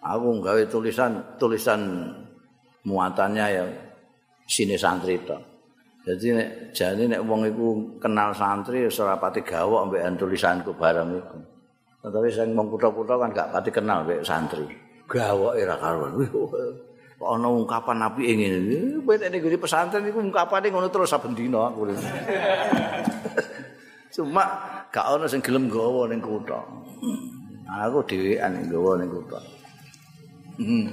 Aku 0.04 0.38
gawe 0.38 0.62
tulisan 0.70 1.18
tulisan 1.40 2.12
muatannya 2.86 3.46
ya 3.50 3.64
sini 4.44 4.76
santri 4.76 5.18
to. 5.24 5.55
Jadi 6.06 6.38
nek 6.38 6.48
jane 6.70 7.10
nek 7.10 7.26
wong 7.26 7.50
iku 7.50 7.98
kenal 7.98 8.30
santri 8.30 8.86
ora 8.86 9.18
pati 9.18 9.42
gawok 9.42 9.90
ambek 9.90 10.06
tulisanku 10.14 10.70
bareng 10.78 11.18
iku. 11.18 11.38
Tapi 12.06 12.30
sing 12.30 12.54
wong 12.54 12.70
kutha-kutha 12.70 13.18
kan 13.18 13.34
gak 13.34 13.50
pati 13.50 13.74
kenal 13.74 14.06
ambek 14.06 14.22
santri. 14.22 14.86
gawoke 15.10 15.62
ra 15.62 15.76
karuan. 15.78 16.12
Kok 17.16 17.30
ana 17.32 17.48
ungkapan 17.48 18.06
apike 18.06 18.32
ngene. 18.38 19.02
Kowe 19.02 19.14
nek 19.18 19.34
nggone 19.34 19.58
pesantren 19.58 20.06
iku 20.06 20.22
ungkapane 20.22 20.70
ngono 20.70 20.86
terus 20.92 21.10
saben 21.10 21.34
dina 21.34 21.72
aku. 21.72 21.88
Cuma 24.14 24.44
gak 24.94 25.06
ana 25.10 25.26
sing 25.26 25.42
gelem 25.42 25.66
gawa 25.66 26.06
ning 26.06 26.22
kutha. 26.22 26.60
Aku 27.66 27.98
dhewean 28.06 28.70
gawa 28.70 28.94
ning 29.00 29.10
kutha. 29.10 29.40
Hmm. 30.60 30.86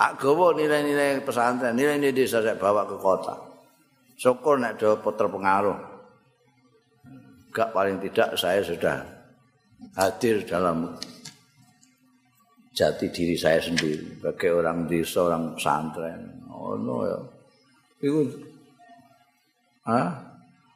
Ak 0.00 0.16
gawa 0.16 0.56
nilai-nilai 0.56 1.20
pesantren, 1.20 1.76
nilai-nilai 1.76 2.16
desa 2.16 2.40
saya 2.40 2.56
bawa 2.56 2.88
ke 2.88 2.96
kota. 2.96 3.36
Syukur 4.20 4.60
nek 4.60 4.76
do 4.76 5.00
terpengaruh. 5.00 5.80
Gak 7.56 7.72
paling 7.72 7.96
tidak 8.04 8.36
saya 8.36 8.60
sudah 8.60 9.00
hadir 9.96 10.44
dalam 10.44 10.92
jati 12.76 13.08
diri 13.08 13.32
saya 13.40 13.64
sendiri. 13.64 14.20
Sebagai 14.20 14.60
orang 14.60 14.84
desa 14.84 15.24
orang 15.24 15.56
pesantren. 15.56 16.20
Oh 16.52 16.76
no 16.76 17.08
ya. 17.08 17.18
Itu 18.04 18.28
ah 19.88 20.12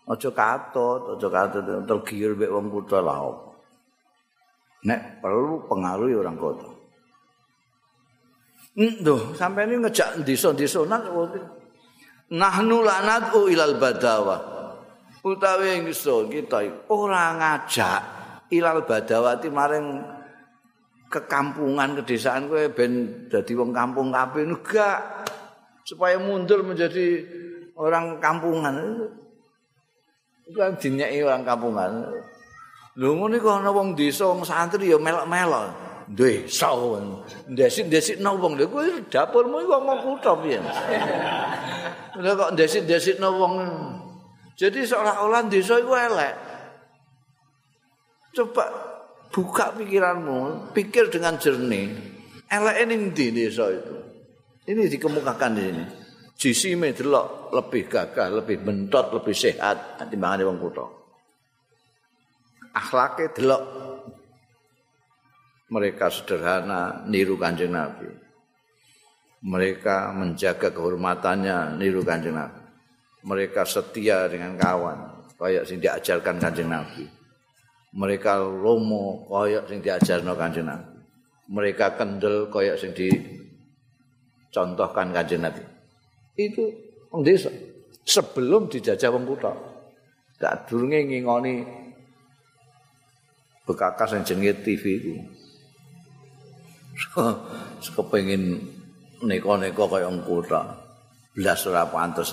ojo 0.09 0.33
katut 0.33 1.01
ojo 1.17 1.29
katut 1.29 1.65
tergiur 1.85 2.33
mbek 2.33 2.49
wong 2.49 2.73
kutha 2.73 3.05
lah 3.05 3.21
nek 4.85 5.21
perlu 5.21 5.65
pengaruh 5.69 6.09
orang 6.21 6.37
kota 6.41 6.69
Nduh, 8.75 9.39
sampai 9.39 9.71
ini 9.71 9.87
ngejak 9.87 10.27
desa-desa 10.27 10.83
nak 10.83 11.07
nahnu 12.35 12.83
lanatu 12.83 13.47
ilal 13.47 13.79
badawa. 13.79 14.37
Utawi 15.25 15.81
ingsun 15.81 16.29
kita 16.29 16.85
ora 16.93 17.33
ngajak 17.41 18.01
ilal 18.53 18.85
badawati 18.85 19.49
maring 19.49 20.05
kekampungan 21.09 21.97
kedesaan 22.03 22.51
kowe 22.51 22.61
ben 22.75 23.25
dadi 23.33 23.57
wong 23.57 23.73
kampung 23.73 24.13
kabeh. 24.13 24.45
Enggak 24.45 24.99
supaya 25.87 26.21
mundur 26.21 26.61
menjadi 26.61 27.25
orang 27.79 28.21
kampungan. 28.21 29.09
Kan 30.53 30.77
dinyeki 30.77 31.25
orang 31.25 31.47
kampungan. 31.49 31.91
Lho 33.01 33.11
ngono 33.17 33.35
iku 33.41 33.49
ana 33.49 33.73
wong 33.73 33.97
desa 33.97 34.29
wong 34.29 34.45
santri 34.45 34.93
ya 34.93 35.01
melok-melok 35.01 35.94
desa 36.11 36.71
ndesik-ndesik 37.49 38.21
no 38.21 38.37
wong 38.37 38.61
lho 38.61 38.69
kuwi 38.69 39.09
dapurmu 39.09 39.65
iku 39.65 39.81
wong 39.81 39.99
kutha 40.05 40.33
piye 40.41 40.59
lha 42.21 42.31
kok 42.37 42.51
ndesik-ndesik 42.53 43.17
wong 43.21 43.55
jadi 44.55 44.85
seolah-olah 44.85 45.49
desa 45.49 45.81
iku 45.81 45.93
elek 45.97 46.35
coba 48.35 48.65
buka 49.35 49.75
pikiranmu, 49.75 50.71
pikir 50.71 51.11
dengan 51.11 51.35
jernih. 51.35 51.91
Elek 52.47 52.77
ini 52.87 52.95
di 53.11 53.27
desa 53.35 53.67
itu. 53.67 53.97
Ini 54.71 54.87
dikemukakan 54.87 55.53
di 55.59 55.63
sini. 55.67 55.85
Jisime 56.35 56.95
delok 56.95 57.55
lebih 57.55 57.91
gagah, 57.91 58.31
lebih 58.43 58.63
bentot, 58.63 59.11
lebih 59.11 59.35
sehat 59.35 59.99
timbangan 60.11 60.47
wong 60.47 60.59
kutha. 60.63 60.87
Akhlake 62.75 63.35
delok 63.35 63.63
mereka 65.75 66.07
sederhana 66.07 67.03
niru 67.11 67.35
Kanjeng 67.35 67.75
Nabi. 67.75 68.07
Mereka 69.43 70.15
menjaga 70.15 70.71
kehormatannya 70.71 71.83
niru 71.83 72.07
Kanjeng 72.07 72.39
Nabi. 72.39 72.63
Mereka 73.27 73.67
setia 73.67 74.31
dengan 74.31 74.55
kawan, 74.55 75.27
kayak 75.35 75.67
sing 75.67 75.83
diajarkan 75.83 76.39
Kanjeng 76.39 76.71
Nabi. 76.71 77.25
mereka 77.95 78.43
lomo 78.43 79.23
koyok 79.31 79.71
sing 79.71 79.79
diajarno 79.79 80.35
kanjeng 80.35 80.67
Nabi. 80.67 80.99
Mereka 81.55 81.95
kendel 81.95 82.51
koyok 82.51 82.77
sing 82.79 82.91
dicontohkan 82.91 85.15
kanjeng 85.15 85.47
Nabi. 85.47 85.63
Itu 86.35 86.75
sebelum 88.03 88.67
dijajah 88.67 89.15
wong 89.15 89.25
kutha. 89.31 89.55
Gak 90.43 90.67
durunge 90.67 91.07
ngingoni 91.07 91.63
bekakas 93.63 94.19
yang 94.19 94.27
jenenge 94.27 94.67
TV 94.67 94.83
itu. 94.99 95.15
Sekepengin 97.85 98.59
neko-neko 99.25 99.85
kaya 99.91 100.07
wong 100.07 100.23
kutha. 100.23 100.63
Blas 101.35 101.67
ora 101.67 101.87
pantes. 101.91 102.33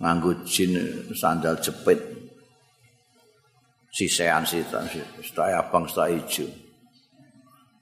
Nganggo 0.00 0.30
jin 0.46 0.78
sandal 1.12 1.58
jepit. 1.58 2.20
sisean 3.90 4.46
sitan 4.46 4.86
sedaya 5.20 5.66
abang 5.66 5.84
sedaya 5.84 6.14
ijo. 6.14 6.46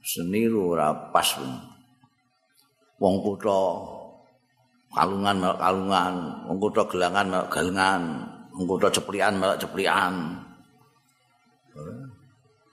Seniru 0.01 0.73
ora 0.73 0.89
pas 1.13 1.37
wong 2.97 3.17
kutha 3.21 3.61
kalungan 4.97 5.37
kalungan 5.61 6.15
wong 6.49 6.59
kutha 6.59 6.83
gelangan 6.89 7.29
gelangan 7.53 8.03
wong 8.57 8.65
kutha 8.65 8.89
ceplian 8.89 9.37
melak 9.37 9.61
ceplian 9.61 10.15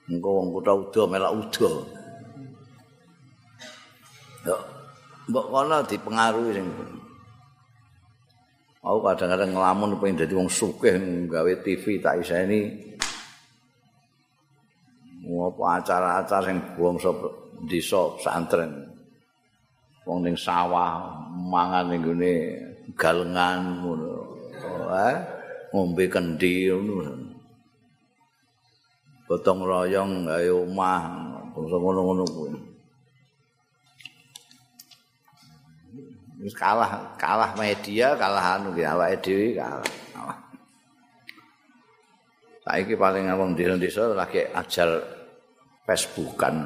engko 0.07 0.29
wong 0.31 0.47
kutha 0.55 0.73
udo 0.73 1.01
melak 1.11 1.33
udo 1.35 1.83
mbok 5.25 5.45
kono 5.49 5.81
dipengaruhi 5.89 6.53
sing 6.53 6.67
Aku 8.85 9.01
kadang-kadang 9.01 9.57
ngelamun 9.57 9.97
pengen 9.97 10.21
jadi 10.21 10.37
wong 10.37 10.45
sugih 10.45 10.93
gawe 11.25 11.53
TV 11.65 11.97
tak 11.97 12.21
isa 12.21 12.45
ini 12.45 12.69
apa 15.25 15.81
acara-acara 15.81 16.45
sing 16.45 16.61
buang 16.77 17.01
sapa 17.01 17.25
desa 17.65 18.13
santren. 18.21 18.85
Wong 20.05 20.21
ning 20.21 20.37
sawah 20.37 21.17
mangan 21.33 21.89
ning 21.89 22.05
gone 22.05 22.35
galengan 22.93 23.81
ngono. 23.81 24.13
Eh 24.93 25.17
ngombe 25.73 26.05
kendi 26.05 26.69
ngono. 26.69 27.09
Gotong 29.25 29.65
royong 29.65 30.29
gawe 30.29 30.49
omah 30.61 31.01
ngono-ngono 31.57 32.21
kuwi 32.29 32.74
wis 36.45 36.53
kalah 36.53 37.17
kalah 37.17 37.57
media 37.57 38.13
kalah 38.13 38.61
anu 38.61 38.69
ki 38.77 38.85
awake 38.85 39.17
dhewe 39.25 39.57
kalah 39.57 39.89
Saiki 42.65 42.97
paling 42.97 43.29
ngomong 43.29 43.53
di 43.53 43.61
desa 43.77 44.09
lagi 44.09 44.41
ajar 44.41 44.97
Facebookan. 45.85 46.65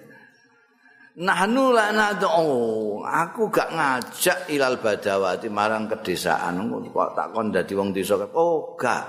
Nahnu 1.28 1.76
la 1.76 1.92
nad'u. 1.92 3.04
Aku 3.04 3.52
gak 3.52 3.76
ngajak 3.76 4.48
ilal 4.48 4.80
badawati 4.80 5.52
marang 5.52 5.84
kedesaan. 5.84 6.64
Kok 6.88 7.12
tak 7.12 7.28
kon 7.28 7.52
dadi 7.52 7.76
wong 7.76 7.92
desa. 7.92 8.16
Oh, 8.32 8.72
gak. 8.80 9.04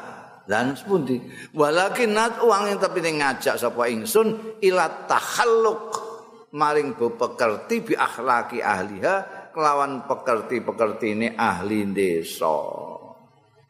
Lan 0.51 0.75
sepundi? 0.75 1.15
Walakin 1.55 2.19
nad'u 2.19 2.51
wong 2.51 2.75
tapi 2.75 2.99
ngajak 2.99 3.55
sapa 3.55 3.87
ingsun 3.87 4.59
ila 4.59 5.07
takhalluk 5.07 6.11
maring 6.51 6.99
bepekerti 6.99 7.79
bi 7.79 7.93
akhlaki 7.95 8.59
ahliha 8.59 9.40
kelawan 9.51 10.07
pekerti-pekerti 10.07 11.07
ini 11.15 11.27
ahli 11.35 11.87
desa. 11.91 12.57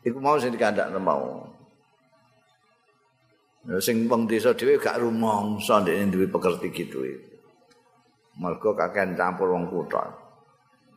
Iku 0.01 0.17
mau 0.17 0.37
sing 0.41 0.53
dikandakno 0.53 0.97
mau. 0.97 1.51
sing 3.77 4.09
wong 4.09 4.25
desa 4.25 4.57
dhewe 4.57 4.81
gak 4.81 4.97
rumangsa 4.97 5.85
ndekne 5.85 6.09
duwe 6.09 6.27
pekerti 6.33 6.73
gitu 6.73 7.05
mergo 8.41 8.73
kakean 8.73 9.13
campur 9.13 9.53
wong 9.53 9.69
kutha 9.69 10.01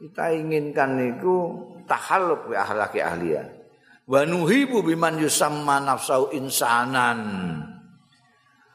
kita 0.00 0.32
inginkan 0.32 0.96
niku 0.96 1.52
tahalluq 1.84 2.48
bi 2.48 2.54
ahlaki 2.56 3.04
ahliya 3.04 3.44
wa 4.08 4.24
nuhibu 4.24 4.80
biman 4.80 5.20
yusamma 5.20 5.84
nafsau 5.84 6.32
insanan 6.32 7.20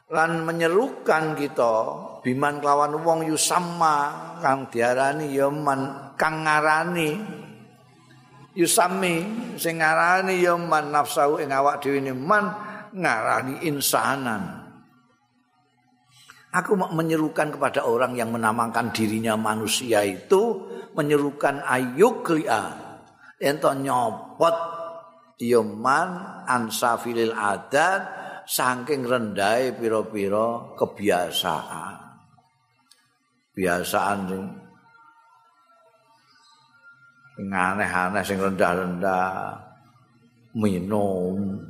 lan 0.10 0.41
menyerukan 0.41 1.38
kita 1.38 1.74
biman 2.26 2.57
kelawan 2.57 2.97
wong 3.05 3.30
yusamma 3.30 3.97
kang 4.41 4.66
diarani 4.74 5.30
ya 5.30 5.53
man 5.53 6.14
kang 6.18 6.41
ngarani 6.41 7.14
yusami 8.57 9.16
sing 9.62 9.78
ngarani 9.78 10.41
ya 10.41 10.57
man 10.57 10.89
nafsau 10.89 11.38
ing 11.38 11.53
awak 11.53 11.86
dhewe 11.86 12.01
man 12.14 12.49
ngarani 12.89 13.70
insanan. 13.70 14.66
Aku 16.49 16.74
mau 16.74 16.89
menyerukan 16.89 17.53
kepada 17.53 17.86
orang 17.86 18.18
yang 18.18 18.34
menamakan 18.34 18.89
dirinya 18.89 19.38
manusia 19.38 20.01
itu 20.01 20.66
menyerukan 20.97 21.62
ayuklia 21.62 22.74
ento 23.38 23.70
nyopot 23.78 24.57
yoman 25.38 26.41
ansafilil 26.49 27.38
adat 27.38 28.01
saking 28.50 29.06
rendai 29.06 29.78
piro-piro 29.78 30.74
kebiasaan 30.74 31.93
kebiasaan 33.54 34.18
sing 34.26 34.43
aneh-aneh 37.54 38.24
sing 38.26 38.41
rendah-rendah 38.41 39.54
minum 40.58 41.62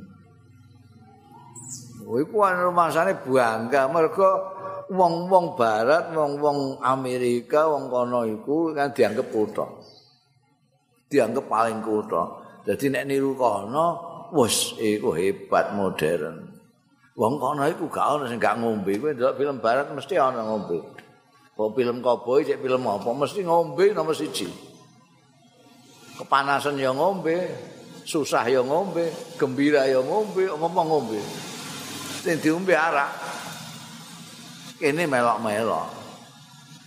Iku 2.10 2.42
ana 2.42 2.74
masane 2.74 3.14
bangga 3.22 3.86
mergo 3.86 4.26
wong-wong 4.90 5.54
barat, 5.54 6.10
wong-wong 6.10 6.82
Amerika, 6.82 7.70
wong 7.70 7.86
kono 7.86 8.26
iku 8.26 8.74
kan 8.74 8.90
dianggap 8.90 9.30
kutha. 9.30 9.62
Dianggap 11.06 11.46
paling 11.46 11.78
kutha. 11.86 12.22
Dadi 12.66 12.90
nek 12.90 13.06
niru 13.06 13.38
kono, 13.38 13.86
wis 14.34 14.74
iku 14.82 15.14
hebat 15.14 15.70
modern. 15.78 16.49
Wong 17.18 17.34
kono 17.42 17.66
iku 17.66 17.90
gak 17.90 18.06
ono 18.18 18.24
sing 18.30 18.38
gak 18.38 18.58
ngombe. 18.60 18.94
Kowe 18.98 19.10
ndelok 19.14 19.34
film 19.38 19.56
barat 19.58 19.88
mesti 19.90 20.14
ana 20.18 20.46
ngombe. 20.46 20.78
Kok 21.56 21.70
film 21.76 21.98
koboi, 22.00 22.46
cek 22.46 22.62
film 22.62 22.86
apa 22.86 23.10
mesti 23.10 23.40
ngombe 23.44 23.92
nomor 23.92 24.16
siji. 24.16 24.48
Kepanasan 26.16 26.76
ya 26.80 26.92
ngombe, 26.92 27.36
susah 28.04 28.44
ya 28.48 28.60
ngombe, 28.64 29.08
gembira 29.36 29.84
ya 29.88 30.00
ngombe, 30.00 30.48
ngomong 30.48 30.86
ngombe. 30.88 31.20
Sing 32.20 32.36
diombe 32.40 32.72
arak. 32.76 33.30
kene 34.80 35.04
melok-melok. 35.04 35.88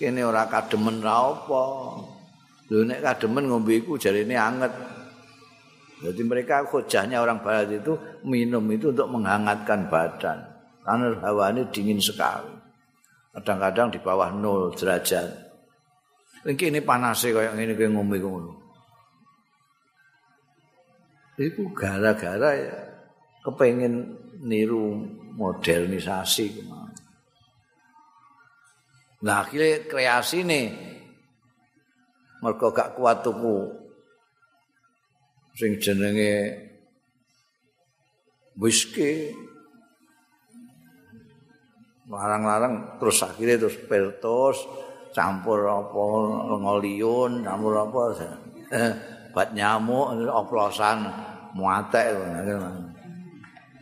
Kene 0.02 0.26
ora 0.26 0.50
kademen 0.50 0.98
ra 1.06 1.30
apa. 1.30 1.64
Lho 2.74 2.82
nek 2.90 3.06
kademen 3.06 3.46
ngombe 3.54 3.78
iku 3.78 4.02
jarine 4.02 4.34
anget. 4.34 4.74
Jadi 6.04 6.22
mereka 6.28 6.68
hujahnya 6.68 7.24
orang 7.24 7.40
barat 7.40 7.72
itu 7.72 7.96
minum 8.28 8.68
itu 8.68 8.92
untuk 8.92 9.08
menghangatkan 9.08 9.88
badan. 9.88 10.36
Karena 10.84 11.16
hawa 11.24 11.56
ini 11.56 11.64
dingin 11.72 11.96
sekali. 12.04 12.52
Kadang-kadang 13.32 13.88
di 13.88 14.04
bawah 14.04 14.28
nol 14.36 14.76
derajat. 14.76 15.32
Ini 16.44 16.60
ini 16.60 16.80
panas 16.84 17.24
sih 17.24 17.32
kayak 17.32 17.56
ini 17.56 17.72
kayak 17.72 17.96
ngombe 17.96 18.20
ngono. 18.20 18.52
Itu 21.40 21.72
gara-gara 21.72 22.52
ya 22.52 22.78
kepengen 23.48 24.12
niru 24.44 25.08
modernisasi 25.40 26.46
kemana. 26.60 27.00
Nah 29.24 29.36
akhirnya 29.40 29.88
kreasi 29.88 30.44
nih 30.44 30.68
mereka 32.44 32.76
gak 32.76 33.00
kuat 33.00 33.24
tuku 33.24 33.83
sing 35.58 35.78
jenenge 35.82 36.58
whisky. 38.58 39.34
Larang-larang 42.04 43.00
terus 43.02 43.26
akhirnya 43.26 43.58
terus 43.58 43.78
pertos 43.90 44.58
campur 45.14 45.66
apa 45.70 46.04
ngoliun 46.58 47.46
campur 47.46 47.74
apa 47.80 48.02
bat 49.34 49.50
nyamuk 49.54 50.14
oplosan 50.30 51.10
muatek 51.54 52.14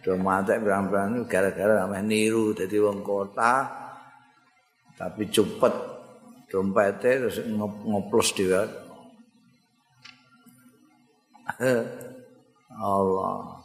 do 0.04 0.16
muatek 0.16 0.64
berang-berang 0.64 1.24
gara-gara 1.28 1.88
niru 2.04 2.52
jadi 2.56 2.78
wong 2.84 3.04
kota 3.04 3.68
tapi 4.96 5.28
cepet 5.32 5.74
dompetnya 6.52 7.26
terus 7.26 7.40
ngoplos 7.48 8.36
dia 8.36 8.68
Allah. 12.76 13.62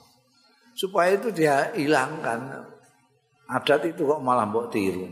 Supaya 0.77 1.17
itu 1.17 1.33
dia 1.33 1.73
hilangkan. 1.73 2.69
Adat 3.47 3.87
itu 3.89 4.05
kok 4.05 4.21
malah 4.21 4.45
mbok 4.45 4.69
tiru. 4.75 5.07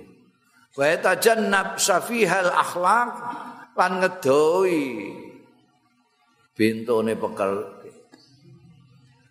Wa 0.75 0.91
tajannab 0.99 1.79
safihal 1.79 2.51
akhlak 2.51 3.15
lan 3.79 3.93
ngedoi 4.03 4.83
bintone 6.59 7.15
pekel. 7.15 7.53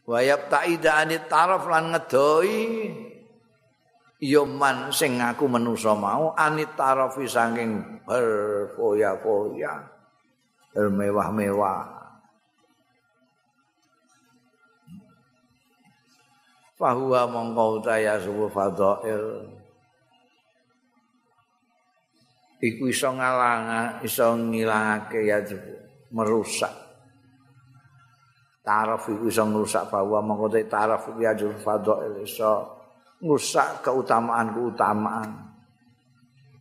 Wa 0.08 0.20
yabtaida 0.24 1.04
anit 1.04 1.28
taraf 1.28 1.68
lan 1.68 1.92
ngedoi 1.96 2.60
yoman 4.24 4.88
sing 4.96 5.20
aku 5.20 5.52
menusa 5.52 5.92
mau 5.92 6.32
anit 6.40 6.80
tarafi 6.80 7.28
saking 7.28 8.04
berfoya-foya 8.08 9.84
bermewah-mewah 10.72 12.03
fahuwa 16.78 17.30
mongko 17.30 17.82
utaya 17.82 18.18
subuh 18.18 18.50
fadail 18.50 19.50
iku 22.64 22.90
iso 22.90 23.10
ngalang 23.14 24.00
iso 24.02 24.34
ngilangake 24.38 25.30
ya 25.30 25.40
merusak 26.14 26.74
taraf 28.64 29.06
iku 29.12 29.28
iso 29.28 29.44
ngrusak 29.46 29.90
bahwa 29.92 30.24
mongko 30.24 30.58
taraf 30.70 31.14
ya 31.20 31.34
fadail 31.62 32.24
iso 32.24 32.84
ngusak 33.24 33.88
keutamaan-keutamaan. 33.88 35.32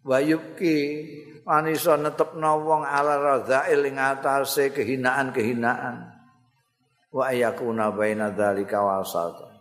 Wa 0.06 0.18
yubki 0.22 1.02
anisa 1.42 1.98
netepna 1.98 2.54
wong 2.54 2.86
ala 2.86 3.18
radzail 3.18 3.82
ing 3.82 3.98
atase 3.98 4.70
kehinaan-kehinaan. 4.70 6.14
Wa 7.12 7.28
ayakuna 7.34 7.90
baina 7.92 8.30
dzalika 8.30 8.78
wasata. 8.80 9.51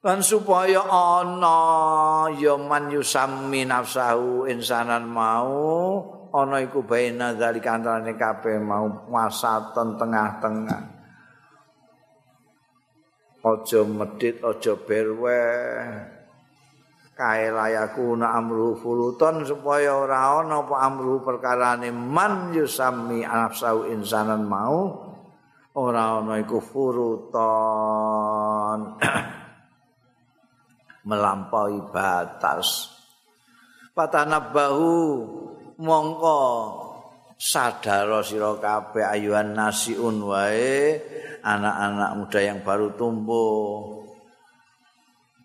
Lan 0.00 0.24
supaya 0.24 0.80
ana 0.88 2.32
ya 2.32 2.56
man 2.56 2.88
yusammi 2.88 3.68
nafsahu 3.68 4.48
insanan 4.48 5.04
mau 5.04 6.00
ana 6.32 6.56
iku 6.64 6.80
baina 6.80 7.36
dzalika 7.36 7.76
antarané 7.76 8.16
kabeh 8.16 8.56
mau 8.56 8.88
wasatan 9.12 10.00
tengah-tengah. 10.00 11.00
aja 13.40 13.80
medit 13.88 14.36
aja 14.44 14.76
berwe 14.76 15.40
kae 17.16 17.48
layaku 17.48 18.12
na 18.20 18.36
amru 18.36 18.76
fuluton 18.76 19.48
supaya 19.48 19.96
ora 19.96 20.44
ana 20.44 20.60
apa 20.64 20.76
amru 20.84 21.24
perkarane 21.24 21.88
man 21.88 22.52
yusami 22.52 23.24
nafsau 23.24 23.88
insanan 23.88 24.44
mau 24.44 25.08
ora 25.72 26.20
ana 26.20 26.36
iku 26.36 26.60
furuton 26.60 27.40
melampaui 31.04 31.80
batas. 31.92 32.90
Patanabahu 33.96 34.92
mongko 35.80 36.40
sadaro 37.40 38.20
sira 38.20 38.52
kabeh 38.60 39.04
ayuhan 39.04 39.56
nasiun 39.56 40.20
wae 40.24 41.00
anak-anak 41.40 42.10
muda 42.20 42.40
yang 42.40 42.60
baru 42.60 42.92
tumbuh. 42.94 44.04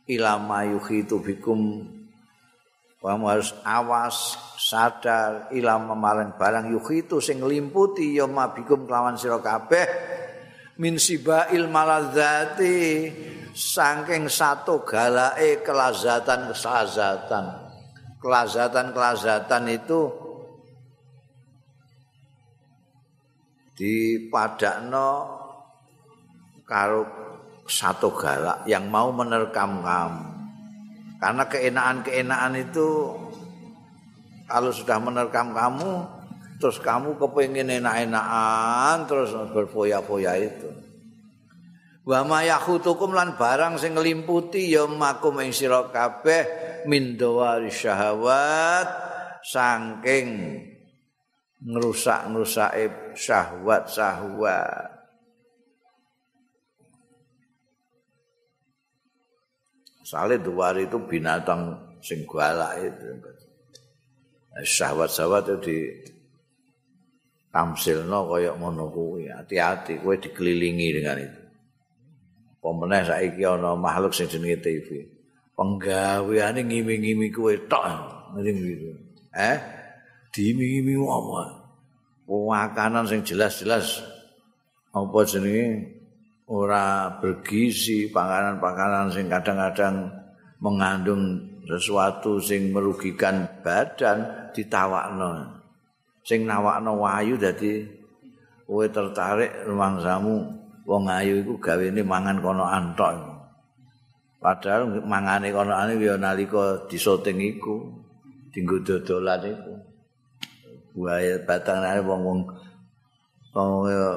Ilama 0.05 0.69
yuhitu 0.69 1.17
bikum 1.17 1.81
kamu 3.05 3.25
harus 3.29 3.53
awas 3.61 4.33
sadar. 4.57 5.53
Ilama 5.53 5.93
maring 5.93 6.37
barang 6.37 6.73
yuhitu 6.73 7.21
sing 7.21 7.41
nglimputi 7.41 8.17
ya 8.17 8.25
mabikum 8.25 8.89
kelawan 8.89 9.13
sira 9.13 9.37
kabeh. 9.37 9.85
Min 10.81 10.97
sibail 10.97 11.69
maladzati 11.71 12.77
saking 13.55 14.27
satu 14.27 14.83
galake 14.83 15.63
kelazatan 15.63 16.51
kesazatan 16.51 17.45
kelazatan 18.19 18.91
kelazatan 18.91 19.63
itu 19.71 20.11
dipadakno 23.79 25.39
karo 26.67 27.07
satu 27.63 28.11
galak 28.11 28.67
yang 28.67 28.91
mau 28.91 29.09
menerkam 29.15 29.79
kamu. 29.81 30.25
Karena 31.15 31.43
keenaan-keenaan 31.47 32.53
itu 32.59 33.15
kalau 34.45 34.69
sudah 34.69 34.99
menerkam 34.99 35.55
kamu 35.55 36.05
terus 36.59 36.77
kamu 36.83 37.15
kepengen 37.17 37.81
enak-enakan 37.81 39.07
terus 39.09 39.31
berfoya-foya 39.51 40.33
itu 40.43 40.84
wa 42.05 42.21
ma 42.21 42.45
yakhutukum 42.45 43.17
lan 43.17 43.33
barang 43.33 43.81
sing 43.81 43.97
nglimputi 43.97 44.69
ya 44.69 44.85
makum 44.85 45.41
ing 45.41 45.49
sira 45.49 45.89
kabeh 45.89 46.45
min 46.85 47.17
dawari 47.17 47.73
syahwat 47.73 48.85
saking 49.41 50.61
ngerusak-ngerusake 51.65 53.17
syahwat-syahwat 53.17 54.93
Soalnya 60.05 60.37
duwari 60.37 60.85
itu 60.85 61.01
binatang 61.01 61.73
sing 61.97 62.29
galak 62.29 62.77
itu. 62.77 63.09
Syahwat-syahwat 64.61 65.49
itu 65.49 65.55
di 65.65 65.77
tamsilno 67.49 68.29
kaya 68.29 68.53
ngono 68.53 68.93
kuwi. 68.93 69.33
Hati-hati 69.33 69.97
kowe 70.05 70.13
dikelilingi 70.13 70.87
dengan 70.93 71.17
itu. 71.17 71.44
Pemeneh 72.65 73.05
saiki 73.05 73.45
ana 73.45 73.77
makhluk 73.77 74.09
sing 74.09 74.25
jenenge 74.25 74.57
TV. 74.57 75.05
Penggaweane 75.53 76.65
ngimi-ngimi 76.65 77.29
kowe 77.29 77.53
tok. 77.69 77.85
Ngene 78.33 78.49
gitu. 78.57 78.89
Eh? 79.37 79.57
Diimi-imi 80.33 80.97
apa? 80.97 81.61
Makanan 82.25 83.05
sing 83.05 83.21
jelas-jelas 83.21 84.01
apa 84.97 85.17
jenenge 85.29 85.93
ora 86.49 87.13
bergizi, 87.21 88.09
panganan-panganan 88.09 89.13
sing 89.13 89.29
kadang-kadang 89.29 90.09
mengandung 90.57 91.37
sesuatu 91.69 92.41
sing 92.41 92.73
merugikan 92.73 93.45
badan 93.61 94.49
ditawakno. 94.57 95.61
Sing 96.25 96.49
nawakno 96.49 96.97
wayu 96.97 97.37
dadi 97.37 97.85
kowe 98.65 98.89
tertarik 98.89 99.69
rumangsamu 99.69 100.64
wong 100.85 101.09
ayu 101.09 101.41
iku 101.41 101.57
gawene 101.57 102.05
mangan 102.05 102.37
kono 102.39 102.63
antok. 102.69 103.17
Padahal 104.37 105.01
mangane 105.01 105.49
kono 105.49 105.73
ane 105.73 105.97
ya 105.97 106.13
nalika 106.21 106.85
disoting 106.85 107.41
iku, 107.41 107.89
dinggo 108.53 108.77
dodolan 108.85 109.41
iku. 109.41 109.73
Buaya 110.93 111.41
batangane 111.43 112.05
wong-wong 112.05 112.45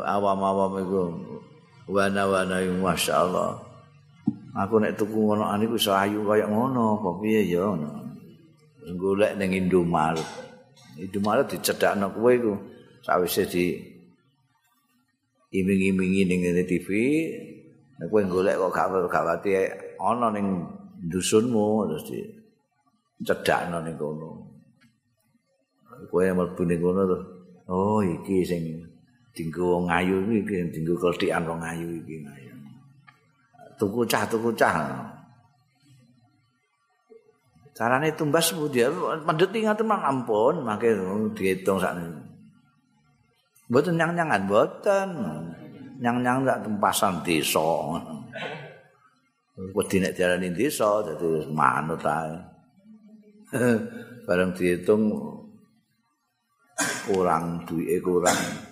awam-awam 0.05 0.73
iku 0.85 1.01
wana-wana 1.89 2.61
yang 2.61 2.85
Masya 2.85 3.25
Allah. 3.25 3.57
Aku 4.53 4.77
nek 4.77 5.01
tuku 5.01 5.17
ngono 5.17 5.49
ane 5.49 5.65
ku 5.65 5.81
iso 5.81 5.97
ayu 5.97 6.21
kaya 6.29 6.45
ngono, 6.45 7.01
apa 7.01 7.11
piye 7.25 7.49
ya 7.49 7.65
ngono. 7.65 7.89
Golek 9.01 9.41
ning 9.41 9.57
Indomaret. 9.57 10.29
Indomaret 11.01 11.49
dicedakno 11.49 12.13
kowe 12.13 12.33
iku 12.37 12.53
sawise 13.01 13.49
di 13.49 13.65
iming-imingi 15.49 16.29
ning 16.29 16.41
TV, 16.69 16.89
nek 17.97 18.07
kowe 18.13 18.23
golek 18.29 18.61
kok 18.61 18.73
gak 18.73 18.87
gak 19.09 19.25
wati 19.25 19.51
ana 19.97 20.29
ning 20.29 20.47
dusunmu 21.09 21.89
terus 21.89 22.05
di 22.13 22.21
cedakno 23.25 23.81
ning 23.81 23.97
kono. 23.97 24.31
Kowe 26.13 26.25
mlebu 26.29 26.63
ning 26.69 26.79
kono 26.85 27.01
terus 27.09 27.25
oh 27.69 28.01
iki 28.05 28.45
sing 28.45 28.63
dinggo 29.33 29.77
wong 29.77 29.87
ayu 29.89 30.21
iki 30.29 30.69
dinggo 30.69 30.95
kelthikan 31.01 31.49
wong 31.49 31.65
ayu 31.65 31.89
iki. 31.97 32.21
Tuku 33.81 34.05
cah 34.05 34.29
tuku 34.29 34.53
cah. 34.53 34.75
Carane 37.73 38.11
tumbas 38.19 38.51
dia 38.75 38.91
pendeti 39.23 39.63
ngaten 39.63 39.87
mang 39.87 40.03
ampun 40.03 40.67
mangke 40.67 40.91
diitung 41.39 41.79
sakniki 41.79 42.28
mboten 43.69 43.95
nyang-nyangan 44.01 44.43
mboten 44.49 45.09
nyang-nyang 46.01 46.39
sak 46.49 46.61
tempasan 46.65 47.15
desa 47.23 47.71
wedi 49.77 49.97
nek 50.01 50.15
diarani 50.17 50.49
desa 50.53 51.05
dadi 51.05 51.47
manut 51.53 52.03
ae 52.05 52.35
bareng 54.27 54.53
diitung 54.57 55.13
kurang 57.09 57.65
duwike 57.65 57.99
kurang 58.05 58.69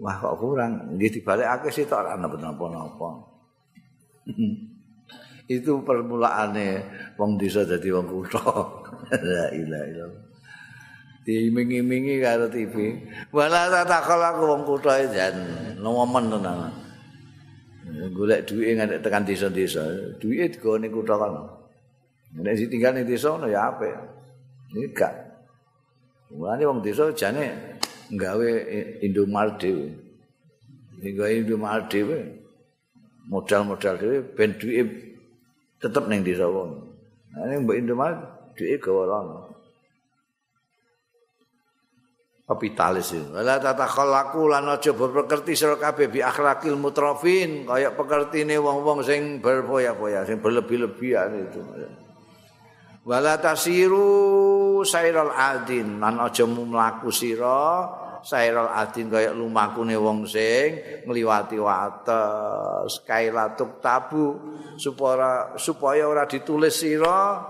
Wah 0.00 0.16
kok 0.16 0.40
kurang, 0.40 0.96
nggih 0.96 1.20
dibalekake 1.20 1.68
sih 1.68 1.84
ora 1.92 2.16
napa-napa. 2.16 3.10
Itu 5.52 5.84
permulaane 5.84 6.68
wong 7.20 7.36
desa 7.36 7.68
dadi 7.68 7.92
wong 7.92 8.08
kutha. 8.08 8.40
La 9.28 9.52
ilaha 9.52 9.84
illallah. 9.84 10.31
Diiming-imingi 11.22 12.18
karo 12.18 12.50
TV. 12.50 12.98
Wala 13.30 13.70
tatakal 13.70 14.18
aku 14.18 14.42
wong 14.42 14.62
kutha 14.66 15.06
jan 15.06 15.34
nomen 15.78 16.26
tenan. 16.26 16.74
Golek 18.10 18.42
duit 18.50 18.74
nganti 18.74 18.98
tekan 18.98 19.22
desa-desa. 19.22 19.86
Duit 20.18 20.58
digone 20.58 20.90
kutha 20.90 21.14
kan. 21.14 21.62
Nek 22.42 22.58
ditinggal 22.58 22.98
ning 22.98 23.06
desa 23.06 23.38
ya 23.46 23.70
apik. 23.70 23.94
Ini 24.72 24.88
gak. 24.96 25.14
Mulane 26.32 26.64
wong 26.64 26.80
desa 26.82 27.12
jane 27.14 27.78
gawe 28.10 28.48
Indomaret 29.04 29.60
dhewe. 29.60 29.94
Gawe 31.06 31.30
Indomaret 31.30 31.86
dhewe. 31.86 32.18
Modal-modal 33.30 33.94
dhewe 34.00 34.18
ben 34.34 34.58
duwe 34.58 34.82
tetep 35.78 36.08
ning 36.10 36.26
desa 36.26 36.50
wong. 36.50 36.82
Ini 37.36 37.62
mbok 37.62 37.76
Indomaret 37.78 38.18
duwe 38.58 38.74
gawe 38.80 39.02
kapitalis 42.52 43.16
itu. 43.16 43.32
Wala 43.32 43.56
tatakhallaku 43.56 44.52
lan 44.52 44.68
aja 44.68 44.92
berpekerti 44.92 45.56
sira 45.56 45.80
kabeh 45.80 46.12
bi 46.12 46.20
akhlakil 46.20 46.76
mutrafin 46.76 47.64
kaya 47.64 47.96
pekertine 47.96 48.60
wong-wong 48.60 49.00
sing 49.00 49.40
berfoya-foya, 49.40 50.28
sing 50.28 50.38
berlebih-lebihan 50.44 51.32
itu. 51.32 51.60
Wala 53.02 53.40
tasiru 53.40 54.84
sairal 54.84 55.32
adin 55.32 55.98
lan 55.98 56.20
aja 56.20 56.44
mlaku 56.46 57.10
sira 57.10 57.88
sairul 58.22 58.70
adin 58.70 59.10
kaya 59.10 59.34
lumakune 59.34 59.98
wong 59.98 60.24
sing 60.30 61.02
ngliwati 61.04 61.58
wates 61.58 63.02
kailatuk 63.02 63.82
tabu 63.82 64.38
supaya 64.78 65.58
supaya 65.58 66.06
ora 66.06 66.24
ditulis 66.30 66.78
sira 66.78 67.42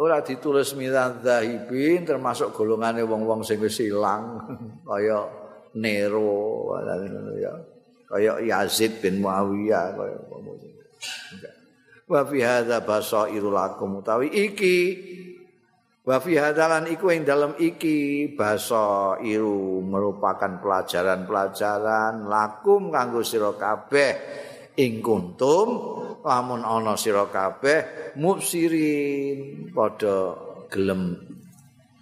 ora 0.00 0.22
ditulis 0.22 0.74
milan 0.74 1.22
zahibin 1.22 2.02
termasuk 2.02 2.50
golongane 2.50 3.06
wong-wong 3.06 3.46
sing 3.46 3.62
wis 3.62 3.78
ilang 3.82 4.42
kaya 4.88 5.42
Nero 5.74 6.70
ya 7.34 7.52
kaya 8.06 8.32
Yazid 8.42 9.02
bin 9.02 9.22
Muawiyah 9.22 9.86
kaya 9.94 10.18
wa 12.04 12.20
fi 12.28 12.38
hadza 12.44 12.84
basairul 12.84 13.58
akum 13.58 13.98
utawi 13.98 14.30
iki 14.30 14.78
Wa 16.04 16.20
fi 16.20 16.36
hadalan 16.36 16.84
iku 16.92 17.08
ing 17.16 17.24
dalem 17.24 17.56
iki 17.56 18.28
basa 18.36 19.16
iru 19.24 19.80
merupakan 19.80 20.60
pelajaran-pelajaran 20.60 22.28
lakum 22.28 22.92
kanggo 22.92 23.24
sira 23.24 23.56
kabeh. 23.56 24.12
Ing 24.76 25.00
kuntum 25.00 26.03
lamun 26.24 26.64
ana 26.64 26.96
sira 26.96 27.28
kabeh 27.28 28.12
mubsirin 28.16 29.68
padha 29.76 30.32
gelem 30.72 31.20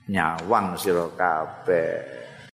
nyawang 0.06 0.78
sira 0.78 1.10
kabeh 1.18 2.21